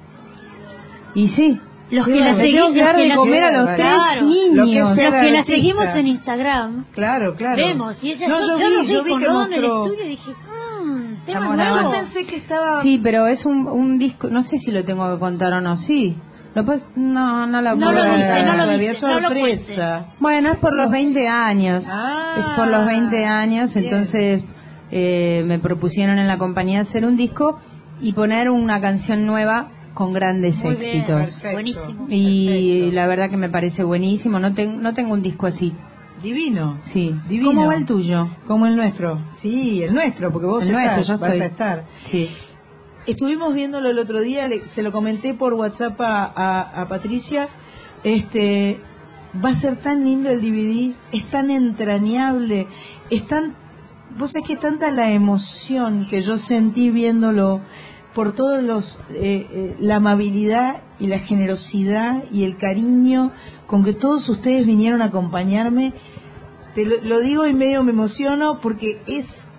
Y 1.16 1.28
sí. 1.28 1.60
Los 1.90 2.06
que 2.06 2.20
la 2.20 2.34
seguimos, 2.34 2.74
de 2.74 3.14
comer 3.16 3.44
a 3.44 3.52
los 3.62 3.76
tres 3.76 4.22
niños. 4.22 4.68
los 4.68 4.96
que 4.96 5.32
la 5.32 5.44
seguimos 5.44 5.94
en 5.96 6.08
Instagram, 6.08 6.86
Claro, 6.94 7.36
claro. 7.36 7.58
vemos. 7.58 8.04
Y 8.06 8.12
ella, 8.12 8.28
No, 8.30 8.40
yo, 8.42 8.48
yo 8.48 8.58
yo 8.60 8.82
vi, 8.82 8.88
yo 8.88 9.04
vi 9.04 9.12
con 9.12 9.20
que 9.20 9.26
en 9.26 9.54
el 9.54 9.66
estudio 9.66 10.06
y 10.06 10.08
dije, 10.10 10.32
mmm, 10.32 11.26
tema 11.26 11.40
Estamos 11.40 11.56
nuevo. 11.58 11.82
Yo 11.82 11.92
pensé 11.92 12.26
que 12.26 12.36
estaba 12.38 12.82
Sí, 12.82 13.00
pero 13.04 13.28
es 13.28 13.46
un, 13.46 13.68
un 13.68 13.98
disco, 13.98 14.30
no 14.30 14.42
sé 14.44 14.58
si 14.58 14.72
lo 14.72 14.84
tengo 14.86 15.14
que 15.14 15.20
contar 15.20 15.52
o 15.54 15.62
no, 15.62 15.76
sí. 15.76 16.18
Lo 16.58 16.66
pues, 16.66 16.88
no, 16.96 17.46
no 17.46 17.62
lo 17.62 17.76
No 17.76 17.92
lo 17.92 18.04
dice, 18.16 18.42
no 18.44 18.54
lo 18.56 18.64
Todavía 18.64 18.90
dice, 18.90 19.06
no 19.06 19.20
lo 19.20 19.28
sorpresa. 19.28 20.06
Bueno, 20.20 20.50
es 20.50 20.58
por 20.58 20.76
los 20.76 20.90
20 20.90 21.28
años. 21.28 21.86
Ah, 21.88 22.34
es 22.40 22.46
por 22.58 22.68
los 22.68 22.84
20 22.88 23.26
años, 23.26 23.76
bien. 23.76 23.86
entonces 23.86 24.44
eh, 24.90 25.44
me 25.46 25.60
propusieron 25.60 26.18
en 26.18 26.28
la 26.28 26.40
compañía 26.40 26.80
hacer 26.80 27.06
un 27.06 27.16
disco 27.16 27.60
y 28.02 28.14
poner 28.14 28.50
una 28.50 28.82
canción 28.82 29.28
nueva 29.28 29.68
con 29.94 30.14
grandes 30.14 30.64
Muy 30.64 30.76
bien, 30.78 30.96
éxitos. 30.96 31.22
Perfecto. 31.34 31.52
Buenísimo. 31.54 32.08
Y 32.10 32.90
la 32.92 33.06
verdad 33.06 33.30
que 33.30 33.38
me 33.38 33.50
parece 33.50 33.84
buenísimo. 33.84 34.40
No, 34.40 34.56
ten- 34.56 34.82
no 34.82 34.96
tengo 34.96 35.14
un 35.14 35.22
disco 35.22 35.46
así. 35.46 35.74
Divino. 36.24 36.80
Sí. 36.82 37.14
Divino. 37.30 37.50
¿Cómo 37.52 37.68
va 37.68 37.76
el 37.76 37.86
tuyo? 37.86 38.30
Como 38.48 38.66
el 38.66 38.76
nuestro. 38.76 39.22
Sí, 39.32 39.84
el 39.84 39.94
nuestro, 39.94 40.32
porque 40.32 40.48
vos 40.48 40.64
El 40.64 40.70
estás, 40.70 40.96
nuestro, 40.96 41.16
yo 41.16 41.20
vas 41.20 41.30
estoy. 41.30 41.44
a 41.44 41.46
estar. 41.50 41.84
Sí. 42.06 42.36
Estuvimos 43.08 43.54
viéndolo 43.54 43.90
el 43.90 44.00
otro 44.00 44.20
día, 44.20 44.48
le- 44.50 44.68
se 44.68 44.84
lo 44.84 44.92
comenté 44.92 45.34
por 45.34 45.54
WhatsApp 45.54 45.96
a, 46.00 46.86
Patricia. 46.90 47.48
Este, 48.04 48.80
va 49.44 49.50
a 49.50 49.56
ser 49.56 49.78
tan 49.78 50.04
lindo 50.04 50.30
el 50.30 50.42
DVD, 50.42 50.94
es 51.14 51.24
tan 51.26 51.50
entrañable, 51.50 52.68
es 53.10 53.26
tan, 53.26 53.56
vos 54.18 54.32
sabés 54.32 54.48
que 54.48 54.54
es 54.54 54.60
tanta 54.60 54.92
la 54.92 55.12
emoción 55.12 56.08
que 56.10 56.22
yo 56.22 56.38
sentí 56.38 56.90
viéndolo 56.90 57.62
por 58.14 58.34
todos 58.34 58.62
los, 58.62 59.00
eh, 59.14 59.48
eh, 59.52 59.76
la 59.80 59.96
amabilidad 59.98 60.82
y 61.00 61.08
la 61.08 61.20
generosidad 61.20 62.24
y 62.32 62.44
el 62.44 62.58
cariño 62.58 63.32
con 63.68 63.84
que 63.86 63.94
todos 63.94 64.28
ustedes 64.28 64.66
vinieron 64.66 65.02
a 65.02 65.06
acompañarme. 65.06 65.94
Te 66.76 66.86
lo, 66.86 66.96
lo 67.04 67.20
digo 67.22 67.46
y 67.48 67.54
medio 67.54 67.84
me 67.84 67.92
emociono 67.92 68.60
porque 68.60 69.00
es 69.08 69.50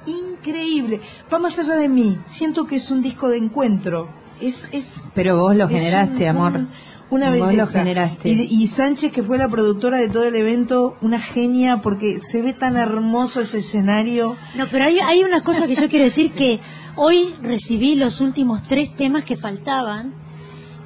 increíble. 0.49 1.01
Va 1.33 1.39
más 1.39 1.59
allá 1.59 1.75
de 1.75 1.89
mí. 1.89 2.19
Siento 2.25 2.67
que 2.67 2.77
es 2.77 2.91
un 2.91 3.03
disco 3.03 3.29
de 3.29 3.37
encuentro. 3.39 4.09
Es, 4.41 4.69
es, 4.73 5.09
Pero 5.15 5.39
vos 5.39 5.55
lo 5.57 5.65
es 5.67 5.71
generaste, 5.73 6.25
un- 6.25 6.29
amor. 6.31 6.53
un- 6.55 6.69
una 7.11 7.31
Vos 7.31 7.39
lo 7.39 7.47
belleza. 7.47 7.79
generaste. 7.79 8.29
Y, 8.29 8.63
y 8.63 8.67
Sánchez, 8.67 9.13
que 9.13 9.23
fue 9.23 9.39
la 9.39 9.49
productora 9.49 9.97
de 9.97 10.09
todo 10.11 10.25
el 10.25 10.37
evento, 10.37 10.97
una 11.01 11.19
genia 11.19 11.81
porque 11.81 12.21
se 12.21 12.43
ve 12.43 12.53
tan 12.53 12.77
hermoso 12.77 13.41
ese 13.41 13.59
escenario. 13.59 14.37
No, 14.57 14.67
pero 14.71 14.85
hay, 14.85 15.01
hay 15.01 15.25
una 15.25 15.43
cosa 15.43 15.67
que 15.67 15.75
yo 15.75 15.89
quiero 15.89 16.05
decir 16.05 16.33
que 16.33 16.61
hoy 16.97 17.35
recibí 17.41 17.95
los 17.95 18.21
últimos 18.21 18.63
tres 18.65 18.93
temas 18.95 19.25
que 19.25 19.37
faltaban. 19.37 20.13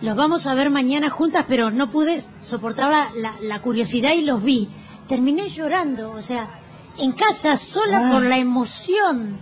Los 0.01 0.16
vamos 0.16 0.47
a 0.47 0.55
ver 0.55 0.70
mañana 0.70 1.11
juntas, 1.11 1.45
pero 1.49 1.70
no 1.73 1.91
pude 1.91 2.23
soportar 2.45 2.91
la, 2.91 3.11
la- 3.16 3.35
la 3.43 3.61
curiosidad 3.61 4.12
y 4.15 4.23
los 4.23 4.43
vi. 4.45 4.69
Terminé 5.09 5.49
llorando, 5.51 6.12
o 6.12 6.23
sea, 6.23 6.47
en 6.99 7.12
casa 7.12 7.57
sola 7.57 8.01
Ah. 8.09 8.12
por 8.12 8.23
la 8.23 8.39
emoción. 8.39 9.39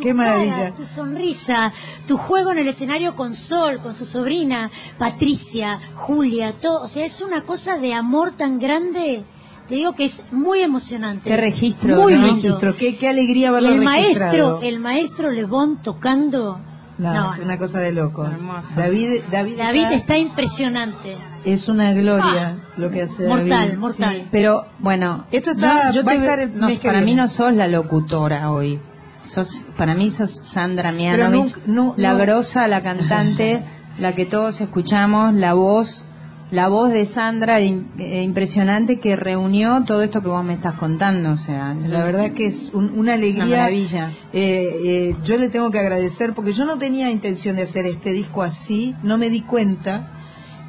Tu 0.00 0.06
Qué 0.08 0.14
maravilla. 0.14 0.56
cara, 0.56 0.74
tu 0.74 0.84
sonrisa, 0.84 1.72
tu 2.06 2.16
juego 2.16 2.52
en 2.52 2.58
el 2.58 2.68
escenario 2.68 3.14
con 3.16 3.34
Sol, 3.34 3.80
con 3.82 3.94
su 3.94 4.06
sobrina, 4.06 4.70
Patricia, 4.98 5.78
Julia, 5.96 6.52
todo. 6.52 6.82
O 6.82 6.88
sea, 6.88 7.04
es 7.04 7.20
una 7.20 7.42
cosa 7.42 7.76
de 7.78 7.92
amor 7.94 8.32
tan 8.32 8.58
grande. 8.58 9.24
Te 9.68 9.74
digo 9.76 9.94
que 9.94 10.04
es 10.06 10.20
muy 10.32 10.60
emocionante. 10.60 11.28
Qué 11.30 11.36
registro, 11.36 11.96
Muy 11.96 12.14
¿no? 12.14 12.26
lindo. 12.26 12.42
Registro, 12.42 12.76
qué, 12.76 12.96
qué 12.96 13.08
alegría 13.08 13.48
Y 13.48 13.52
verlo 13.52 13.68
el 13.68 13.78
registrado. 13.84 14.32
maestro, 14.52 14.60
el 14.68 14.80
maestro 14.80 15.30
Lebón 15.30 15.80
tocando. 15.82 16.60
No, 16.98 17.14
No, 17.14 17.32
es 17.34 17.38
una 17.40 17.56
cosa 17.56 17.80
de 17.80 17.92
locos. 17.92 18.28
Hermoso. 18.30 18.74
David, 18.76 19.20
David, 19.30 19.56
David 19.56 19.82
está- 19.84 19.94
está 19.94 20.18
impresionante. 20.18 21.16
es 21.44 21.68
una 21.68 21.92
gloria 21.94 22.58
lo 22.76 22.90
que 22.90 23.02
hace 23.02 23.26
Mortal, 23.26 23.48
David. 23.48 23.78
mortal. 23.78 24.16
Sí. 24.16 24.28
Pero 24.30 24.66
bueno, 24.80 25.24
Esto 25.30 25.52
está- 25.52 25.90
yo, 25.92 26.00
yo 26.00 26.04
va 26.04 26.12
a 26.12 26.14
te- 26.16 26.20
estar 26.20 26.40
el 26.40 26.58
no, 26.58 26.68
para 26.82 27.00
mí 27.00 27.14
no 27.14 27.28
sos 27.28 27.54
la 27.54 27.68
locutora 27.68 28.50
hoy. 28.50 28.78
Sos, 29.24 29.66
para 29.76 29.94
mí 29.94 30.10
sos 30.10 30.30
Sandra 30.42 30.92
Mianovich, 30.92 31.54
no- 31.66 31.94
la 31.96 32.12
no- 32.14 32.18
grosa, 32.18 32.66
la 32.68 32.82
cantante, 32.82 33.62
la 33.98 34.14
que 34.14 34.24
todos 34.26 34.60
escuchamos, 34.60 35.34
la 35.34 35.52
voz, 35.54 36.06
la 36.50 36.68
voz 36.68 36.90
de 36.90 37.04
Sandra 37.04 37.60
eh, 37.60 38.22
impresionante 38.24 38.98
que 38.98 39.14
reunió 39.16 39.84
todo 39.84 40.02
esto 40.02 40.20
que 40.22 40.28
vos 40.28 40.44
me 40.44 40.54
estás 40.54 40.74
contando, 40.76 41.32
o 41.32 41.36
sea, 41.36 41.74
La 41.74 42.02
verdad 42.02 42.32
que 42.32 42.46
es 42.46 42.70
un- 42.72 42.86
una 42.86 42.98
una 43.00 43.12
alegría. 43.14 43.44
maravilla. 43.46 44.10
Eh, 44.32 44.74
eh, 44.84 45.16
yo 45.24 45.36
le 45.36 45.48
tengo 45.48 45.70
que 45.70 45.78
agradecer 45.78 46.32
porque 46.32 46.52
yo 46.52 46.64
no 46.64 46.76
tenía 46.78 47.10
intención 47.10 47.56
de 47.56 47.62
hacer 47.62 47.86
este 47.86 48.12
disco 48.12 48.42
así, 48.42 48.94
no 49.02 49.16
me 49.18 49.28
di 49.30 49.42
cuenta. 49.42 50.16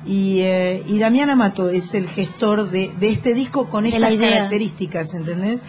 Y, 0.05 0.39
eh, 0.41 0.83
y 0.87 0.97
Damián 0.97 1.29
Amato 1.29 1.69
es 1.69 1.93
el 1.93 2.07
gestor 2.07 2.71
de, 2.71 2.91
de 2.99 3.09
este 3.09 3.35
disco 3.35 3.69
con 3.69 3.85
estas 3.85 4.15
características, 4.15 5.13
¿entendés? 5.13 5.63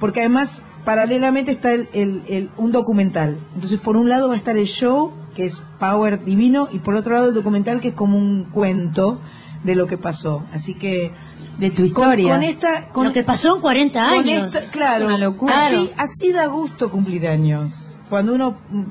Porque 0.00 0.20
además, 0.20 0.62
paralelamente 0.84 1.52
está 1.52 1.72
el, 1.72 1.88
el- 1.92 2.22
el- 2.28 2.50
un 2.56 2.72
documental. 2.72 3.38
Entonces, 3.54 3.78
por 3.80 3.96
un 3.96 4.08
lado 4.08 4.28
va 4.28 4.34
a 4.34 4.36
estar 4.36 4.56
el 4.56 4.66
show, 4.66 5.12
que 5.34 5.44
es 5.46 5.60
Power 5.78 6.24
Divino, 6.24 6.68
y 6.72 6.78
por 6.78 6.94
otro 6.94 7.14
lado 7.14 7.28
el 7.28 7.34
documental, 7.34 7.80
que 7.80 7.88
es 7.88 7.94
como 7.94 8.16
un 8.16 8.44
cuento 8.44 9.20
de 9.64 9.74
lo 9.74 9.86
que 9.86 9.98
pasó. 9.98 10.44
Así 10.52 10.74
que 10.74 11.12
de 11.58 11.70
tu 11.70 11.82
historia. 11.84 12.34
con 12.34 12.42
esta, 12.42 12.88
con 12.88 13.06
Lo 13.08 13.12
que 13.12 13.22
pasó 13.24 13.56
en 13.56 13.62
40 13.62 14.08
con 14.10 14.18
años. 14.20 14.54
esta- 14.54 14.70
claro, 14.70 15.06
Una 15.06 15.18
locura. 15.18 15.66
Así, 15.66 15.90
así 15.96 16.32
da 16.32 16.46
gusto 16.46 16.90
cumplir 16.90 17.26
años. 17.26 17.98
Cuando 18.08 18.34
uno 18.34 18.58
mm, 18.70 18.82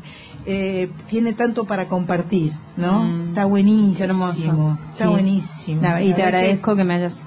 eh, 0.48 0.92
tiene 1.08 1.34
tanto 1.34 1.64
para 1.66 1.88
compartir, 1.88 2.52
¿no? 2.78 3.04
Mm, 3.04 3.30
Está 3.30 3.46
buenísimo. 3.46 3.96
qué 3.98 4.04
hermoso. 4.04 4.78
Está 4.92 5.06
Sí. 5.06 5.10
buenísimo. 5.10 5.80
Y 5.80 5.84
te 5.84 5.90
verdad 5.90 6.16
que- 6.16 6.24
agradezco 6.24 6.76
que, 6.76 6.84
me 6.84 6.94
hayas 6.96 7.24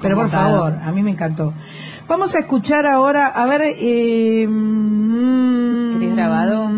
Pero 0.00 0.16
por 0.16 0.30
favor, 0.30 0.74
a 0.82 0.92
mí 0.92 1.02
me 1.02 1.10
encantó. 1.10 1.52
Vamos 2.08 2.34
a 2.34 2.40
escuchar 2.40 2.86
ahora, 2.86 3.26
a 3.28 3.46
ver... 3.46 3.62
Eh, 3.64 4.46
mm, 4.48 5.98
¿Querés 6.00 6.14
grabado? 6.14 6.68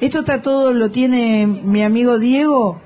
Esto 0.00 0.18
está 0.20 0.42
todo, 0.42 0.72
lo 0.74 0.90
tiene 0.90 1.46
mi 1.46 1.82
amigo 1.82 2.18
Diego. 2.18 2.80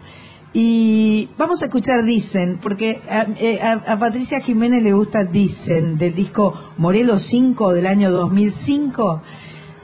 Y 0.52 1.28
vamos 1.36 1.62
a 1.62 1.66
escuchar 1.66 2.04
Dicen, 2.04 2.58
porque 2.62 3.00
a, 3.10 3.26
eh, 3.38 3.60
a- 3.62 3.92
a 3.92 3.98
Patricia 3.98 4.40
Jiménez 4.40 4.82
le 4.82 4.92
gusta 4.92 5.24
Dicen, 5.24 5.98
del 5.98 6.14
disco 6.14 6.54
Morelos 6.78 7.22
5 7.22 7.72
del 7.74 7.86
año 7.86 8.10
2005. 8.10 9.22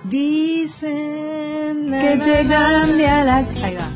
Dicen 0.05 1.91
Que 1.91 2.21
te 2.25 2.47
cambia 2.49 3.25
la... 3.25 3.37
Ahí 3.39 3.75
va. 3.75 3.89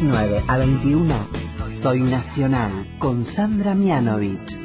19 0.00 0.44
a 0.48 0.56
21, 0.56 1.14
Soy 1.66 2.00
Nacional 2.00 2.70
con 2.98 3.22
Sandra 3.22 3.74
Mianovich. 3.74 4.58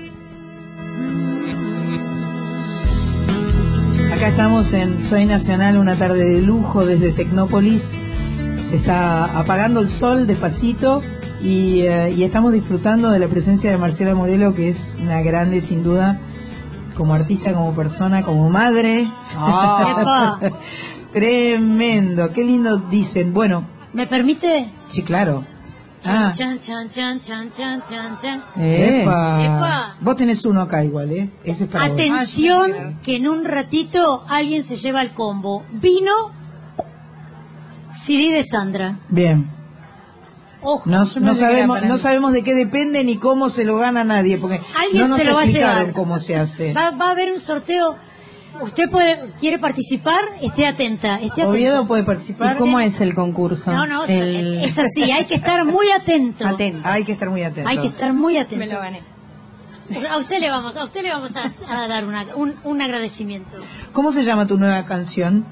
Acá 4.14 4.30
estamos 4.30 4.72
en 4.72 5.02
Soy 5.02 5.26
Nacional, 5.26 5.78
una 5.78 5.96
tarde 5.96 6.24
de 6.24 6.42
lujo 6.42 6.86
desde 6.86 7.12
Tecnópolis. 7.12 8.00
Se 8.62 8.78
está 8.78 9.26
apagando 9.38 9.82
el 9.82 9.90
sol 9.90 10.26
despacito 10.26 11.02
y, 11.44 11.82
eh, 11.82 12.14
y 12.16 12.24
estamos 12.24 12.54
disfrutando 12.54 13.12
de 13.12 13.20
la 13.20 13.28
presencia 13.28 13.72
de 13.72 13.78
Marcela 13.78 14.16
Morelo, 14.16 14.56
que 14.56 14.70
es 14.70 14.96
una 15.02 15.22
grande 15.22 15.60
sin 15.60 15.84
duda, 15.84 16.22
como 16.96 17.14
artista, 17.14 17.52
como 17.52 17.76
persona, 17.76 18.24
como 18.24 18.50
madre. 18.50 19.12
Ah. 19.34 20.40
Tremendo, 21.12 22.32
qué 22.32 22.46
lindo 22.46 22.78
dicen. 22.78 23.34
Bueno, 23.34 23.66
¿Me 23.96 24.08
permite? 24.08 24.68
Sí, 24.96 25.04
claro. 25.04 25.46
Ah, 26.08 26.32
chan, 26.36 26.60
chan, 26.60 26.88
chan, 26.90 27.20
chan, 27.20 27.52
chan, 27.52 27.82
chan, 27.90 28.18
chan. 28.22 28.44
epa. 28.58 29.44
Epa. 29.44 29.96
Vos 30.02 30.16
tenés 30.16 30.46
uno 30.46 30.62
acá 30.62 30.84
igual, 30.84 31.12
¿eh? 31.12 31.30
Ese 31.44 31.64
es 31.64 31.70
para 31.70 31.88
vos. 31.88 31.94
Atención, 32.00 33.00
que 33.04 33.16
en 33.18 33.28
un 33.28 33.44
ratito 33.44 34.24
alguien 34.28 34.64
se 34.64 34.76
lleva 34.76 35.02
el 35.02 35.14
combo. 35.16 35.64
Vino, 35.72 36.32
CD 37.92 38.34
de 38.34 38.44
Sandra. 38.44 39.00
Bien. 39.10 39.50
Ojo, 40.62 40.84
No, 40.90 41.00
no 41.22 41.34
sabemos, 41.34 41.82
no 41.84 41.94
mí. 41.94 42.00
sabemos 42.00 42.34
de 42.34 42.44
qué 42.44 42.54
depende 42.56 43.04
ni 43.04 43.18
cómo 43.18 43.50
se 43.50 43.66
lo 43.66 43.78
gana 43.78 44.04
nadie, 44.04 44.38
porque 44.38 44.62
Alguien 44.80 45.04
no 45.04 45.08
nos 45.10 45.18
se 45.20 45.26
lo 45.26 45.36
va 45.36 45.42
a 45.42 45.44
explicaron 45.44 45.78
llevar. 45.80 45.94
cómo 45.94 46.20
se 46.20 46.36
hace. 46.36 46.74
Va, 46.74 46.92
va 46.92 47.08
a 47.10 47.12
haber 47.12 47.32
un 47.34 47.40
sorteo. 47.40 47.96
Usted 48.62 48.90
puede, 48.90 49.32
quiere 49.40 49.60
participar, 49.60 50.20
esté 50.42 50.66
atenta. 50.68 51.16
Esté 51.16 51.28
atenta. 51.42 51.50
Oviedo 51.50 51.88
puede 51.88 52.04
participar. 52.04 52.56
¿Y 52.56 52.60
cómo 52.60 52.80
es 52.80 53.00
el 53.02 53.14
concurso? 53.16 53.72
No, 53.72 53.86
no, 53.88 54.06
El- 54.06 54.64
es 54.64 54.78
así, 54.78 55.12
hay 55.12 55.26
que 55.26 55.36
estar 55.36 55.66
muy 55.66 55.88
atento. 55.92 56.46
Hay 56.84 57.04
que 57.04 57.12
estar 57.12 57.30
muy 57.30 57.44
atento. 57.44 57.70
Hay 57.70 57.78
que 57.78 57.88
estar 57.88 58.14
muy 58.14 58.38
atento. 58.38 58.66
Me 58.66 58.72
lo 58.72 58.80
gané. 58.80 59.02
A 60.10 60.18
usted 60.18 60.40
le 60.40 60.50
vamos, 60.50 60.76
a 60.76 60.84
usted 60.84 61.04
le 61.04 61.12
vamos 61.12 61.34
a, 61.36 61.44
a 61.84 61.88
dar 61.88 62.06
una- 62.06 62.36
un, 62.36 62.56
un 62.64 62.82
agradecimiento. 62.82 63.58
¿Cómo 63.94 64.12
se 64.12 64.24
llama 64.24 64.48
tu 64.48 64.58
nueva 64.58 64.86
canción? 64.86 65.46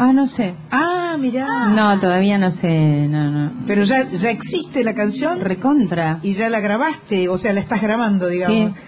Ah, 0.00 0.12
no 0.12 0.26
sé. 0.26 0.54
Ah, 0.70 1.16
mirá. 1.18 1.70
No, 1.70 1.98
todavía 1.98 2.38
no 2.38 2.50
sé, 2.52 3.08
no, 3.08 3.30
no. 3.30 3.52
Pero 3.66 3.82
ya, 3.84 4.08
ya 4.10 4.30
existe 4.30 4.84
la 4.84 4.94
canción 4.94 5.40
Recontra. 5.40 6.20
y 6.22 6.34
ya 6.34 6.48
la 6.50 6.60
grabaste, 6.60 7.28
o 7.28 7.36
sea, 7.38 7.52
la 7.52 7.60
estás 7.60 7.82
grabando, 7.82 8.28
digamos. 8.28 8.74
Sí. 8.76 8.80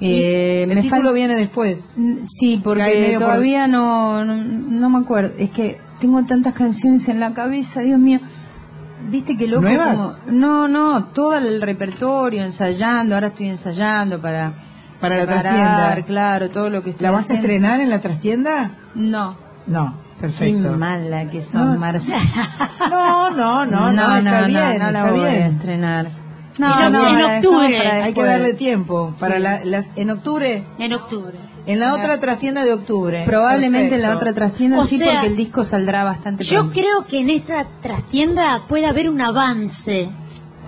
Eh, 0.00 0.62
el 0.64 0.68
me 0.74 0.82
título 0.82 1.10
fal- 1.10 1.14
viene 1.14 1.36
después. 1.36 1.96
Sí, 2.24 2.56
Cae 2.56 2.62
porque 2.62 3.10
por- 3.18 3.22
todavía 3.28 3.66
no, 3.68 4.24
no, 4.24 4.36
no 4.36 4.90
me 4.90 4.98
acuerdo. 4.98 5.32
Es 5.38 5.50
que 5.50 5.78
tengo 6.00 6.22
tantas 6.24 6.52
canciones 6.54 7.08
en 7.08 7.20
la 7.20 7.32
cabeza, 7.32 7.80
Dios 7.80 7.98
mío. 7.98 8.20
Viste 9.10 9.36
que 9.36 9.46
loco 9.46 9.62
¿Nuevas? 9.62 10.22
como- 10.24 10.32
No, 10.38 10.68
no, 10.68 11.04
todo 11.06 11.34
el 11.34 11.60
repertorio, 11.62 12.42
ensayando. 12.44 13.14
Ahora 13.14 13.28
estoy 13.28 13.48
ensayando 13.48 14.20
para... 14.20 14.54
Para 15.00 15.16
la 15.18 15.26
preparar, 15.26 15.42
trastienda. 15.54 16.06
claro, 16.06 16.48
todo 16.50 16.70
lo 16.70 16.82
que 16.82 16.90
estoy 16.90 17.04
¿La 17.04 17.10
vas 17.10 17.28
a 17.30 17.34
estrenar 17.34 17.80
en 17.80 17.90
la 17.90 18.00
trastienda? 18.00 18.70
No. 18.94 19.36
No, 19.66 19.98
perfecto. 20.20 20.70
Qué 20.70 20.76
mala 20.76 21.28
que 21.30 21.42
son, 21.42 21.74
No. 21.74 21.78
Marcia. 21.80 22.16
No, 22.90 23.30
no, 23.30 23.66
no, 23.66 23.92
no, 23.92 24.16
está 24.16 24.40
no, 24.40 24.46
bien, 24.46 24.78
no 24.78 24.90
la 24.90 24.98
está 25.00 25.10
voy 25.10 25.20
a 25.20 25.28
bien. 25.28 25.42
estrenar. 25.42 26.23
En 26.58 26.64
No, 26.64 26.90
no, 26.90 27.08
en 27.18 27.24
octubre. 27.36 27.88
Hay 28.02 28.12
que 28.14 28.22
darle 28.22 28.54
tiempo. 28.54 29.14
Para 29.18 29.36
Sí. 29.36 29.42
la- 29.42 29.64
las, 29.64 29.92
en 29.96 30.10
octubre, 30.10 30.64
En 30.78 30.92
octubre. 30.92 31.36
en 31.66 31.80
la 31.80 31.94
otra 31.94 32.20
trastienda 32.20 32.64
de 32.64 32.72
octubre. 32.72 33.24
Probablemente 33.26 33.96
en 33.96 34.02
la 34.02 34.14
otra 34.16 34.32
trastienda 34.34 34.78
O 34.78 34.86
sí, 34.86 34.98
sea, 34.98 35.12
porque 35.14 35.26
el 35.28 35.36
disco 35.36 35.64
saldrá 35.64 36.04
bastante 36.04 36.44
Yo 36.44 36.60
pronto. 36.60 36.74
creo 36.80 37.04
que 37.06 37.20
en 37.20 37.30
esta 37.30 37.66
trastienda 37.82 38.62
puede 38.68 38.86
haber 38.86 39.08
un 39.08 39.20
avance. 39.20 40.10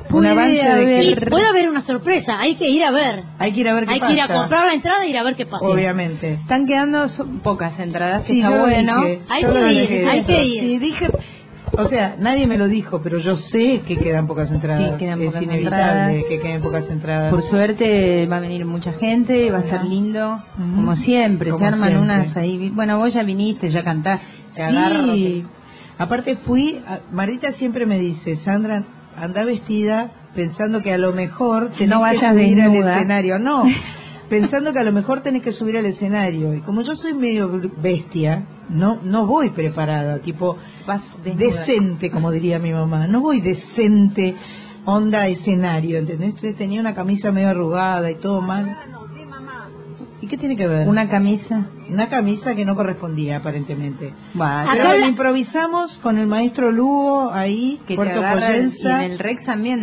Un 0.09 0.23
Puede 0.23 0.29
avance 0.31 0.65
de 0.65 0.71
haber- 0.73 1.05
Y 1.05 1.15
que 1.17 1.27
puede 1.27 1.47
haber 1.47 1.69
una 1.69 1.81
sorpresa. 1.81 2.39
Hay 2.39 2.55
que 2.55 2.69
ir 2.69 2.85
a 2.85 2.93
ver. 2.93 3.25
hay 3.41 3.51
que 3.53 3.61
ir 3.61 3.69
a 3.69 3.75
ver 3.75 3.87
qué 3.87 3.93
Hay 3.95 4.01
pasa. 4.01 4.13
que 4.13 4.17
ir 4.19 4.23
a 4.23 4.29
comprar 4.29 4.67
la 4.67 4.73
entrada 4.73 5.05
e 5.05 5.09
ir 5.09 5.19
a 5.19 5.23
ver 5.25 5.35
qué 5.35 5.47
pasa. 5.47 5.67
Obviamente. 5.69 6.35
Están 6.35 6.65
quedando 6.67 7.05
pocas 7.43 7.79
entradas, 7.81 8.25
Sí, 8.25 8.41
está 8.41 8.53
yo 8.53 8.59
bueno. 8.61 9.03
dije. 9.03 9.23
Hay 9.29 9.43
yo 9.43 9.53
que 9.53 9.73
ir, 9.73 10.09
hay 10.09 10.25
que 10.25 10.45
ir. 10.45 10.61
Sí, 10.61 10.79
dije, 10.79 11.09
o 11.77 11.85
sea, 11.85 12.17
nadie 12.19 12.47
me 12.47 12.57
lo 12.59 12.69
dijo, 12.69 13.01
pero 13.03 13.19
yo 13.19 13.37
sé 13.37 13.83
que 13.87 13.97
quedan 13.97 14.27
pocas 14.27 14.51
entradas. 14.53 14.91
Sí, 14.93 14.97
quedan 14.99 15.21
es 15.21 15.27
pocas 15.29 15.43
inevitable 15.43 15.81
entradas. 15.81 16.25
que 16.29 16.41
queden 16.41 16.63
pocas 16.63 16.91
entradas. 16.91 17.31
Por 17.31 17.43
suerte 17.43 18.27
va 18.27 18.37
a 18.37 18.41
venir 18.41 18.65
mucha 18.65 18.93
gente, 18.93 19.51
va 19.51 19.59
a 19.59 19.63
estar 19.63 19.85
lindo, 19.85 20.43
como 20.57 20.95
siempre, 20.97 21.51
Como 21.51 21.59
se 21.61 21.65
arman 21.75 21.89
siempre. 21.91 21.99
unas 22.01 22.37
ahí. 22.37 22.71
Bueno, 22.71 22.99
vos 22.99 23.13
ya 23.15 23.23
viniste, 23.23 23.71
ya 23.71 23.83
cantás, 23.85 24.21
te 24.55 24.63
agarro, 24.63 25.13
Sí. 25.15 25.45
Aparte 25.99 26.37
fui, 26.37 26.83
Marita 27.13 27.53
siempre 27.53 27.87
me 27.87 27.99
dice, 27.99 28.37
Sandra, 28.37 28.85
anda 29.17 29.45
vestida 29.45 30.13
pensando 30.35 30.83
que 30.83 30.93
a 30.93 30.99
lo 30.99 31.13
mejor 31.15 31.71
tenés 31.71 31.89
No 31.89 31.97
que 31.99 32.03
vayas 32.03 32.33
subir 32.33 32.61
al 32.61 32.75
escenario. 32.75 33.39
No, 33.39 33.65
pensando 34.29 34.73
que 34.73 34.79
a 34.79 34.85
lo 34.85 34.93
mejor 34.93 35.21
tenés 35.21 35.43
que 35.43 35.53
subir 35.53 35.77
al 35.77 35.87
escenario. 35.87 36.55
Y 36.55 36.61
como 36.61 36.83
yo 36.83 36.95
soy 36.95 37.15
medio 37.15 37.49
bestia, 37.83 38.47
no, 38.69 39.01
no 39.03 39.27
voy 39.27 39.51
preparada, 39.51 40.19
tipo 40.19 40.57
vas 40.87 41.15
decente, 41.25 42.11
como 42.11 42.31
diría 42.31 42.59
mi 42.59 42.73
mamá. 42.73 43.07
No 43.07 43.21
voy 43.21 43.41
decente, 43.41 44.35
onda 44.85 45.27
escenario, 45.29 45.99
¿entendés? 45.99 46.29
Entonces 46.35 46.57
tenía 46.57 46.81
una 46.81 46.95
camisa 46.95 47.31
medio 47.33 47.49
arrugada 47.51 48.11
y 48.11 48.15
todo 48.17 48.41
mal. 48.41 48.77
¿Y 50.19 50.29
qué 50.29 50.39
tiene 50.39 50.57
que 50.57 50.67
ver? 50.67 50.89
Una 50.89 51.07
camisa. 51.09 51.69
Una 51.91 52.09
camisa 52.09 52.57
que 52.57 52.65
no 52.65 52.75
correspondía 52.75 53.37
aparentemente. 53.37 54.15
Bueno, 54.35 54.71
Pero 54.73 54.99
la- 54.99 55.07
improvisamos 55.07 55.99
con 55.99 56.19
el 56.19 56.27
maestro 56.27 56.73
Lugo 56.73 57.31
ahí, 57.33 57.81
que 57.87 57.95
Puerto 57.97 58.19
agarra, 58.21 58.41
y 58.41 58.45
Poyensa. 58.45 59.05
en 59.05 59.13
el 59.13 59.19
Rex 59.19 59.45
también. 59.45 59.81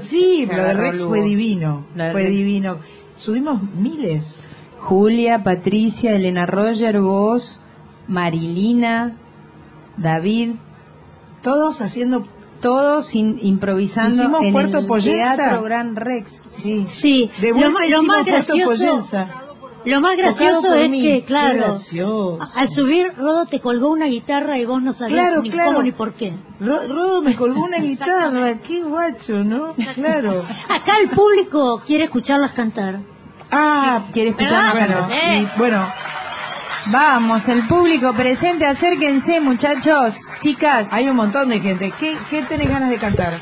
Sí, 0.00 0.46
lo 0.48 0.54
de 0.54 0.60
agarró 0.62 0.80
Rex 0.82 0.98
Lugo. 1.00 1.08
fue 1.10 1.22
divino. 1.22 1.84
Fue 1.94 2.12
Rex. 2.12 2.30
divino. 2.30 2.78
Subimos 3.16 3.60
miles. 3.62 4.42
Julia, 4.80 5.42
Patricia, 5.42 6.12
Elena 6.14 6.46
Roger, 6.46 7.00
vos, 7.00 7.60
Marilina, 8.08 9.16
David, 9.96 10.52
Todos 11.42 11.80
haciendo 11.80 12.24
todos 12.60 13.14
in- 13.14 13.38
improvisando 13.42 14.14
Hicimos 14.14 14.42
en 14.42 14.52
Puerto 14.52 14.78
el 14.78 14.86
Poyensa. 14.86 15.36
Teatro 15.36 15.62
Gran 15.62 15.94
Rex. 15.94 16.42
Sí. 16.48 16.86
Sí, 16.88 17.30
De 17.40 17.50
lo, 17.50 17.56
vuelta 17.56 17.80
lo 17.80 17.84
hicimos 17.86 18.06
más 18.06 18.24
Puerto 18.24 18.54
gracioso. 18.56 19.26
Lo 19.86 20.00
más 20.00 20.16
gracioso 20.16 20.74
es 20.74 20.90
mí. 20.90 21.00
que, 21.02 21.22
claro, 21.24 21.74
al 22.56 22.68
subir 22.68 23.12
Rodo 23.16 23.46
te 23.46 23.60
colgó 23.60 23.88
una 23.90 24.06
guitarra 24.06 24.58
y 24.58 24.64
vos 24.66 24.82
no 24.82 24.92
sabías 24.92 25.20
Claro, 25.26 25.42
ni 25.42 25.50
claro. 25.50 25.70
cómo 25.72 25.82
ni 25.82 25.92
por 25.92 26.14
qué. 26.14 26.34
Ro- 26.60 26.86
Rodo 26.88 27.22
me 27.22 27.34
colgó 27.36 27.62
una 27.64 27.78
guitarra, 27.82 28.58
qué 28.58 28.82
guacho, 28.82 29.44
¿no? 29.44 29.72
Claro. 29.94 30.44
Acá 30.68 30.98
el 31.02 31.10
público 31.10 31.82
quiere 31.86 32.04
escucharlas 32.04 32.52
cantar. 32.52 33.00
Ah, 33.50 34.06
quiere 34.12 34.30
escuchar 34.30 34.72
bueno, 34.72 35.08
Eh. 35.10 35.42
y 35.54 35.58
bueno, 35.58 35.86
Vamos, 36.88 37.48
el 37.48 37.66
público 37.66 38.12
presente, 38.12 38.64
acérquense, 38.64 39.40
muchachos, 39.40 40.18
chicas. 40.38 40.86
hay 40.92 41.08
un 41.08 41.16
montón 41.16 41.48
de 41.48 41.58
gente. 41.58 41.92
¿Qué, 41.98 42.16
qué 42.30 42.42
tenés 42.42 42.68
ganas 42.68 42.90
de 42.90 42.96
cantar? 42.98 43.32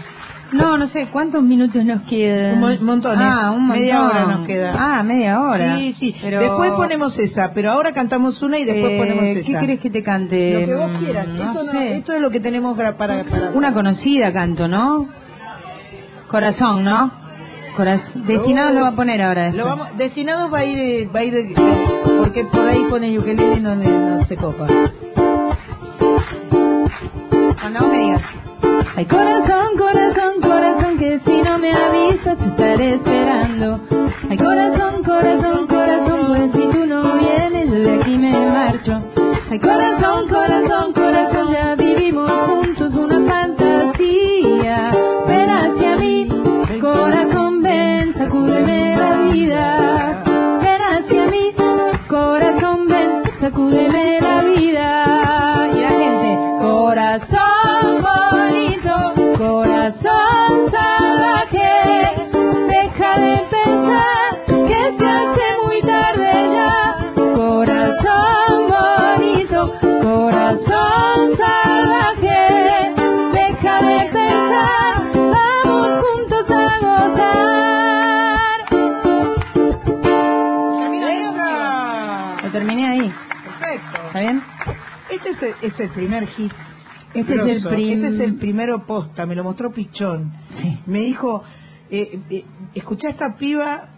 No, 0.55 0.79
no 0.79 0.87
sé, 0.87 1.07
¿cuántos 1.11 1.43
minutos 1.43 1.85
nos 1.85 2.03
quedan? 2.03 2.55
Un 2.55 2.61
mo- 2.61 2.81
montones. 2.81 3.19
Ah, 3.21 3.51
un 3.51 3.67
montón. 3.67 3.81
Media 3.83 4.03
hora 4.05 4.25
nos 4.27 4.47
queda. 4.47 4.73
Ah, 4.79 5.03
media 5.03 5.41
hora. 5.41 5.77
Sí, 5.77 5.93
sí. 5.93 6.15
Pero... 6.21 6.41
Después 6.41 6.71
ponemos 6.73 7.19
esa, 7.19 7.53
pero 7.53 7.71
ahora 7.73 7.93
cantamos 7.93 8.41
una 8.43 8.59
y 8.59 8.65
después 8.65 8.93
Eh, 8.93 8.99
ponemos 8.99 9.25
¿Qué 9.25 9.39
esa. 9.41 9.61
querés 9.61 9.81
que 9.81 9.91
te 9.91 10.03
cante? 10.03 10.61
Lo 10.61 10.67
que 10.67 10.75
vos 10.75 10.99
quieras. 10.99 11.29
No 11.29 11.53
esto, 11.53 11.73
no- 12.13 12.15
es 12.15 12.21
lo 12.21 12.31
que 12.31 12.41
tenemos 12.41 12.77
para, 12.77 12.97
para, 12.97 13.25
Una 13.55 13.73
conocida 13.75 14.33
canto, 14.33 14.69
¿no? 14.69 15.09
Corazón, 16.29 16.85
¿no? 16.85 17.11
Corazón. 17.77 18.25
Destinado 18.27 18.73
lo 18.73 18.83
va 18.83 18.89
a 18.89 18.95
poner 18.95 19.21
ahora 19.23 19.43
después. 19.45 19.63
Lo 19.65 19.69
vamos, 19.69 19.97
destinados 19.97 20.53
va 20.53 20.59
a 20.59 20.65
ir, 20.65 20.79
eh, 20.79 21.09
va 21.13 21.21
a 21.21 21.25
ir, 21.25 21.35
eh, 21.35 21.55
porque 22.19 22.45
por 22.45 22.67
ahí 22.69 22.85
pone 22.89 23.19
ukelele 23.19 23.57
y 23.57 23.61
no, 23.61 23.75
no 23.75 24.21
se 24.21 24.37
copa. 24.37 24.67
Cuando 27.61 27.81
vos 27.81 27.89
me 27.89 27.99
digas. 27.99 28.23
Ay, 28.97 29.07
corazón, 29.07 29.77
corazón, 29.77 30.14
si 31.19 31.43
no 31.43 31.59
me 31.59 31.73
avisas 31.73 32.37
te 32.37 32.47
estaré 32.47 32.95
esperando. 32.95 33.81
Ay, 34.29 34.37
corazón, 34.37 35.03
corazón, 35.05 35.67
corazón, 35.67 36.27
pues 36.29 36.53
si 36.53 36.69
tú 36.69 36.87
no 36.87 37.03
vienes 37.19 37.71
yo 37.71 37.79
de 37.79 37.95
aquí 37.97 38.19
me 38.19 38.33
marcho. 38.33 39.01
Ay, 39.51 39.59
corazón, 39.59 40.29
corazón, 40.29 40.93
corazón, 40.93 41.53
ya 41.53 41.75
vivimos 41.77 42.31
juntos 42.31 42.95
una 42.97 43.25
fantasía. 43.25 44.91
Ven 45.27 45.51
hacia 45.51 45.97
mí, 45.97 46.29
corazón, 46.81 47.63
ven, 47.63 48.13
sacúdeme 48.13 48.97
la 48.97 49.19
vida. 49.31 49.84
Este 85.63 85.67
es 85.67 85.81
el, 85.81 85.91
primer 85.91 86.27
hit. 86.27 86.53
Este 87.15 87.35
es 87.35 87.65
el 87.65 87.71
prim- 87.73 87.93
Este 87.93 88.07
es 88.09 88.21
el 88.21 88.35
primero 88.37 88.87
posta, 88.87 89.27
me 89.27 89.35
lo 89.35 89.45
mostró 89.45 89.73
Pichón. 89.73 90.33
Sí. 90.51 90.79
Me 90.87 91.01
dijo, 91.01 91.43
eh, 91.91 92.21
eh, 92.31 92.45
esta 92.75 93.37
piba, 93.37 93.89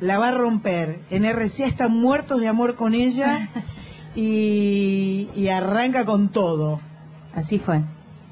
la 0.00 0.18
va 0.18 0.28
a 0.28 0.32
romper. 0.32 1.00
En 1.10 1.24
RCA 1.24 1.66
están 1.66 1.92
muertos 1.92 2.40
de 2.40 2.48
amor 2.48 2.76
con 2.76 2.94
ella 2.94 3.48
y, 4.16 5.28
y 5.34 5.48
arranca 5.48 6.04
con 6.04 6.28
todo. 6.30 6.80
Así 7.34 7.58
fue. 7.58 7.82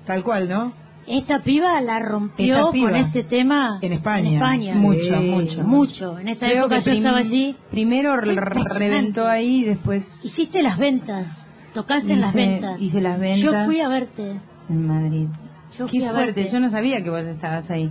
Tal 0.06 0.22
cual, 0.22 0.48
¿no? 0.48 0.72
Esta 1.06 1.42
piba 1.42 1.80
la 1.80 1.98
rompió 1.98 2.70
piba. 2.70 2.90
con 2.90 2.96
este 2.96 3.24
tema 3.24 3.78
En 3.82 3.92
España. 3.92 4.28
En 4.28 4.34
España. 4.36 4.72
Sí. 4.74 4.78
Mucho, 4.80 5.20
mucho. 5.20 5.62
Mucho. 5.64 6.18
En 6.18 6.28
esa 6.28 6.46
Creo 6.46 6.66
época 6.66 6.78
yo 6.78 6.92
estaba 6.92 7.18
allí. 7.18 7.56
Primero 7.70 8.16
reventó 8.16 9.26
ahí 9.26 9.62
y 9.62 9.64
después 9.64 10.24
Hiciste 10.24 10.62
las 10.62 10.78
ventas. 10.78 11.41
Tocaste 11.74 12.12
en 12.12 12.20
las 12.20 12.34
ventas. 12.34 12.80
hice 12.80 13.00
las 13.00 13.18
ventas. 13.18 13.40
Yo 13.40 13.52
fui 13.64 13.80
a 13.80 13.88
verte. 13.88 14.40
en 14.68 14.86
Madrid. 14.86 15.26
Yo 15.78 15.86
Qué 15.86 15.90
fui 15.90 16.04
a 16.04 16.12
fuerte, 16.12 16.32
verte. 16.40 16.52
yo 16.52 16.60
no 16.60 16.68
sabía 16.68 17.02
que 17.02 17.10
vos 17.10 17.24
estabas 17.26 17.70
ahí. 17.70 17.90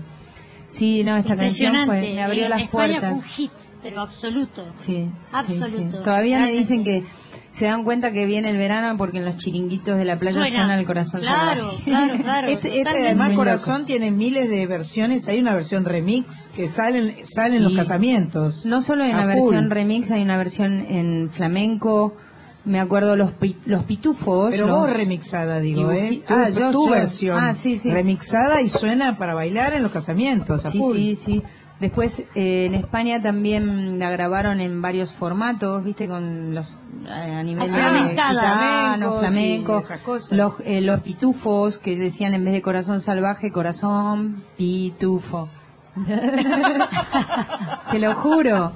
Sí, 0.69 1.03
no, 1.03 1.17
esta 1.17 1.35
canción 1.35 1.73
fue, 1.85 2.01
me 2.13 2.23
abrió 2.23 2.43
en 2.45 2.49
las 2.51 2.61
España 2.63 2.99
puertas. 3.01 3.09
fue 3.09 3.17
un 3.17 3.23
hit, 3.23 3.51
pero 3.83 4.01
absoluto. 4.01 4.65
Sí, 4.75 5.09
Absoluto. 5.31 5.67
sí, 5.67 5.87
sí. 5.91 5.97
Todavía 6.03 6.39
me 6.39 6.51
dicen 6.51 6.83
que 6.85 7.03
se 7.49 7.65
dan 7.65 7.83
cuenta 7.83 8.11
que 8.13 8.25
viene 8.25 8.51
el 8.51 8.57
verano 8.57 8.95
porque 8.97 9.17
en 9.17 9.25
los 9.25 9.35
chiringuitos 9.35 9.97
de 9.97 10.05
la 10.05 10.15
playa 10.15 10.37
Suena. 10.39 10.57
suena 10.59 10.79
el 10.79 10.85
corazón 10.85 11.19
Claro, 11.21 11.63
salvaje. 11.71 11.83
claro, 11.83 12.17
claro. 12.23 12.47
Este, 12.47 12.77
este 12.81 12.89
además 12.89 13.33
Corazón 13.35 13.85
tiene 13.85 14.11
miles 14.11 14.49
de 14.49 14.65
versiones. 14.67 15.27
Hay 15.27 15.39
una 15.41 15.53
versión 15.53 15.83
remix 15.83 16.49
que 16.55 16.69
salen 16.69 17.15
salen 17.25 17.57
Sí. 17.57 17.63
los 17.63 17.75
casamientos. 17.75 18.65
No 18.65 18.81
solo 18.81 19.03
hay 19.03 19.11
A 19.11 19.15
una 19.15 19.33
full. 19.33 19.51
versión 19.51 19.69
remix, 19.69 20.11
hay 20.11 20.21
una 20.21 20.37
versión 20.37 20.71
en 20.87 21.29
flamenco. 21.31 22.15
Me 22.63 22.79
acuerdo 22.79 23.15
los 23.15 23.31
pi- 23.31 23.57
los 23.65 23.83
pitufos. 23.85 24.51
Pero 24.51 24.67
los- 24.67 24.77
vos 24.81 24.93
remixada, 24.95 25.59
digo, 25.59 25.91
¿eh? 25.91 26.09
dibuji- 26.11 26.25
Tu, 26.25 26.33
Ah, 26.33 26.49
yo- 26.49 26.69
tu 26.71 26.85
yo. 26.87 26.91
versión. 26.91 27.43
Ah, 27.43 27.53
sí, 27.55 27.79
sí. 27.79 27.91
Remixada 27.91 28.61
y 28.61 28.69
suena 28.69 29.17
para 29.17 29.33
bailar 29.33 29.73
en 29.73 29.81
los 29.83 29.91
casamientos, 29.91 30.63
a 30.65 30.71
Sí, 30.71 30.77
full. 30.77 30.95
sí, 30.97 31.15
sí. 31.15 31.43
Después 31.79 32.19
eh, 32.35 32.65
en 32.67 32.75
España 32.75 33.19
también 33.23 33.97
la 33.97 34.11
grabaron 34.11 34.59
en 34.61 34.83
varios 34.83 35.11
formatos, 35.11 35.83
viste, 35.83 36.07
con 36.07 36.53
los 36.53 36.77
eh, 37.07 37.09
a 37.09 37.41
nivel 37.41 37.67
de 37.67 37.73
Flamencada. 37.73 38.41
gitanos, 38.41 39.19
Flamenco, 39.21 39.81
flamenco, 39.81 40.19
sí, 40.19 40.35
los 40.35 40.53
eh, 40.63 40.81
los 40.81 41.01
pitufos 41.01 41.79
que 41.79 41.95
decían 41.97 42.35
en 42.35 42.45
vez 42.45 42.53
de 42.53 42.61
corazón 42.61 43.01
salvaje, 43.01 43.51
corazón 43.51 44.43
pitufo. 44.57 45.49
Te 47.91 47.99
lo 47.99 48.13
juro. 48.13 48.73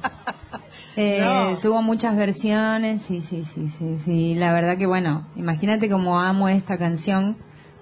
Eh, 0.95 1.21
No. 1.21 1.57
Tuvo 1.59 1.81
muchas 1.81 2.15
versiones, 2.15 3.01
sí, 3.01 3.21
sí, 3.21 3.43
sí, 3.43 3.67
sí, 3.67 3.97
sí. 4.03 4.35
La 4.35 4.53
verdad 4.53 4.77
que 4.77 4.85
bueno, 4.85 5.27
imagínate 5.35 5.89
cómo 5.89 6.19
amo 6.19 6.47
esta 6.49 6.77
canción 6.77 7.37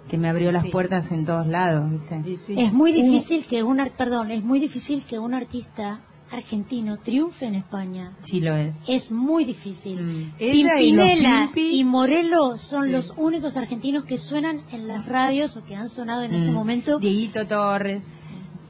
que 0.09 0.17
me 0.17 0.27
abrió 0.29 0.51
las 0.51 0.63
Sí. 0.63 0.69
puertas 0.69 1.11
en 1.11 1.25
todos 1.25 1.47
lados, 1.47 1.89
viste. 1.89 2.37
Sí. 2.37 2.55
Es 2.57 2.73
muy 2.73 2.91
difícil 2.91 3.45
que 3.45 3.63
un 3.63 3.77
perdón, 3.97 4.31
es 4.31 4.43
muy 4.43 4.59
difícil 4.59 5.03
que 5.05 5.19
un 5.19 5.33
artista 5.33 6.01
argentino 6.31 6.97
triunfe 6.97 7.45
en 7.45 7.53
España. 7.55 8.13
Sí 8.21 8.39
lo 8.39 8.55
es. 8.55 8.83
Es 8.87 9.11
muy 9.11 9.45
difícil. 9.45 10.01
Mm. 10.01 10.33
Y 10.39 10.63
Pimpinela 10.63 11.49
Pimpi- 11.53 11.73
y 11.73 11.83
Morelo 11.83 12.57
son 12.57 12.85
Sí. 12.85 12.91
los 12.91 13.13
únicos 13.17 13.55
argentinos 13.55 14.05
que 14.05 14.17
suenan 14.17 14.61
en 14.71 14.87
las 14.87 15.05
radios 15.05 15.55
o 15.57 15.63
que 15.63 15.75
han 15.75 15.89
sonado 15.89 16.23
en 16.23 16.33
ese 16.33 16.49
Mm. 16.49 16.53
momento. 16.53 16.97
Dieguito 16.97 17.45
Torres. 17.47 18.15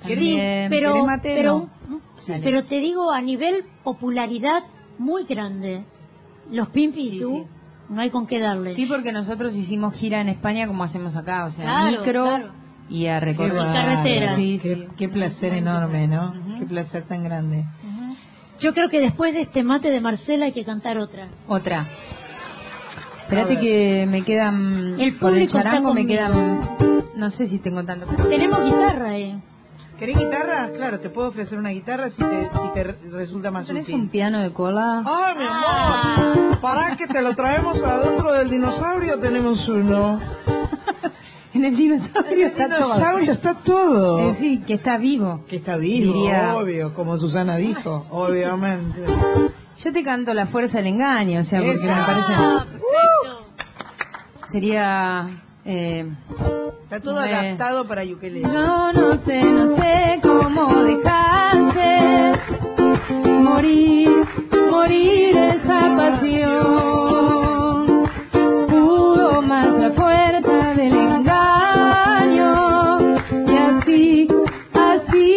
Sí, 0.04 0.38
pero, 0.70 1.06
pero, 2.44 2.64
te 2.64 2.80
digo 2.80 3.12
a 3.12 3.22
nivel 3.22 3.66
popularidad 3.84 4.64
muy 4.98 5.24
grande. 5.26 5.84
Los 6.52 6.70
Pimpi 6.70 7.02
Sí, 7.10 7.16
y 7.16 7.20
tú, 7.20 7.30
sí. 7.32 7.44
no 7.90 8.02
hay 8.02 8.10
con 8.10 8.28
qué 8.28 8.40
darle. 8.40 8.74
Sí, 8.74 8.86
porque 8.86 9.12
nosotros 9.12 9.56
hicimos 9.56 9.94
gira 9.96 10.22
en 10.22 10.30
España 10.30 10.68
como 10.68 10.84
hacemos 10.84 11.16
acá, 11.16 11.46
o 11.46 11.52
sea, 11.52 11.64
Claro, 11.64 11.92
micro 12.00 12.24
claro. 12.24 12.52
y 12.90 13.08
a 13.08 13.20
recorrer. 13.20 13.54
carretera. 13.56 14.36
Sí, 14.36 14.60
qué, 14.62 14.76
sí. 14.76 14.88
qué 14.98 15.10
placer 15.10 15.54
enorme, 15.54 16.08
¿no? 16.08 16.34
Qué 16.60 16.66
placer 16.66 17.04
tan 17.04 17.24
grande. 17.24 17.66
Yo 18.60 18.74
creo 18.74 18.90
que 18.90 19.00
después 19.00 19.34
de 19.34 19.42
este 19.42 19.64
mate 19.64 19.90
de 19.90 20.00
Marcela 20.00 20.46
hay 20.46 20.52
que 20.52 20.64
cantar 20.64 20.98
otra. 20.98 21.28
Otra. 21.48 21.88
Espérate 23.24 23.60
que 23.60 24.06
me 24.08 24.22
quedan 24.22 24.96
El 25.00 25.16
por 25.16 25.32
el 25.34 25.48
público 25.48 25.58
está 25.58 25.80
me 25.80 25.82
conmigo. 25.82 26.08
quedan 26.10 26.60
no 27.16 27.30
sé 27.30 27.48
si 27.48 27.58
tengo 27.60 27.84
tanto. 27.84 28.06
Tenemos 28.28 28.64
guitarra, 28.64 29.18
eh. 29.18 29.38
¿Querés 30.00 30.18
guitarra? 30.18 30.70
Claro, 30.76 31.00
te 31.00 31.10
puedo 31.10 31.30
ofrecer 31.30 31.58
una 31.60 31.70
guitarra 31.70 32.10
si 32.10 32.24
te, 32.24 32.50
si 32.52 32.68
te 32.74 32.84
re- 32.84 32.98
resulta 33.12 33.52
más 33.52 33.68
¿Tenés 33.68 33.84
útil. 33.86 33.96
un 33.96 34.10
piano 34.10 34.42
de 34.42 34.52
cola? 34.52 35.04
¡Ay, 35.06 35.36
mi 35.38 35.46
amor! 35.46 36.60
¿Para 36.60 36.96
que 36.98 37.08
te 37.08 37.22
lo 37.22 37.36
traemos 37.36 37.82
adentro 37.84 38.34
del 38.34 38.50
dinosaurio? 38.50 39.20
Tenemos 39.20 39.68
uno. 39.70 40.20
En 41.56 41.64
el 41.66 41.76
dinosaurio 41.78 42.48
El 42.48 42.52
está 42.52 42.64
dinosaurio 42.66 43.32
está 43.32 43.54
todo. 43.54 44.18
todo. 44.18 44.20
Eh, 44.32 44.34
sí, 44.34 44.64
que 44.66 44.74
está 44.74 44.98
vivo. 44.98 45.44
Que 45.48 45.58
está 45.58 45.78
vivo, 45.78 46.12
Diría- 46.12 46.56
obvio, 46.56 46.96
como 46.96 47.16
Susana 47.16 47.58
dijo, 47.58 48.08
obviamente. 48.10 49.04
Yo 49.78 49.92
te 49.94 50.04
canto 50.04 50.34
la 50.34 50.48
fuerza 50.48 50.80
del 50.80 50.88
engaño, 50.88 51.42
o 51.42 51.44
sea, 51.44 51.60
porque 51.60 51.76
Esa. 51.76 51.96
me 51.96 52.04
parece 52.06 52.34
Ah, 52.36 52.66
perfecto. 52.66 54.48
sería 54.48 55.28
eh, 55.66 56.12
Está 56.94 57.10
todo 57.10 57.20
adaptado 57.22 57.88
para 57.88 58.04
ukelele. 58.04 58.48
Yo 58.48 58.94
no 58.94 59.18
sé, 59.18 59.44
no 59.44 59.68
sé 59.68 60.20
cómo 60.22 60.84
dejaste 60.84 62.34
morir, 63.26 64.12
morir 64.70 65.36
esa 65.36 65.96
pasión. 65.98 66.44
Pudo 68.68 69.42
más 69.42 69.76
la 69.80 69.90
fuerza 69.90 70.76
del 70.76 70.94
engaño 70.94 72.46
y 73.48 73.58
así, 73.58 74.28
así 74.76 75.33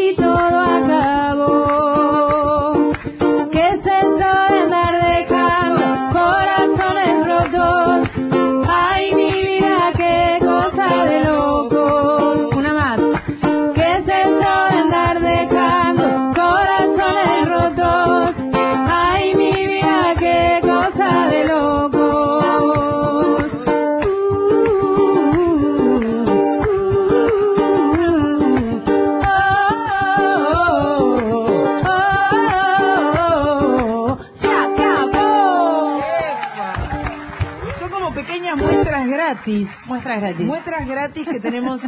gratis. 39.67 39.89
Muestras 39.89 40.21
gratis. 40.21 40.47
Muestras 40.47 40.89
gratis 40.89 41.29
que 41.29 41.41
tenemos 41.41 41.83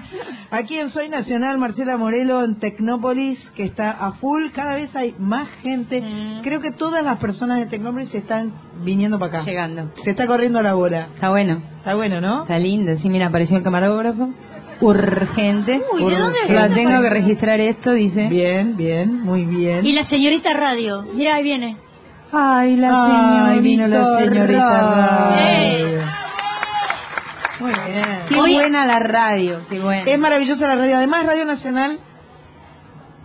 aquí 0.50 0.78
en 0.78 0.90
Soy 0.90 1.08
Nacional, 1.08 1.58
Marcela 1.58 1.96
Morelo 1.96 2.44
en 2.44 2.56
Tecnópolis, 2.56 3.50
que 3.50 3.64
está 3.64 3.90
a 3.90 4.12
full. 4.12 4.46
Cada 4.52 4.74
vez 4.74 4.96
hay 4.96 5.14
más 5.18 5.48
gente. 5.48 6.02
Creo 6.42 6.60
que 6.60 6.70
todas 6.70 7.04
las 7.04 7.18
personas 7.18 7.58
de 7.58 7.66
Tecnópolis 7.66 8.10
se 8.10 8.18
están 8.18 8.52
viniendo 8.82 9.18
para 9.18 9.38
acá. 9.40 9.46
Llegando. 9.46 9.90
Se 9.94 10.10
está 10.10 10.26
corriendo 10.26 10.62
la 10.62 10.74
bola. 10.74 11.08
Está 11.14 11.30
bueno. 11.30 11.62
Está 11.78 11.94
bueno, 11.94 12.20
¿no? 12.20 12.42
Está 12.42 12.58
lindo. 12.58 12.94
Sí, 12.94 13.08
mira, 13.08 13.26
apareció 13.26 13.56
el 13.56 13.62
camarógrafo. 13.62 14.30
Urgente. 14.80 15.82
Uy, 15.92 16.04
¿de 16.04 16.18
dónde 16.18 16.38
La 16.50 16.68
tengo 16.68 17.02
que 17.02 17.10
registrar 17.10 17.60
esto, 17.60 17.92
dice. 17.92 18.28
Bien, 18.28 18.76
bien, 18.76 19.22
muy 19.22 19.44
bien. 19.44 19.84
Y 19.84 19.92
la 19.92 20.04
señorita 20.04 20.54
radio. 20.54 21.02
Mira, 21.16 21.34
ahí 21.34 21.42
viene. 21.42 21.76
Ay, 22.30 22.76
la 22.76 22.88
señorita. 22.88 23.50
Ay, 23.50 23.60
vino 23.60 23.88
la 23.88 24.04
señorita 24.04 24.80
radio. 24.82 25.96
radio. 25.96 26.27
Muy 27.60 27.72
bien. 27.72 28.06
Qué 28.28 28.34
buena 28.36 28.86
la 28.86 28.98
radio, 28.98 29.60
qué 29.68 29.80
buena. 29.80 30.02
Es 30.10 30.18
maravillosa 30.18 30.68
la 30.68 30.76
radio. 30.76 30.96
Además, 30.96 31.26
Radio 31.26 31.44
Nacional 31.44 31.98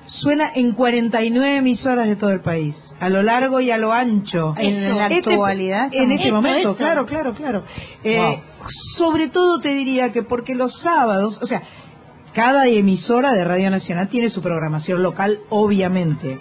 suena 0.06 0.50
en 0.54 0.74
49 0.74 1.56
emisoras 1.58 2.08
de 2.08 2.16
todo 2.16 2.32
el 2.32 2.42
país, 2.42 2.96
a 3.00 3.10
lo 3.10 3.22
largo 3.24 3.60
y 3.62 3.72
a 3.72 3.78
lo 3.78 3.94
ancho. 3.94 4.54
En 4.58 4.98
la 4.98 5.08
Este- 5.08 5.32
actualidad. 5.32 5.90
En 5.94 6.12
este 6.12 6.26
Esto, 6.26 6.36
momento, 6.36 6.58
esto. 6.60 6.76
claro, 6.76 7.06
claro, 7.06 7.34
claro. 7.34 7.64
Eh, 8.04 8.18
Wow. 8.20 8.42
Sobre 8.68 9.28
todo 9.28 9.60
te 9.60 9.70
diría 9.74 10.12
que 10.12 10.24
porque 10.24 10.56
los 10.56 10.74
sábados, 10.80 11.40
o 11.42 11.46
sea, 11.46 11.64
cada 12.34 12.68
emisora 12.68 13.32
de 13.34 13.44
Radio 13.44 13.70
Nacional 13.70 14.08
tiene 14.10 14.30
su 14.30 14.42
programación 14.42 15.04
local, 15.04 15.40
obviamente, 15.50 16.40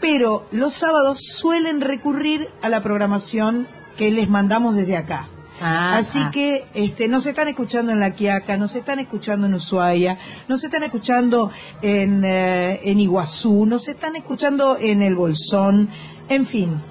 pero 0.00 0.46
los 0.52 0.74
sábados 0.74 1.20
suelen 1.20 1.80
recurrir 1.80 2.48
a 2.62 2.68
la 2.68 2.82
programación 2.82 3.66
que 3.96 4.10
les 4.10 4.28
mandamos 4.28 4.74
desde 4.76 4.96
acá. 4.96 5.28
Ah, 5.60 5.96
Así 5.96 6.18
ah. 6.22 6.30
que 6.32 6.66
este, 6.74 7.08
nos 7.08 7.26
están 7.26 7.48
escuchando 7.48 7.90
en 7.92 8.00
La 8.00 8.10
Quiaca, 8.12 8.56
nos 8.58 8.74
están 8.74 8.98
escuchando 8.98 9.46
en 9.46 9.54
Ushuaia, 9.54 10.18
nos 10.48 10.62
están 10.64 10.82
escuchando 10.82 11.50
en, 11.82 12.24
eh, 12.24 12.80
en 12.84 13.00
Iguazú, 13.00 13.64
nos 13.66 13.88
están 13.88 14.16
escuchando 14.16 14.76
en 14.78 15.02
El 15.02 15.14
Bolsón, 15.14 15.88
en 16.28 16.44
fin. 16.46 16.82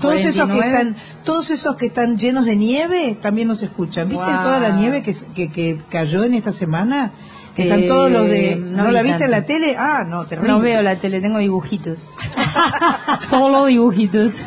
Todos 0.00 0.24
esos, 0.24 0.48
que 0.48 0.54
49. 0.56 0.66
están, 0.96 1.22
todos 1.24 1.50
esos 1.50 1.76
que 1.76 1.86
están 1.86 2.16
llenos 2.18 2.46
de 2.46 2.56
nieve 2.56 3.16
también 3.20 3.46
nos 3.46 3.62
escuchan. 3.62 4.08
¿Viste 4.08 4.24
Wow. 4.24 4.42
toda 4.42 4.58
la 4.58 4.70
nieve 4.70 5.02
que, 5.02 5.14
que, 5.34 5.52
que 5.52 5.78
cayó 5.88 6.24
en 6.24 6.34
esta 6.34 6.50
semana? 6.50 7.12
Que 7.54 7.62
Eh, 7.62 7.64
están 7.66 7.86
todos 7.86 8.10
los 8.10 8.26
de... 8.26 8.56
no 8.56 8.78
¿No, 8.82 8.86
vi 8.88 8.92
la 8.94 9.02
viste 9.02 9.24
en 9.26 9.30
la 9.30 9.44
tele? 9.46 9.76
Ah, 9.78 10.04
no, 10.08 10.26
terrible. 10.26 10.50
No 10.50 10.58
veo 10.58 10.82
la 10.82 10.98
tele, 10.98 11.20
tengo 11.20 11.38
dibujitos. 11.38 11.98
Solo 13.20 13.66
dibujitos. 13.66 14.44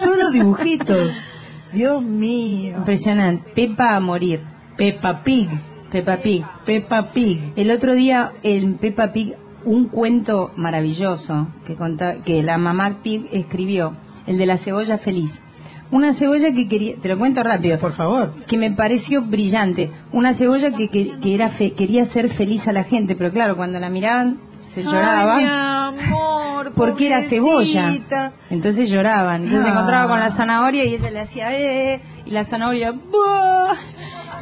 Solo 0.00 0.30
dibujitos. 0.30 1.26
Dios 1.72 2.02
mío. 2.02 2.76
Impresionante. 2.78 3.50
Pepa 3.54 3.96
a 3.96 4.00
morir. 4.00 4.40
Peppa 4.76 5.22
Pig. 5.22 5.48
Peppa 5.90 6.16
Pig. 6.18 6.44
Peppa 6.64 7.12
Pig. 7.12 7.52
El 7.56 7.70
otro 7.70 7.94
día 7.94 8.32
en 8.42 8.74
Peppa 8.78 9.12
Pig 9.12 9.34
un 9.64 9.88
cuento 9.88 10.52
maravilloso 10.56 11.48
que 11.66 11.74
conta- 11.74 12.22
que 12.22 12.42
la 12.42 12.58
mamá 12.58 13.00
Pig 13.02 13.26
escribió, 13.32 13.94
el 14.26 14.38
de 14.38 14.46
la 14.46 14.56
cebolla 14.56 14.98
feliz. 14.98 15.42
Una 15.90 16.12
cebolla 16.12 16.52
que 16.52 16.68
quería, 16.68 16.96
te 17.00 17.08
lo 17.08 17.16
cuento 17.18 17.42
rápido, 17.42 17.78
por 17.78 17.92
favor, 17.92 18.34
que 18.46 18.58
me 18.58 18.70
pareció 18.70 19.22
brillante. 19.22 19.90
Una 20.12 20.34
cebolla 20.34 20.70
que, 20.72 20.88
que- 20.88 21.18
que 21.18 21.34
era 21.34 21.48
fe- 21.48 21.72
quería 21.72 22.04
ser 22.04 22.28
feliz 22.28 22.68
a 22.68 22.72
la 22.74 22.84
gente, 22.84 23.16
pero 23.16 23.32
claro, 23.32 23.56
cuando 23.56 23.80
la 23.80 23.88
miraban 23.88 24.36
se 24.58 24.82
lloraba. 24.84 25.36
Ay, 25.36 25.44
mi 25.44 25.50
amor, 26.10 26.72
porque 26.76 27.06
era 27.06 27.22
cebolla. 27.22 27.94
Entonces 28.50 28.90
lloraban. 28.90 29.44
Entonces 29.44 29.62
se 29.62 29.68
Ah. 29.68 29.72
encontraba 29.72 30.08
con 30.08 30.20
la 30.20 30.28
zanahoria 30.30 30.84
y 30.84 30.94
ella 30.94 31.10
le 31.10 31.20
hacía 31.20 31.52
eh, 31.58 32.00
y 32.26 32.30
la 32.32 32.44
zanahoria 32.44 32.92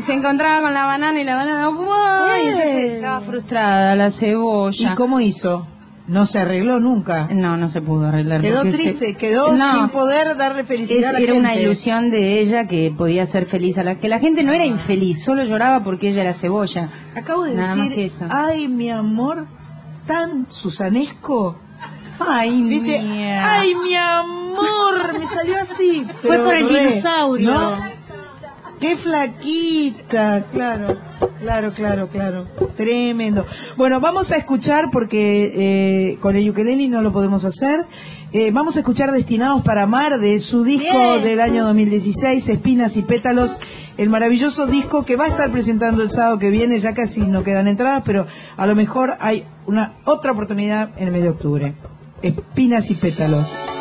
se 0.01 0.13
encontraba 0.13 0.63
con 0.63 0.75
la 0.75 0.85
banana 0.85 1.21
y 1.21 1.25
la 1.25 1.37
banana 1.37 1.69
¡buah! 1.69 2.39
y 2.43 2.47
entonces 2.49 2.93
estaba 2.95 3.21
frustrada 3.21 3.95
la 3.95 4.11
cebolla. 4.11 4.93
¿Y 4.93 4.95
cómo 4.95 5.21
hizo? 5.21 5.67
No 6.09 6.25
se 6.25 6.39
arregló 6.39 6.79
nunca. 6.79 7.27
No, 7.33 7.57
no 7.57 7.67
se 7.69 7.81
pudo 7.83 8.07
arreglar. 8.07 8.41
Quedó 8.41 8.63
se- 8.63 8.71
triste, 8.71 9.15
quedó 9.17 9.53
No. 9.57 9.73
sin 9.73 9.89
poder 9.89 10.37
darle 10.37 10.63
felicidad 10.65 11.01
Es- 11.01 11.07
a 11.09 11.13
la 11.13 11.19
era 11.19 11.27
gente. 11.35 11.41
una 11.41 11.57
ilusión 11.57 12.11
de 12.11 12.41
ella 12.41 12.69
que 12.69 12.95
podía 12.97 13.27
ser 13.27 13.47
feliz 13.47 13.77
a 13.79 13.83
la 13.83 13.97
que 13.97 14.09
la 14.09 14.21
gente 14.21 14.45
no 14.45 14.53
era 14.53 14.65
infeliz, 14.65 15.25
solo 15.25 15.43
lloraba 15.43 15.83
porque 15.83 16.11
ella 16.11 16.23
era 16.23 16.33
cebolla. 16.33 16.89
Acabo 17.17 17.43
de 17.45 17.57
Nada 17.57 17.75
decir, 17.75 17.99
eso. 18.01 18.25
ay, 18.31 18.69
mi 18.69 18.89
amor, 18.91 19.47
tan 20.07 20.47
susanesco. 20.49 21.59
Ay, 22.21 22.63
¿Viste? 22.63 23.03
mía. 23.03 23.59
Ay, 23.59 23.75
mi 23.75 23.95
amor, 23.97 25.19
me 25.19 25.27
salió 25.27 25.57
así. 25.61 26.07
Fue 26.23 26.39
por 26.39 26.55
el 26.55 26.69
dinosaurio. 26.69 27.51
¿no? 27.53 27.79
Qué 28.81 28.95
flaquita, 28.97 30.45
claro, 30.53 30.99
claro, 31.41 31.73
claro, 31.73 32.09
claro, 32.09 32.47
tremendo. 32.77 33.45
Bueno, 33.77 34.01
vamos 34.01 34.33
a 34.33 34.37
escuchar 34.37 34.91
porque 34.91 35.53
eh, 35.55 36.19
con 36.21 36.37
el 36.37 36.49
ukelele 36.49 36.89
no 36.89 37.03
lo 37.03 37.13
podemos 37.13 37.45
hacer. 37.45 37.87
Eh, 38.33 38.51
vamos 38.51 38.77
a 38.77 38.81
escuchar 38.81 39.13
Destinados 39.13 39.63
para 39.63 39.83
Amar 39.83 40.19
de 40.19 40.41
su 40.41 40.65
disco 40.65 41.13
Bien. 41.13 41.23
del 41.23 41.41
año 41.41 41.65
2016, 41.65 42.49
Espinas 42.49 42.97
y 42.97 43.03
Pétalos, 43.03 43.61
el 43.97 44.09
maravilloso 44.09 44.67
disco 44.67 45.05
que 45.05 45.17
va 45.17 45.27
a 45.27 45.29
estar 45.29 45.51
presentando 45.51 46.03
el 46.03 46.11
sábado 46.11 46.39
que 46.39 46.51
viene, 46.51 46.79
ya 46.79 46.93
casi 46.93 47.21
no 47.21 47.45
quedan 47.45 47.69
entradas, 47.69 48.03
pero 48.05 48.27
a 48.57 48.67
lo 48.67 48.75
mejor 48.75 49.15
hay 49.21 49.45
una 49.67 49.93
otra 50.05 50.33
oportunidad 50.33 50.91
en 50.97 51.09
el 51.09 51.13
mes 51.13 51.23
de 51.23 51.29
octubre. 51.31 51.75
Espinas 52.23 52.91
y 52.91 52.95
Pétalos. 52.95 53.76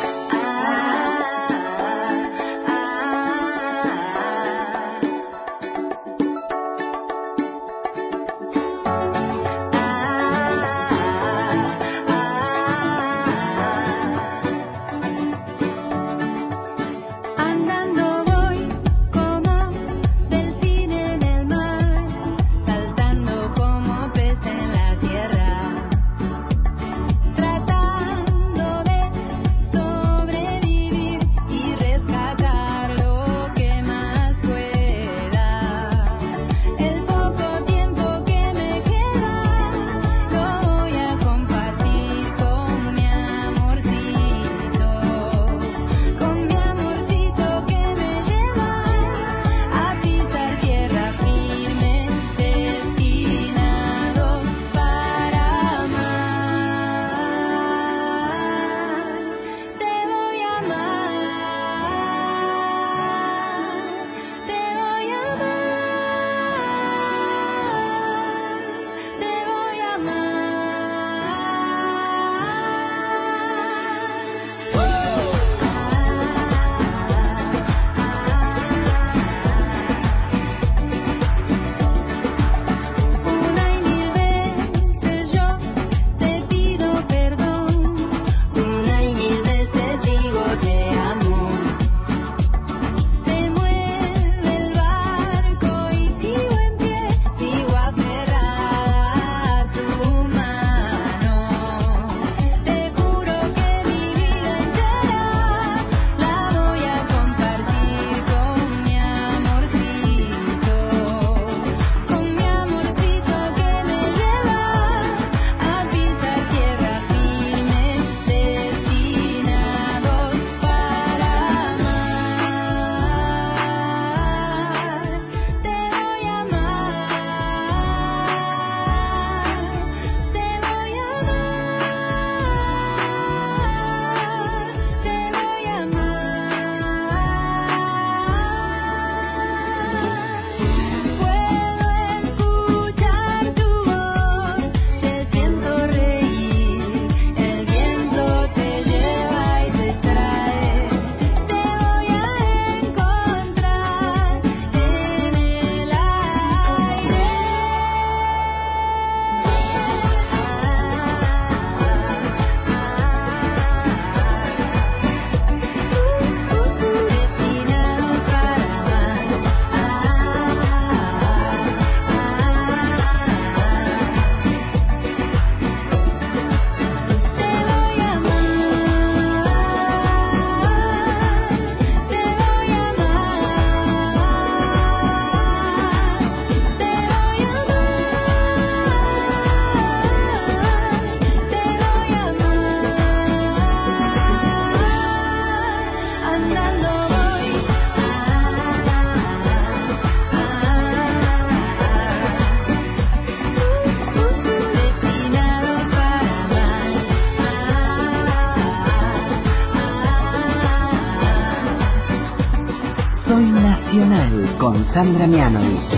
Sandra 214.90 215.26
Mianovich. 215.26 215.94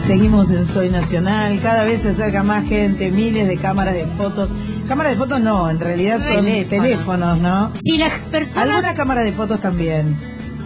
Seguimos 0.00 0.50
en 0.50 0.66
Soy 0.66 0.90
Nacional, 0.90 1.60
cada 1.62 1.84
vez 1.84 2.02
se 2.02 2.08
acerca 2.10 2.42
más 2.42 2.68
gente, 2.68 3.10
miles 3.10 3.46
de 3.46 3.56
cámaras 3.56 3.94
de 3.94 4.04
fotos. 4.06 4.50
Cámaras 4.88 5.12
de 5.12 5.18
fotos 5.18 5.40
no, 5.40 5.70
en 5.70 5.78
realidad 5.78 6.18
son 6.18 6.44
Teléfonos. 6.44 6.68
teléfonos, 6.68 7.38
¿no? 7.38 7.70
Si 7.76 7.96
las 7.98 8.18
personas... 8.30 8.68
Alguna 8.68 8.94
cámara 8.94 9.22
de 9.22 9.32
fotos 9.32 9.60
también. 9.60 10.16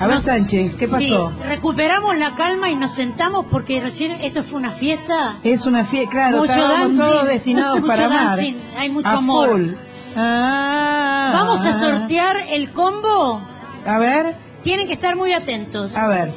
A 0.01 0.06
ver, 0.06 0.16
No. 0.16 0.23
Sánchez, 0.23 0.77
¿qué 0.77 0.89
pasó? 0.89 1.31
Sí, 1.31 1.45
recuperamos 1.70 2.16
la 2.16 2.34
calma 2.36 2.70
y 2.70 2.76
nos 2.76 2.93
sentamos 2.93 3.47
porque 3.51 3.80
recién 3.80 4.12
esto 4.12 4.43
fue 4.44 4.59
una 4.60 4.70
fiesta. 4.70 5.38
Es 5.43 5.66
una 5.66 5.84
fiesta, 5.84 6.10
claro, 6.10 6.38
Mucho 6.38 6.52
dancing, 6.60 6.98
todos 6.98 7.26
destinados 7.26 7.80
mucho 7.80 7.86
para 7.88 8.06
amar. 8.06 8.26
dancing, 8.28 8.55
hay 8.76 8.88
mucho 8.90 9.09
A 9.09 9.12
amor. 9.12 9.48
full. 9.51 9.70
Ah. 10.16 11.30
Vamos 11.34 11.64
a 11.66 11.72
sortear 11.72 12.36
el 12.51 12.70
combo. 12.72 13.40
A 13.86 13.98
ver, 13.98 14.36
Tienen 14.62 14.86
que 14.86 14.93
estar 14.94 15.16
muy 15.16 15.32
atentos. 15.32 15.97
a 15.97 16.06
ver. 16.09 16.32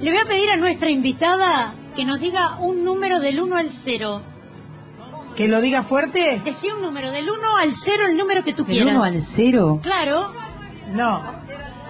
Le 0.00 0.10
voy 0.12 0.20
a 0.20 0.26
pedir 0.26 0.50
a 0.50 0.56
nuestra 0.56 0.90
invitada 0.90 1.72
que 1.96 2.04
nos 2.04 2.20
diga 2.20 2.56
un 2.58 2.84
número 2.84 3.20
del 3.20 3.40
1 3.40 3.56
al 3.56 3.70
0. 3.70 4.22
¿Que 5.36 5.48
lo 5.48 5.60
diga 5.60 5.82
fuerte? 5.82 6.40
Decí 6.44 6.68
un 6.70 6.80
número, 6.82 7.10
del 7.10 7.28
1 7.28 7.56
al 7.56 7.74
0, 7.74 8.04
el 8.08 8.16
número 8.16 8.44
que 8.44 8.52
tú 8.52 8.64
¿Del 8.64 8.76
quieras. 8.76 8.94
1 8.94 9.04
al 9.04 9.22
0? 9.22 9.80
Claro, 9.82 10.32
No. 10.92 11.22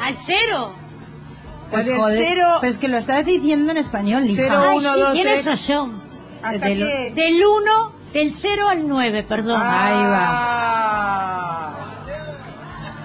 al 0.03 0.15
0. 0.15 0.73
Pues 1.75 1.87
del 1.87 1.97
joder, 1.99 2.25
cero- 2.27 2.49
Pero 2.61 2.73
es 2.73 2.79
que 2.79 2.89
lo 2.89 2.99
estás 2.99 3.25
diciendo 3.27 3.71
en 3.73 3.79
español, 3.79 4.25
hija. 4.25 4.35
Cero, 4.45 4.63
Ay, 4.71 4.79
uno, 4.79 4.93
sí, 4.95 5.01
dos, 5.01 5.13
tienes 5.13 5.35
tres. 5.43 5.47
razón. 5.47 6.03
¿Hasta 6.43 6.67
Del- 6.67 6.79
qué? 6.79 7.13
Del 7.15 7.43
1, 7.47 7.93
del 8.13 8.31
0 8.31 8.69
al 8.69 8.87
9, 8.89 9.23
perdón. 9.29 9.61
Ahí 9.63 9.95
va. 9.95 10.29
Ah. 10.29 11.71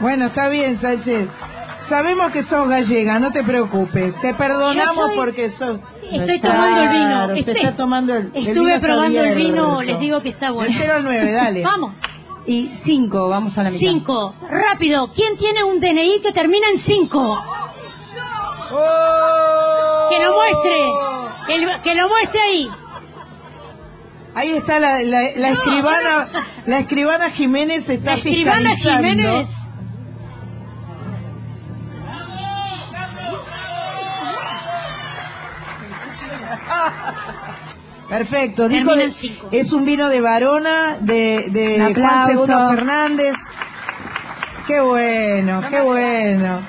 Bueno, 0.01 0.27
está 0.27 0.49
bien, 0.49 0.77
Sánchez. 0.77 1.29
Sabemos 1.81 2.31
que 2.31 2.43
sos 2.43 2.67
gallega, 2.69 3.19
no 3.19 3.31
te 3.31 3.43
preocupes. 3.43 4.19
Te 4.21 4.33
perdonamos 4.33 4.95
soy- 4.95 5.15
porque 5.15 5.49
sos... 5.49 5.79
Estoy 6.11 6.39
Claro, 6.39 6.57
tomando 6.57 6.81
el 6.81 6.89
vino. 6.89 7.27
se 7.27 7.39
Este- 7.39 7.51
está 7.51 7.75
tomando 7.75 8.15
el, 8.15 8.23
el 8.25 8.31
vino 8.31 8.47
Estuve 8.49 8.79
probando 8.79 9.23
el 9.23 9.35
vino, 9.35 9.81
les 9.81 9.99
digo 9.99 10.21
que 10.21 10.29
está 10.29 10.51
bueno. 10.51 10.69
Del 10.71 10.77
0 10.81 10.93
al 10.97 11.03
9, 11.03 11.31
dale. 11.31 11.63
Vamos. 11.63 11.93
Y 12.45 12.71
5, 12.73 13.29
vamos 13.29 13.57
a 13.57 13.63
la 13.63 13.69
mitad. 13.69 13.79
5. 13.79 14.35
Rápido. 14.49 15.11
¿Quién 15.13 15.37
tiene 15.37 15.63
un 15.63 15.79
DNI 15.79 16.19
que 16.21 16.31
termina 16.31 16.67
en 16.69 16.77
5? 16.77 17.43
¡Oh! 18.71 20.07
Que 20.09 20.23
lo 20.23 20.33
muestre. 20.33 21.55
El- 21.55 21.81
que 21.81 21.95
lo 21.95 22.07
muestre 22.07 22.39
ahí. 22.41 22.69
Ahí 24.35 24.51
está 24.51 24.79
la, 24.79 25.01
la, 25.01 25.21
la 25.35 25.49
escribana, 25.49 26.27
la 26.65 26.79
escribana 26.79 27.29
Jiménez 27.29 27.89
está 27.89 28.11
La 28.11 28.17
escribana 28.17 28.75
fiscalizando. 28.75 29.09
Jiménez. 29.09 29.55
Perfecto, 38.07 38.67
dijo 38.67 38.95
de- 38.95 39.11
es 39.51 39.71
un 39.71 39.85
vino 39.85 40.09
de 40.09 40.19
Varona, 40.21 40.97
de, 40.99 41.45
de 41.49 41.93
Juan. 41.93 42.27
Segundo 42.27 42.69
Fernández. 42.71 43.35
Qué 44.65 44.79
bueno, 44.79 45.61
qué 45.69 45.81
bueno. 45.81 46.59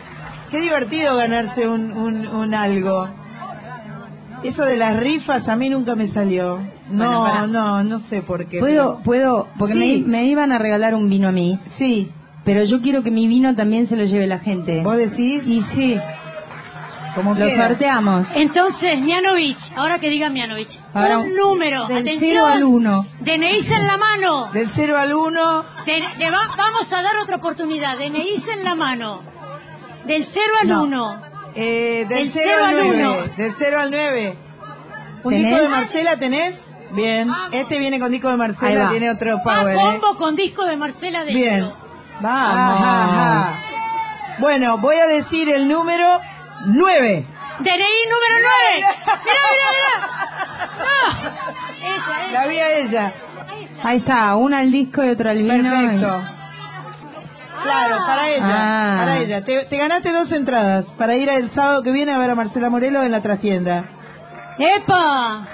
Qué 0.51 0.61
divertido 0.61 1.17
ganarse 1.17 1.69
un, 1.69 1.93
un, 1.93 2.27
un 2.27 2.55
algo. 2.55 3.09
Eso 4.43 4.65
de 4.65 4.77
las 4.79 4.97
rifas 4.97 5.49
a 5.49 5.57
mí 5.57 5.69
nunca 5.69 5.95
me 5.95 6.07
salió. 6.07 6.61
No, 6.91 7.21
Bueno, 7.23 7.47
no, 7.47 7.85
no 7.85 7.99
sé 7.99 8.23
por 8.23 8.47
qué. 8.47 8.59
¿Puedo, 8.59 8.95
pero- 8.97 9.03
puedo, 9.05 9.49
porque 9.59 9.75
Sí. 9.75 10.03
me, 10.07 10.19
me 10.23 10.25
iban 10.27 10.51
a 10.51 10.59
regalar 10.59 10.95
un 10.95 11.09
vino 11.11 11.29
a 11.29 11.33
mí, 11.33 11.59
Sí, 11.69 12.11
pero 12.45 12.65
yo 12.65 12.81
quiero 12.81 13.03
que 13.03 13.11
mi 13.11 13.27
vino 13.29 13.55
también 13.55 13.87
se 13.87 13.97
lo 13.97 14.05
lleve 14.05 14.27
la 14.27 14.39
gente. 14.39 14.81
vos 14.83 14.97
decís, 14.97 15.47
Y 15.47 15.61
sí, 15.61 15.99
como 17.15 17.35
lo 17.35 17.45
quiera. 17.45 17.69
sorteamos. 17.69 18.35
Entonces, 18.35 18.99
Mianovich, 19.01 19.73
ahora 19.77 19.99
que 19.99 20.09
diga 20.09 20.31
Mianovich, 20.31 20.81
Ahora, 20.95 21.19
un 21.19 21.35
número, 21.37 21.87
Del 21.87 21.99
0 22.05 22.09
atención, 22.17 22.51
al 22.51 22.65
1. 22.65 23.07
DNIs 23.21 23.71
en 23.73 23.87
la 23.87 23.99
mano. 23.99 24.49
Del 24.53 24.69
0 24.71 24.97
al 24.99 25.13
1, 25.13 25.65
De- 25.85 26.03
de- 26.25 26.31
va- 26.31 26.55
vamos 26.57 26.91
a 26.95 27.03
dar 27.03 27.17
otra 27.23 27.37
oportunidad, 27.37 27.99
DNIs 27.99 28.49
en 28.49 28.65
la 28.65 28.75
mano. 28.75 29.21
Del 30.11 30.25
0 30.25 30.45
al 30.63 30.69
No. 30.69 30.83
1. 30.83 31.23
eh, 31.55 32.07
del 32.09 32.19
Del 32.19 32.29
0 32.29 32.45
cero 32.51 32.65
al 32.65 32.71
al 32.71 32.77
9. 32.87 32.99
uno. 33.03 33.17
Del 33.37 33.53
0 33.53 33.81
al 33.81 33.91
9. 33.91 34.37
¿Un 35.23 35.33
¿Tenés? 35.35 35.47
disco 35.51 35.63
de 35.65 35.69
Marcela 35.77 36.17
tenés? 36.19 36.77
Bien. 36.93 37.31
Este 37.53 37.79
viene 37.79 38.01
con 38.01 38.11
disco 38.11 38.29
de 38.29 38.37
Marcela, 38.37 38.89
tiene 38.89 39.11
otro 39.11 39.37
Va 39.39 39.43
power. 39.61 39.77
¿eh? 39.77 39.81
combo 39.81 40.17
con 40.17 40.35
disco 40.35 40.65
de 40.65 40.77
Marcela 40.77 41.21
dentro. 41.25 41.41
Bien. 41.41 41.73
Vamos. 42.21 42.55
Ajá, 42.55 43.05
ajá. 43.05 43.63
Bueno, 44.39 44.79
voy 44.79 44.97
a 44.97 45.07
decir 45.07 45.49
el 45.49 45.69
número 45.69 46.21
9. 46.67 47.27
DNI 47.61 47.69
número 47.69 48.37
9. 48.41 48.87
Mirá, 49.25 49.41
mirá, 49.55 49.71
mirá. 49.77 49.95
No. 50.79 51.97
Esa, 51.97 52.27
esa. 52.27 52.33
La 52.33 52.47
vi 52.47 52.57
a 52.59 52.79
ella. 52.79 53.13
Ahí 53.83 53.99
está, 53.99 54.35
una 54.37 54.59
al 54.59 54.71
disco 54.73 55.05
y 55.05 55.11
otra 55.11 55.31
al 55.31 55.43
vino. 55.43 55.71
Perfecto. 55.71 56.23
Claro, 57.63 57.97
para 58.07 58.29
ella. 58.29 58.47
Ah. 58.49 58.97
Para 58.99 59.19
ella. 59.19 59.45
Te, 59.45 59.65
te 59.65 59.77
ganaste 59.77 60.13
dos 60.13 60.33
entradas 60.33 60.91
para 60.93 61.15
ir 61.17 61.29
el 61.29 61.51
sábado 61.51 61.83
que 61.83 61.91
viene 61.93 62.13
a 62.13 62.19
ver 62.19 62.31
a 62.31 62.35
Marcela 62.35 62.71
Morelos 62.71 63.05
en 63.05 63.13
la 63.13 63.21
trastienda. 63.23 63.85
¡Epa! 64.59 65.47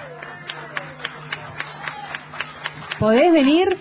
¿Podés 2.98 3.32
venir? 3.32 3.78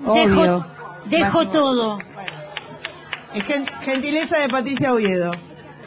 Dejo, 0.00 0.40
Obvio. 0.40 0.66
dejo 1.06 1.48
todo. 1.48 1.98
Gentileza 3.82 4.38
de 4.38 4.48
Patricia 4.48 4.92
Oviedo. 4.92 5.32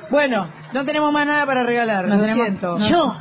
Bueno, 0.10 0.48
no 0.74 0.84
tenemos 0.86 1.12
más 1.14 1.26
nada 1.28 1.46
para 1.46 1.64
regalar, 1.64 2.08
No 2.08 2.16
lo 2.16 2.22
tenemos- 2.22 2.44
siento. 2.46 2.78
no. 2.80 2.86
Yo. 2.88 3.16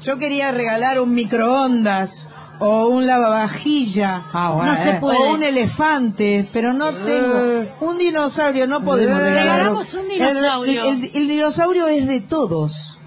Yo 0.00 0.16
quería 0.18 0.50
regalar 0.50 0.98
un 0.98 1.14
microondas 1.14 2.26
o 2.60 2.86
un 2.88 3.06
lavavajilla. 3.06 4.26
Ah, 4.32 4.52
bueno. 4.54 4.72
No 4.72 4.78
se 4.78 4.92
puede. 4.94 5.18
O 5.18 5.32
un 5.34 5.42
elefante, 5.42 6.48
pero 6.52 6.72
no 6.72 6.94
tengo. 6.94 7.66
Un 7.80 7.98
dinosaurio, 7.98 8.66
no 8.66 8.82
podemos 8.84 9.18
Eh. 9.20 9.22
regalar. 9.24 9.56
Regalamos 9.56 9.94
un 9.94 10.08
dinosaurio. 10.08 10.84
El, 10.84 11.04
el- 11.04 11.10
el 11.14 11.28
dinosaurio 11.28 11.88
es 11.88 12.06
de 12.06 12.20
todos. 12.20 12.98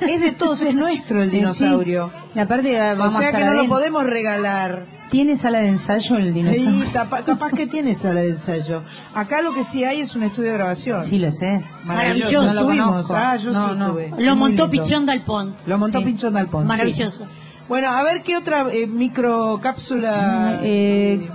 Es 0.00 0.20
de 0.20 0.32
todos, 0.32 0.62
es 0.62 0.74
nuestro 0.74 1.22
el 1.22 1.30
dinosaurio. 1.38 2.10
Y 2.34 2.40
aparte 2.40 2.72
eh, 2.74 2.92
O 2.92 2.96
vamos 2.96 3.14
a 3.16 3.18
sea 3.18 3.32
que 3.32 3.44
no 3.44 3.54
lo 3.54 3.66
podemos 3.68 4.04
regalar. 4.04 4.86
¿Tiene 5.10 5.36
sala 5.36 5.60
de 5.60 5.68
ensayo 5.68 6.16
el 6.16 6.34
dinosaurio? 6.34 6.90
tapa- 6.92 7.22
capaz 7.24 7.52
que 7.52 7.66
tiene 7.68 7.94
sala 7.94 8.20
de 8.20 8.30
ensayo. 8.30 8.82
Acá 9.14 9.40
lo 9.40 9.54
que 9.54 9.62
sí 9.62 9.84
hay 9.84 10.00
es 10.00 10.16
un 10.16 10.24
estudio 10.24 10.50
de 10.50 10.56
grabación. 10.58 11.04
Sí, 11.04 11.18
lo 11.18 11.30
sé. 11.30 11.64
Maravilloso. 11.84 12.42
Maravilloso. 12.42 12.64
No 12.64 13.02
lo. 13.02 13.14
Ah, 13.16 13.36
yo 13.36 13.52
No, 13.52 13.68
sí 13.70 13.76
no. 13.78 13.96
Lo 14.18 14.36
montó. 14.36 14.68
Pichón 14.68 15.06
Dal 15.06 15.22
Pont. 15.24 15.56
Lo 15.66 15.78
montó 15.78 16.00
Sí. 16.00 16.16
Dalpont. 16.32 16.70
sí. 16.72 17.24
Bueno, 17.68 17.88
a 17.90 18.02
ver 18.04 18.22
qué 18.22 18.36
otra 18.36 18.66
eh, 18.72 18.86
microcápsula. 18.86 20.60
Eh, 20.62 21.28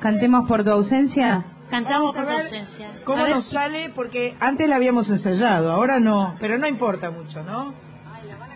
cantemos 0.00 0.46
por 0.48 0.62
tu 0.64 0.70
ausencia. 0.70 1.44
Cantamos 1.70 2.14
por 2.14 2.24
tu 2.26 2.30
ausencia. 2.32 2.90
¿Cómo 3.04 3.24
A 3.24 3.28
nos 3.28 3.44
si- 3.44 3.54
sale? 3.54 3.90
Porque 3.94 4.34
antes 4.40 4.68
la 4.68 4.76
habíamos 4.76 5.10
ensayado, 5.10 5.72
ahora 5.72 5.98
no, 5.98 6.36
pero 6.38 6.58
no 6.58 6.68
importa 6.68 7.10
mucho, 7.10 7.42
¿no? 7.42 7.72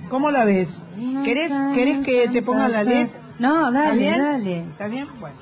¿Cómo 0.09 0.31
la 0.31 0.45
ves? 0.45 0.86
¿Querés, 1.24 1.53
¿querés 1.74 1.99
que 2.07 2.28
te 2.28 2.40
ponga 2.43 2.69
la 2.69 2.82
LED? 2.85 3.09
No, 3.39 3.69
¿Está 3.69 3.89
dale, 3.89 3.99
bien? 4.01 4.19
dale. 4.23 4.59
¿Está 4.61 4.86
bien? 4.86 5.07
Bueno. 5.20 5.36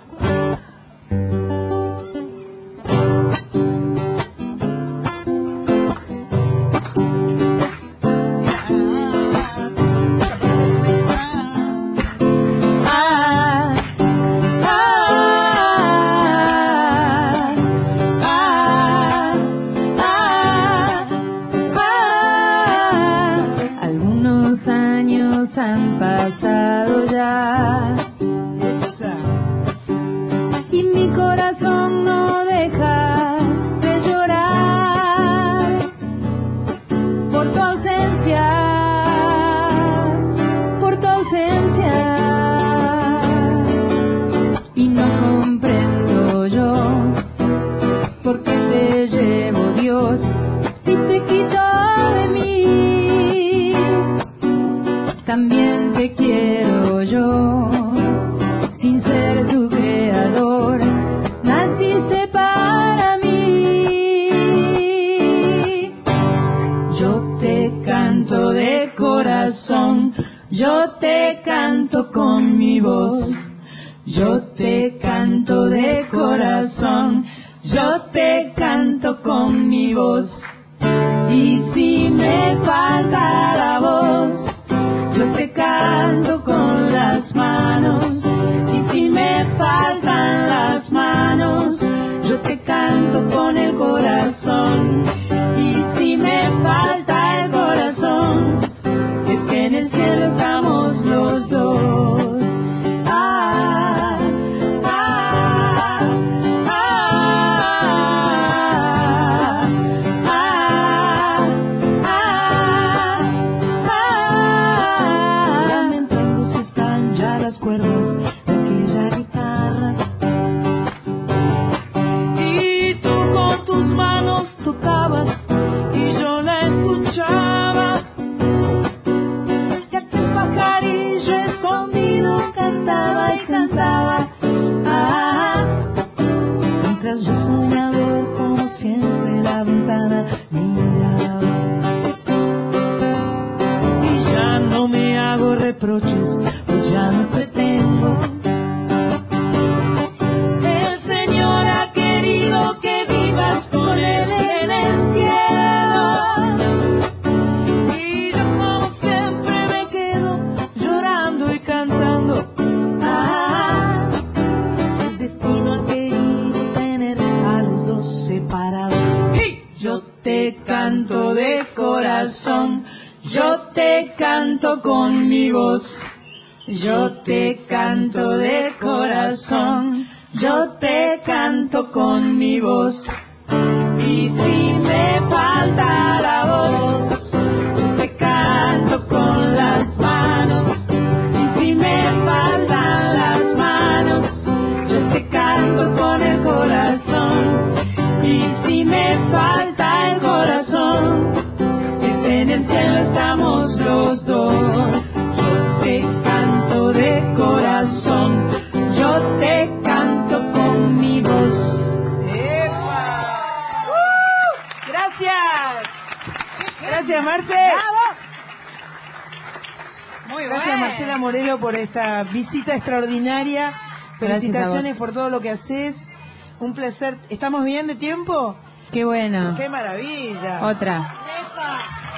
Extraordinaria. 222.87 223.75
Felicitaciones 224.19 224.97
por 224.97 225.13
todo 225.13 225.29
lo 225.29 225.41
que 225.41 225.51
haces. 225.51 226.13
Un 226.61 226.73
placer. 226.73 227.19
¿Estamos 227.29 227.65
bien 227.65 227.89
de 227.89 227.97
tiempo? 227.97 228.57
Qué 228.93 229.05
bueno. 229.05 229.55
¡Qué 229.57 229.69
maravilla! 229.69 230.65
Otra. 230.65 231.15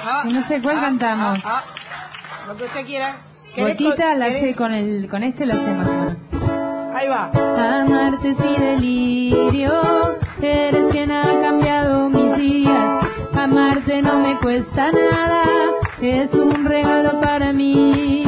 Ah, 0.01 0.23
no 0.25 0.41
sé 0.43 0.61
cuál 0.61 0.77
ah, 0.77 0.81
cantamos. 0.81 1.39
ah, 1.43 1.63
ah. 1.65 2.47
Lo 2.47 2.55
que 2.55 2.63
usted 2.65 2.85
quiera. 2.85 3.17
¿Querés 3.53 3.77
Gotita 3.77 4.13
la 4.13 4.31
sé 4.31 4.55
con 4.55 4.71
el 4.73 5.09
con 5.09 5.23
este 5.23 5.45
lo 5.47 5.55
sé 5.55 5.71
más 5.71 5.87
o 5.87 5.95
menos. 5.95 6.17
Ahí 6.93 7.07
va. 7.07 7.31
Amarte 7.81 8.29
es 8.29 8.39
mi 8.39 8.55
delirio, 8.55 10.19
eres 10.41 10.89
quien 10.91 11.11
ha 11.11 11.23
cambiado 11.41 12.09
mis 12.09 12.37
días. 12.37 13.05
Amarte 13.33 14.01
no 14.03 14.19
me 14.19 14.37
cuesta 14.37 14.91
nada, 14.91 15.43
es 16.01 16.35
un 16.35 16.65
regalo 16.65 17.19
para 17.19 17.53
mí. 17.53 18.23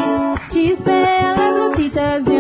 Chispean 0.50 1.38
las 1.38 1.58
gotitas 1.58 2.26
de 2.26 2.31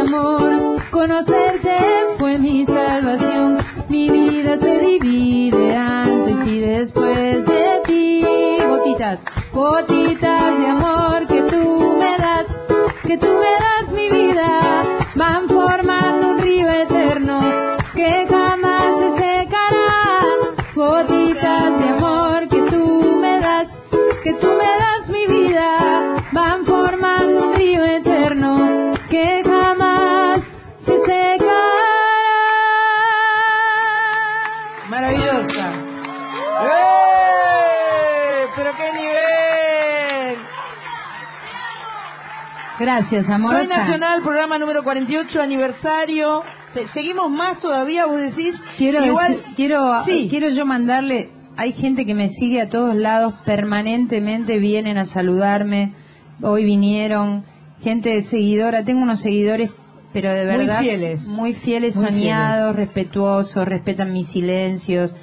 conocerte 1.01 1.77
fue 2.19 2.37
mi 2.37 2.63
salvación. 2.63 3.57
Mi 3.89 4.07
vida 4.07 4.55
se 4.55 4.77
divide 4.77 5.75
antes 5.75 6.45
y 6.45 6.59
después 6.59 7.43
de 7.43 7.81
ti. 7.87 8.23
Gotitas, 8.69 9.25
gotitas 9.51 10.57
de 10.59 10.67
amor 10.67 11.25
que 11.25 11.41
tú 11.41 11.97
me 11.97 12.17
das, 12.19 12.45
que 13.07 13.17
tú 13.17 13.29
me 13.29 13.51
das 13.65 13.91
mi 13.93 14.09
vida, 14.11 14.83
van 15.15 15.49
formando 15.49 15.80
Gracias, 42.85 43.29
amor. 43.29 43.51
Soy 43.51 43.67
Nacional, 43.67 44.23
programa 44.23 44.57
número 44.57 44.83
48, 44.83 45.39
aniversario. 45.39 46.41
¿Seguimos 46.87 47.29
más 47.29 47.59
todavía, 47.59 48.07
vos 48.07 48.17
decís? 48.19 48.63
Quiero, 48.75 49.05
Igual, 49.05 49.33
decir- 49.37 49.53
quiero, 49.55 50.01
Sí. 50.03 50.27
quiero 50.31 50.49
yo 50.49 50.65
mandarle, 50.65 51.29
hay 51.57 51.73
gente 51.73 52.07
que 52.07 52.15
me 52.15 52.27
sigue 52.27 52.59
a 52.59 52.69
todos 52.69 52.95
lados, 52.95 53.35
permanentemente 53.45 54.57
vienen 54.57 54.97
a 54.97 55.05
saludarme, 55.05 55.93
hoy 56.41 56.63
vinieron, 56.65 57.45
gente 57.83 58.19
seguidora, 58.23 58.83
tengo 58.83 59.03
unos 59.03 59.19
seguidores, 59.19 59.69
pero 60.11 60.31
de 60.31 60.45
Muy 60.47 60.65
verdad 60.65 60.79
fieles. 60.81 61.27
muy 61.27 61.53
fieles, 61.53 61.95
Muy 61.97 62.05
soñados, 62.05 62.75
respetuosos, 62.75 63.63
respetan 63.67 64.11
mis 64.11 64.27
silencios, 64.27 65.15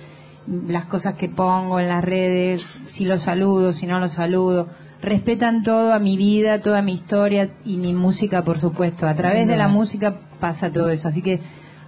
las 0.46 0.84
cosas 0.84 1.14
que 1.14 1.28
pongo 1.28 1.80
en 1.80 1.88
las 1.88 2.04
redes, 2.04 2.64
si 2.86 3.04
los 3.04 3.22
saludo, 3.22 3.72
si 3.72 3.86
no 3.88 3.98
los 3.98 4.12
saludo, 4.12 4.68
respetan 5.00 5.62
todo 5.62 5.92
a 5.92 5.98
mi 5.98 6.16
vida, 6.16 6.60
toda 6.60 6.82
mi 6.82 6.92
historia 6.92 7.50
y 7.64 7.76
mi 7.76 7.94
música, 7.94 8.42
por 8.42 8.58
supuesto. 8.58 9.06
A 9.06 9.14
través 9.14 9.46
de 9.46 9.56
la 9.56 9.68
música 9.68 10.14
pasa 10.40 10.72
todo 10.72 10.90
eso, 10.90 11.08
así 11.08 11.22
que 11.22 11.40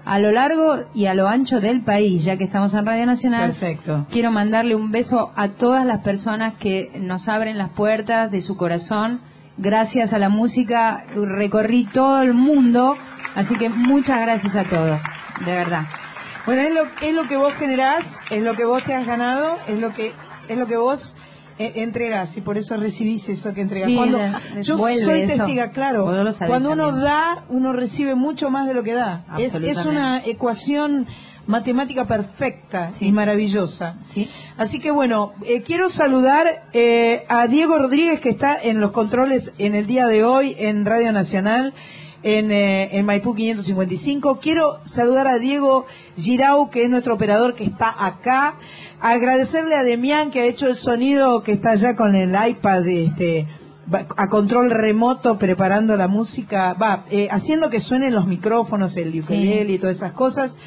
a 0.04 0.18
lo 0.18 0.32
largo 0.32 0.84
y 0.94 1.06
a 1.06 1.14
lo 1.14 1.28
ancho 1.28 1.60
del 1.60 1.82
país, 1.82 2.24
ya 2.24 2.36
que 2.36 2.44
estamos 2.44 2.72
en 2.74 2.86
Radio 2.86 3.06
Nacional, 3.06 3.50
Perfecto. 3.50 4.06
quiero 4.10 4.30
mandarle 4.30 4.74
un 4.74 4.90
beso 4.90 5.30
a 5.36 5.48
todas 5.48 5.84
las 5.84 6.00
personas 6.00 6.54
que 6.54 6.90
nos 7.00 7.28
abren 7.28 7.58
las 7.58 7.70
puertas 7.70 8.30
de 8.30 8.40
su 8.40 8.56
corazón. 8.56 9.20
Gracias 9.58 10.14
a 10.14 10.18
la 10.18 10.30
música 10.30 11.04
recorrí 11.14 11.84
todo 11.84 12.22
el 12.22 12.32
mundo, 12.32 12.96
así 13.34 13.56
que 13.56 13.68
muchas 13.68 14.20
gracias 14.22 14.56
a 14.56 14.64
todos, 14.64 15.02
de 15.44 15.52
verdad. 15.52 15.84
Bueno, 16.46 16.62
es 16.62 16.74
lo, 16.74 17.06
es 17.06 17.14
lo 17.14 17.28
que 17.28 17.36
vos 17.36 17.52
generás, 17.54 18.22
es 18.30 18.42
lo 18.42 18.54
que 18.54 18.64
vos 18.64 18.82
te 18.82 18.94
has 18.94 19.06
ganado, 19.06 19.58
es 19.68 19.78
lo 19.78 19.92
que 19.92 20.12
es 20.48 20.58
lo 20.58 20.66
que 20.66 20.76
vos 20.78 21.16
eh, 21.60 21.72
entregás 21.76 22.36
y 22.36 22.40
por 22.40 22.56
eso 22.56 22.76
recibís 22.76 23.28
eso 23.28 23.52
que 23.52 23.60
entregás. 23.60 23.88
Sí, 23.88 23.96
Cuando 23.96 24.18
yo 24.62 24.78
soy 24.78 24.94
eso. 24.94 25.10
testiga, 25.10 25.70
claro, 25.70 26.04
cuando 26.46 26.72
uno 26.72 26.86
también. 26.86 27.04
da, 27.04 27.44
uno 27.50 27.72
recibe 27.72 28.14
mucho 28.14 28.50
más 28.50 28.66
de 28.66 28.74
lo 28.74 28.82
que 28.82 28.94
da. 28.94 29.24
Es, 29.38 29.54
es 29.54 29.84
una 29.84 30.22
ecuación 30.24 31.06
matemática 31.46 32.06
perfecta 32.06 32.90
y 33.00 33.12
maravillosa. 33.12 33.96
Así 34.56 34.78
que 34.80 34.90
bueno, 34.90 35.32
eh, 35.44 35.62
quiero 35.62 35.88
saludar 35.90 36.64
eh, 36.72 37.24
a 37.28 37.46
Diego 37.46 37.76
Rodríguez 37.78 38.20
que 38.20 38.30
está 38.30 38.58
en 38.60 38.80
los 38.80 38.92
controles 38.92 39.52
en 39.58 39.74
el 39.74 39.86
día 39.86 40.06
de 40.06 40.24
hoy 40.24 40.56
en 40.58 40.86
Radio 40.86 41.12
Nacional. 41.12 41.74
en, 42.22 42.50
eh, 42.50 42.96
en 42.98 43.06
Maipú 43.06 43.34
555. 43.34 44.38
Quiero 44.40 44.80
saludar 44.84 45.26
a 45.26 45.38
Diego 45.38 45.86
Girau, 46.18 46.68
que 46.68 46.84
es 46.84 46.90
nuestro 46.90 47.14
operador 47.14 47.54
que 47.54 47.64
está 47.64 47.94
acá. 47.98 48.56
Agradecerle 49.00 49.74
a 49.76 49.82
Demián, 49.82 50.30
que 50.30 50.40
ha 50.40 50.44
hecho 50.44 50.66
el 50.68 50.76
sonido, 50.76 51.42
que 51.42 51.52
está 51.52 51.70
allá 51.70 51.96
con 51.96 52.14
el 52.14 52.36
iPad, 52.48 52.86
este, 52.86 53.46
a 54.16 54.28
control 54.28 54.70
remoto, 54.70 55.38
preparando 55.38 55.96
la 55.96 56.06
música, 56.08 56.74
va, 56.74 57.04
eh, 57.10 57.28
haciendo 57.30 57.70
que 57.70 57.80
suenen 57.80 58.14
los 58.14 58.26
micrófonos, 58.26 58.96
el 58.96 59.18
ukelele 59.18 59.72
y 59.72 59.78
todas 59.78 59.96
esas 59.96 60.12
cosas. 60.12 60.58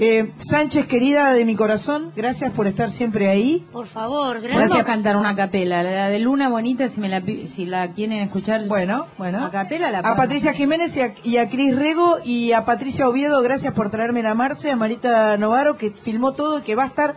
Eh, 0.00 0.32
Sánchez, 0.38 0.86
querida 0.86 1.32
de 1.32 1.44
mi 1.44 1.54
corazón, 1.54 2.10
gracias 2.16 2.50
por 2.50 2.66
estar 2.66 2.90
siempre 2.90 3.28
ahí. 3.28 3.64
Por 3.70 3.86
favor, 3.86 4.40
Gracias 4.40 4.56
gracias. 4.70 4.88
a 4.88 4.92
cantar 4.92 5.16
una 5.16 5.36
capela, 5.36 5.84
la 5.84 6.08
de 6.08 6.18
Luna 6.18 6.48
Bonita, 6.48 6.88
si 6.88 7.00
me 7.00 7.08
la, 7.08 7.20
pi- 7.20 7.46
si 7.46 7.64
la 7.64 7.92
quieren 7.92 8.18
escuchar. 8.18 8.66
Bueno, 8.66 9.06
bueno. 9.18 9.44
A 9.46 9.50
capela 9.52 9.92
la 9.92 10.00
A. 10.00 10.16
Patricia 10.16 10.52
Jiménez 10.52 10.96
y 10.96 11.00
a, 11.02 11.14
y 11.22 11.36
a 11.36 11.48
Cris 11.48 11.76
Rego 11.76 12.16
y 12.24 12.50
a 12.50 12.64
Patricia 12.64 13.08
Oviedo, 13.08 13.40
gracias 13.42 13.72
por 13.72 13.88
traerme 13.92 14.24
la 14.24 14.34
Marce, 14.34 14.72
a 14.72 14.74
Marita 14.76 15.36
Novaro 15.36 15.76
que 15.76 15.92
filmó 15.92 16.32
todo 16.32 16.58
y 16.58 16.62
que 16.62 16.74
va 16.74 16.82
a 16.82 16.86
estar 16.88 17.14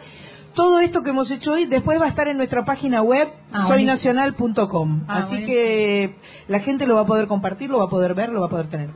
todo 0.57 0.79
esto 0.79 1.03
que 1.03 1.11
hemos 1.11 1.29
hecho 1.29 1.53
hoy, 1.53 1.65
después 1.65 2.01
va 2.01 2.05
a 2.05 2.07
estar 2.07 2.27
en 2.27 2.35
nuestra 2.37 2.65
página 2.65 3.03
web 3.03 3.29
Ah, 3.53 3.59
soynacional.com. 3.67 5.01
Ah, 5.07 5.17
Así 5.19 5.35
buenísimo. 5.35 5.45
que 5.45 6.15
la 6.47 6.59
gente 6.59 6.87
lo 6.87 6.95
va 6.95 7.01
a 7.01 7.05
poder 7.05 7.27
compartir, 7.27 7.69
lo 7.69 7.77
va 7.77 7.85
a 7.85 7.89
poder 7.89 8.15
ver, 8.15 8.29
lo 8.29 8.39
va 8.41 8.47
a 8.47 8.49
poder 8.49 8.65
tener. 8.67 8.89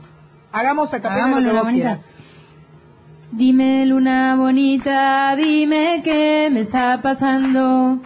Hagamos 0.50 0.92
a 0.92 1.00
capela 1.00 1.28
lo 1.28 1.40
que 1.40 1.52
vos 1.56 1.68
quieras. 1.72 2.10
Dime 3.30 3.86
luna 3.86 4.34
bonita, 4.34 5.34
dime 5.36 6.00
qué 6.02 6.48
me 6.52 6.60
está 6.60 7.00
pasando. 7.00 8.00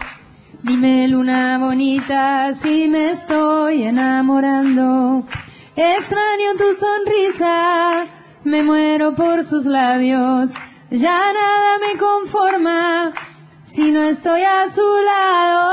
Dime 0.61 1.07
luna 1.07 1.57
bonita, 1.57 2.53
si 2.53 2.87
me 2.87 3.09
estoy 3.11 3.83
enamorando. 3.83 5.25
Extraño 5.75 6.49
tu 6.57 6.73
sonrisa, 6.75 8.05
me 8.43 8.61
muero 8.61 9.15
por 9.15 9.43
sus 9.43 9.65
labios. 9.65 10.53
Ya 10.91 11.19
nada 11.33 11.79
me 11.85 11.97
conforma 11.99 13.13
si 13.67 13.91
no 13.91 14.03
estoy 14.03 14.43
a 14.43 14.69
su 14.69 14.81
lado. 14.81 15.65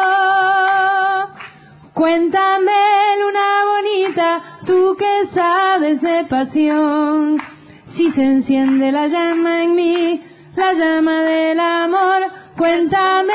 Cuéntame, 1.95 2.73
luna 3.21 3.65
bonita, 3.73 4.43
tú 4.67 4.97
que 4.99 5.27
sabes 5.27 6.01
de 6.03 6.25
pasión. 6.25 7.41
Si 7.87 8.11
se 8.11 8.25
enciende 8.25 8.91
la 8.91 9.07
llama 9.07 9.63
en 9.63 9.77
mí, 9.77 10.25
la 10.57 10.73
llama 10.73 11.23
del 11.23 11.61
amor. 11.61 12.33
Cuéntame, 12.57 13.33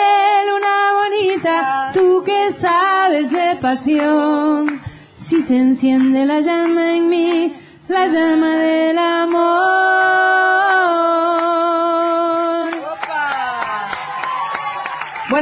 luna 0.50 0.92
bonita, 1.00 1.92
tú 1.94 2.22
que 2.26 2.52
sabes 2.52 3.32
de 3.32 3.56
pasión. 3.62 4.82
Si 5.18 5.42
se 5.42 5.56
enciende 5.56 6.26
la 6.26 6.42
llama 6.42 6.98
en 6.98 7.08
mí, 7.08 7.56
la 7.88 8.08
llama 8.08 8.58
del 8.58 8.98
amor. 8.98 10.29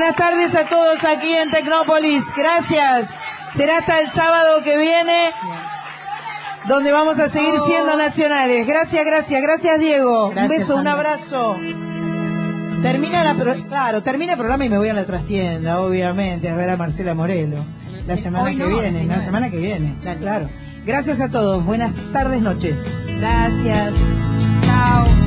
Buenas 0.08 0.26
tardes 0.26 0.56
a 0.56 0.66
todos 0.70 1.04
aquí 1.04 1.34
en 1.34 1.52
Tecnópolis. 1.52 2.24
Gracias. 2.34 3.20
Será 3.52 3.80
hasta 3.80 4.00
el 4.00 4.08
sábado 4.10 4.64
que 4.64 4.78
viene 4.78 5.32
donde 6.66 6.94
vamos 6.94 7.20
a 7.20 7.28
seguir 7.28 7.54
siendo 7.66 7.98
nacionales. 7.98 8.66
Gracias, 8.66 9.06
gracias, 9.06 9.42
gracias 9.42 9.78
Diego. 9.82 10.30
Un 10.30 10.48
beso, 10.48 10.78
un 10.78 10.88
abrazo. 10.88 11.58
Termina 12.82 13.26
la 13.26 13.36
pro- 13.36 13.62
claro, 13.68 14.02
termina 14.02 14.32
el 14.34 14.38
programa 14.38 14.64
y 14.64 14.70
me 14.70 14.78
voy 14.78 14.88
a 14.88 14.94
la 14.94 15.04
trastienda, 15.04 15.82
obviamente, 15.82 16.48
a 16.50 16.56
ver 16.56 16.70
a 16.70 16.78
Marcela 16.78 17.14
Morelo. 17.14 17.58
La 18.08 18.16
semana 18.16 18.46
hoy 18.46 18.56
que 18.56 18.64
viene, 18.66 18.84
la 18.84 19.18
29. 19.18 19.22
semana 19.26 19.50
que 19.50 19.58
viene. 19.58 19.98
Claro. 20.22 20.50
Gracias 20.86 21.20
a 21.20 21.28
todos. 21.28 21.66
Buenas 21.66 21.92
tardes, 22.14 22.42
noches. 22.42 22.90
Gracias. 23.20 23.94
Chao. 24.64 25.27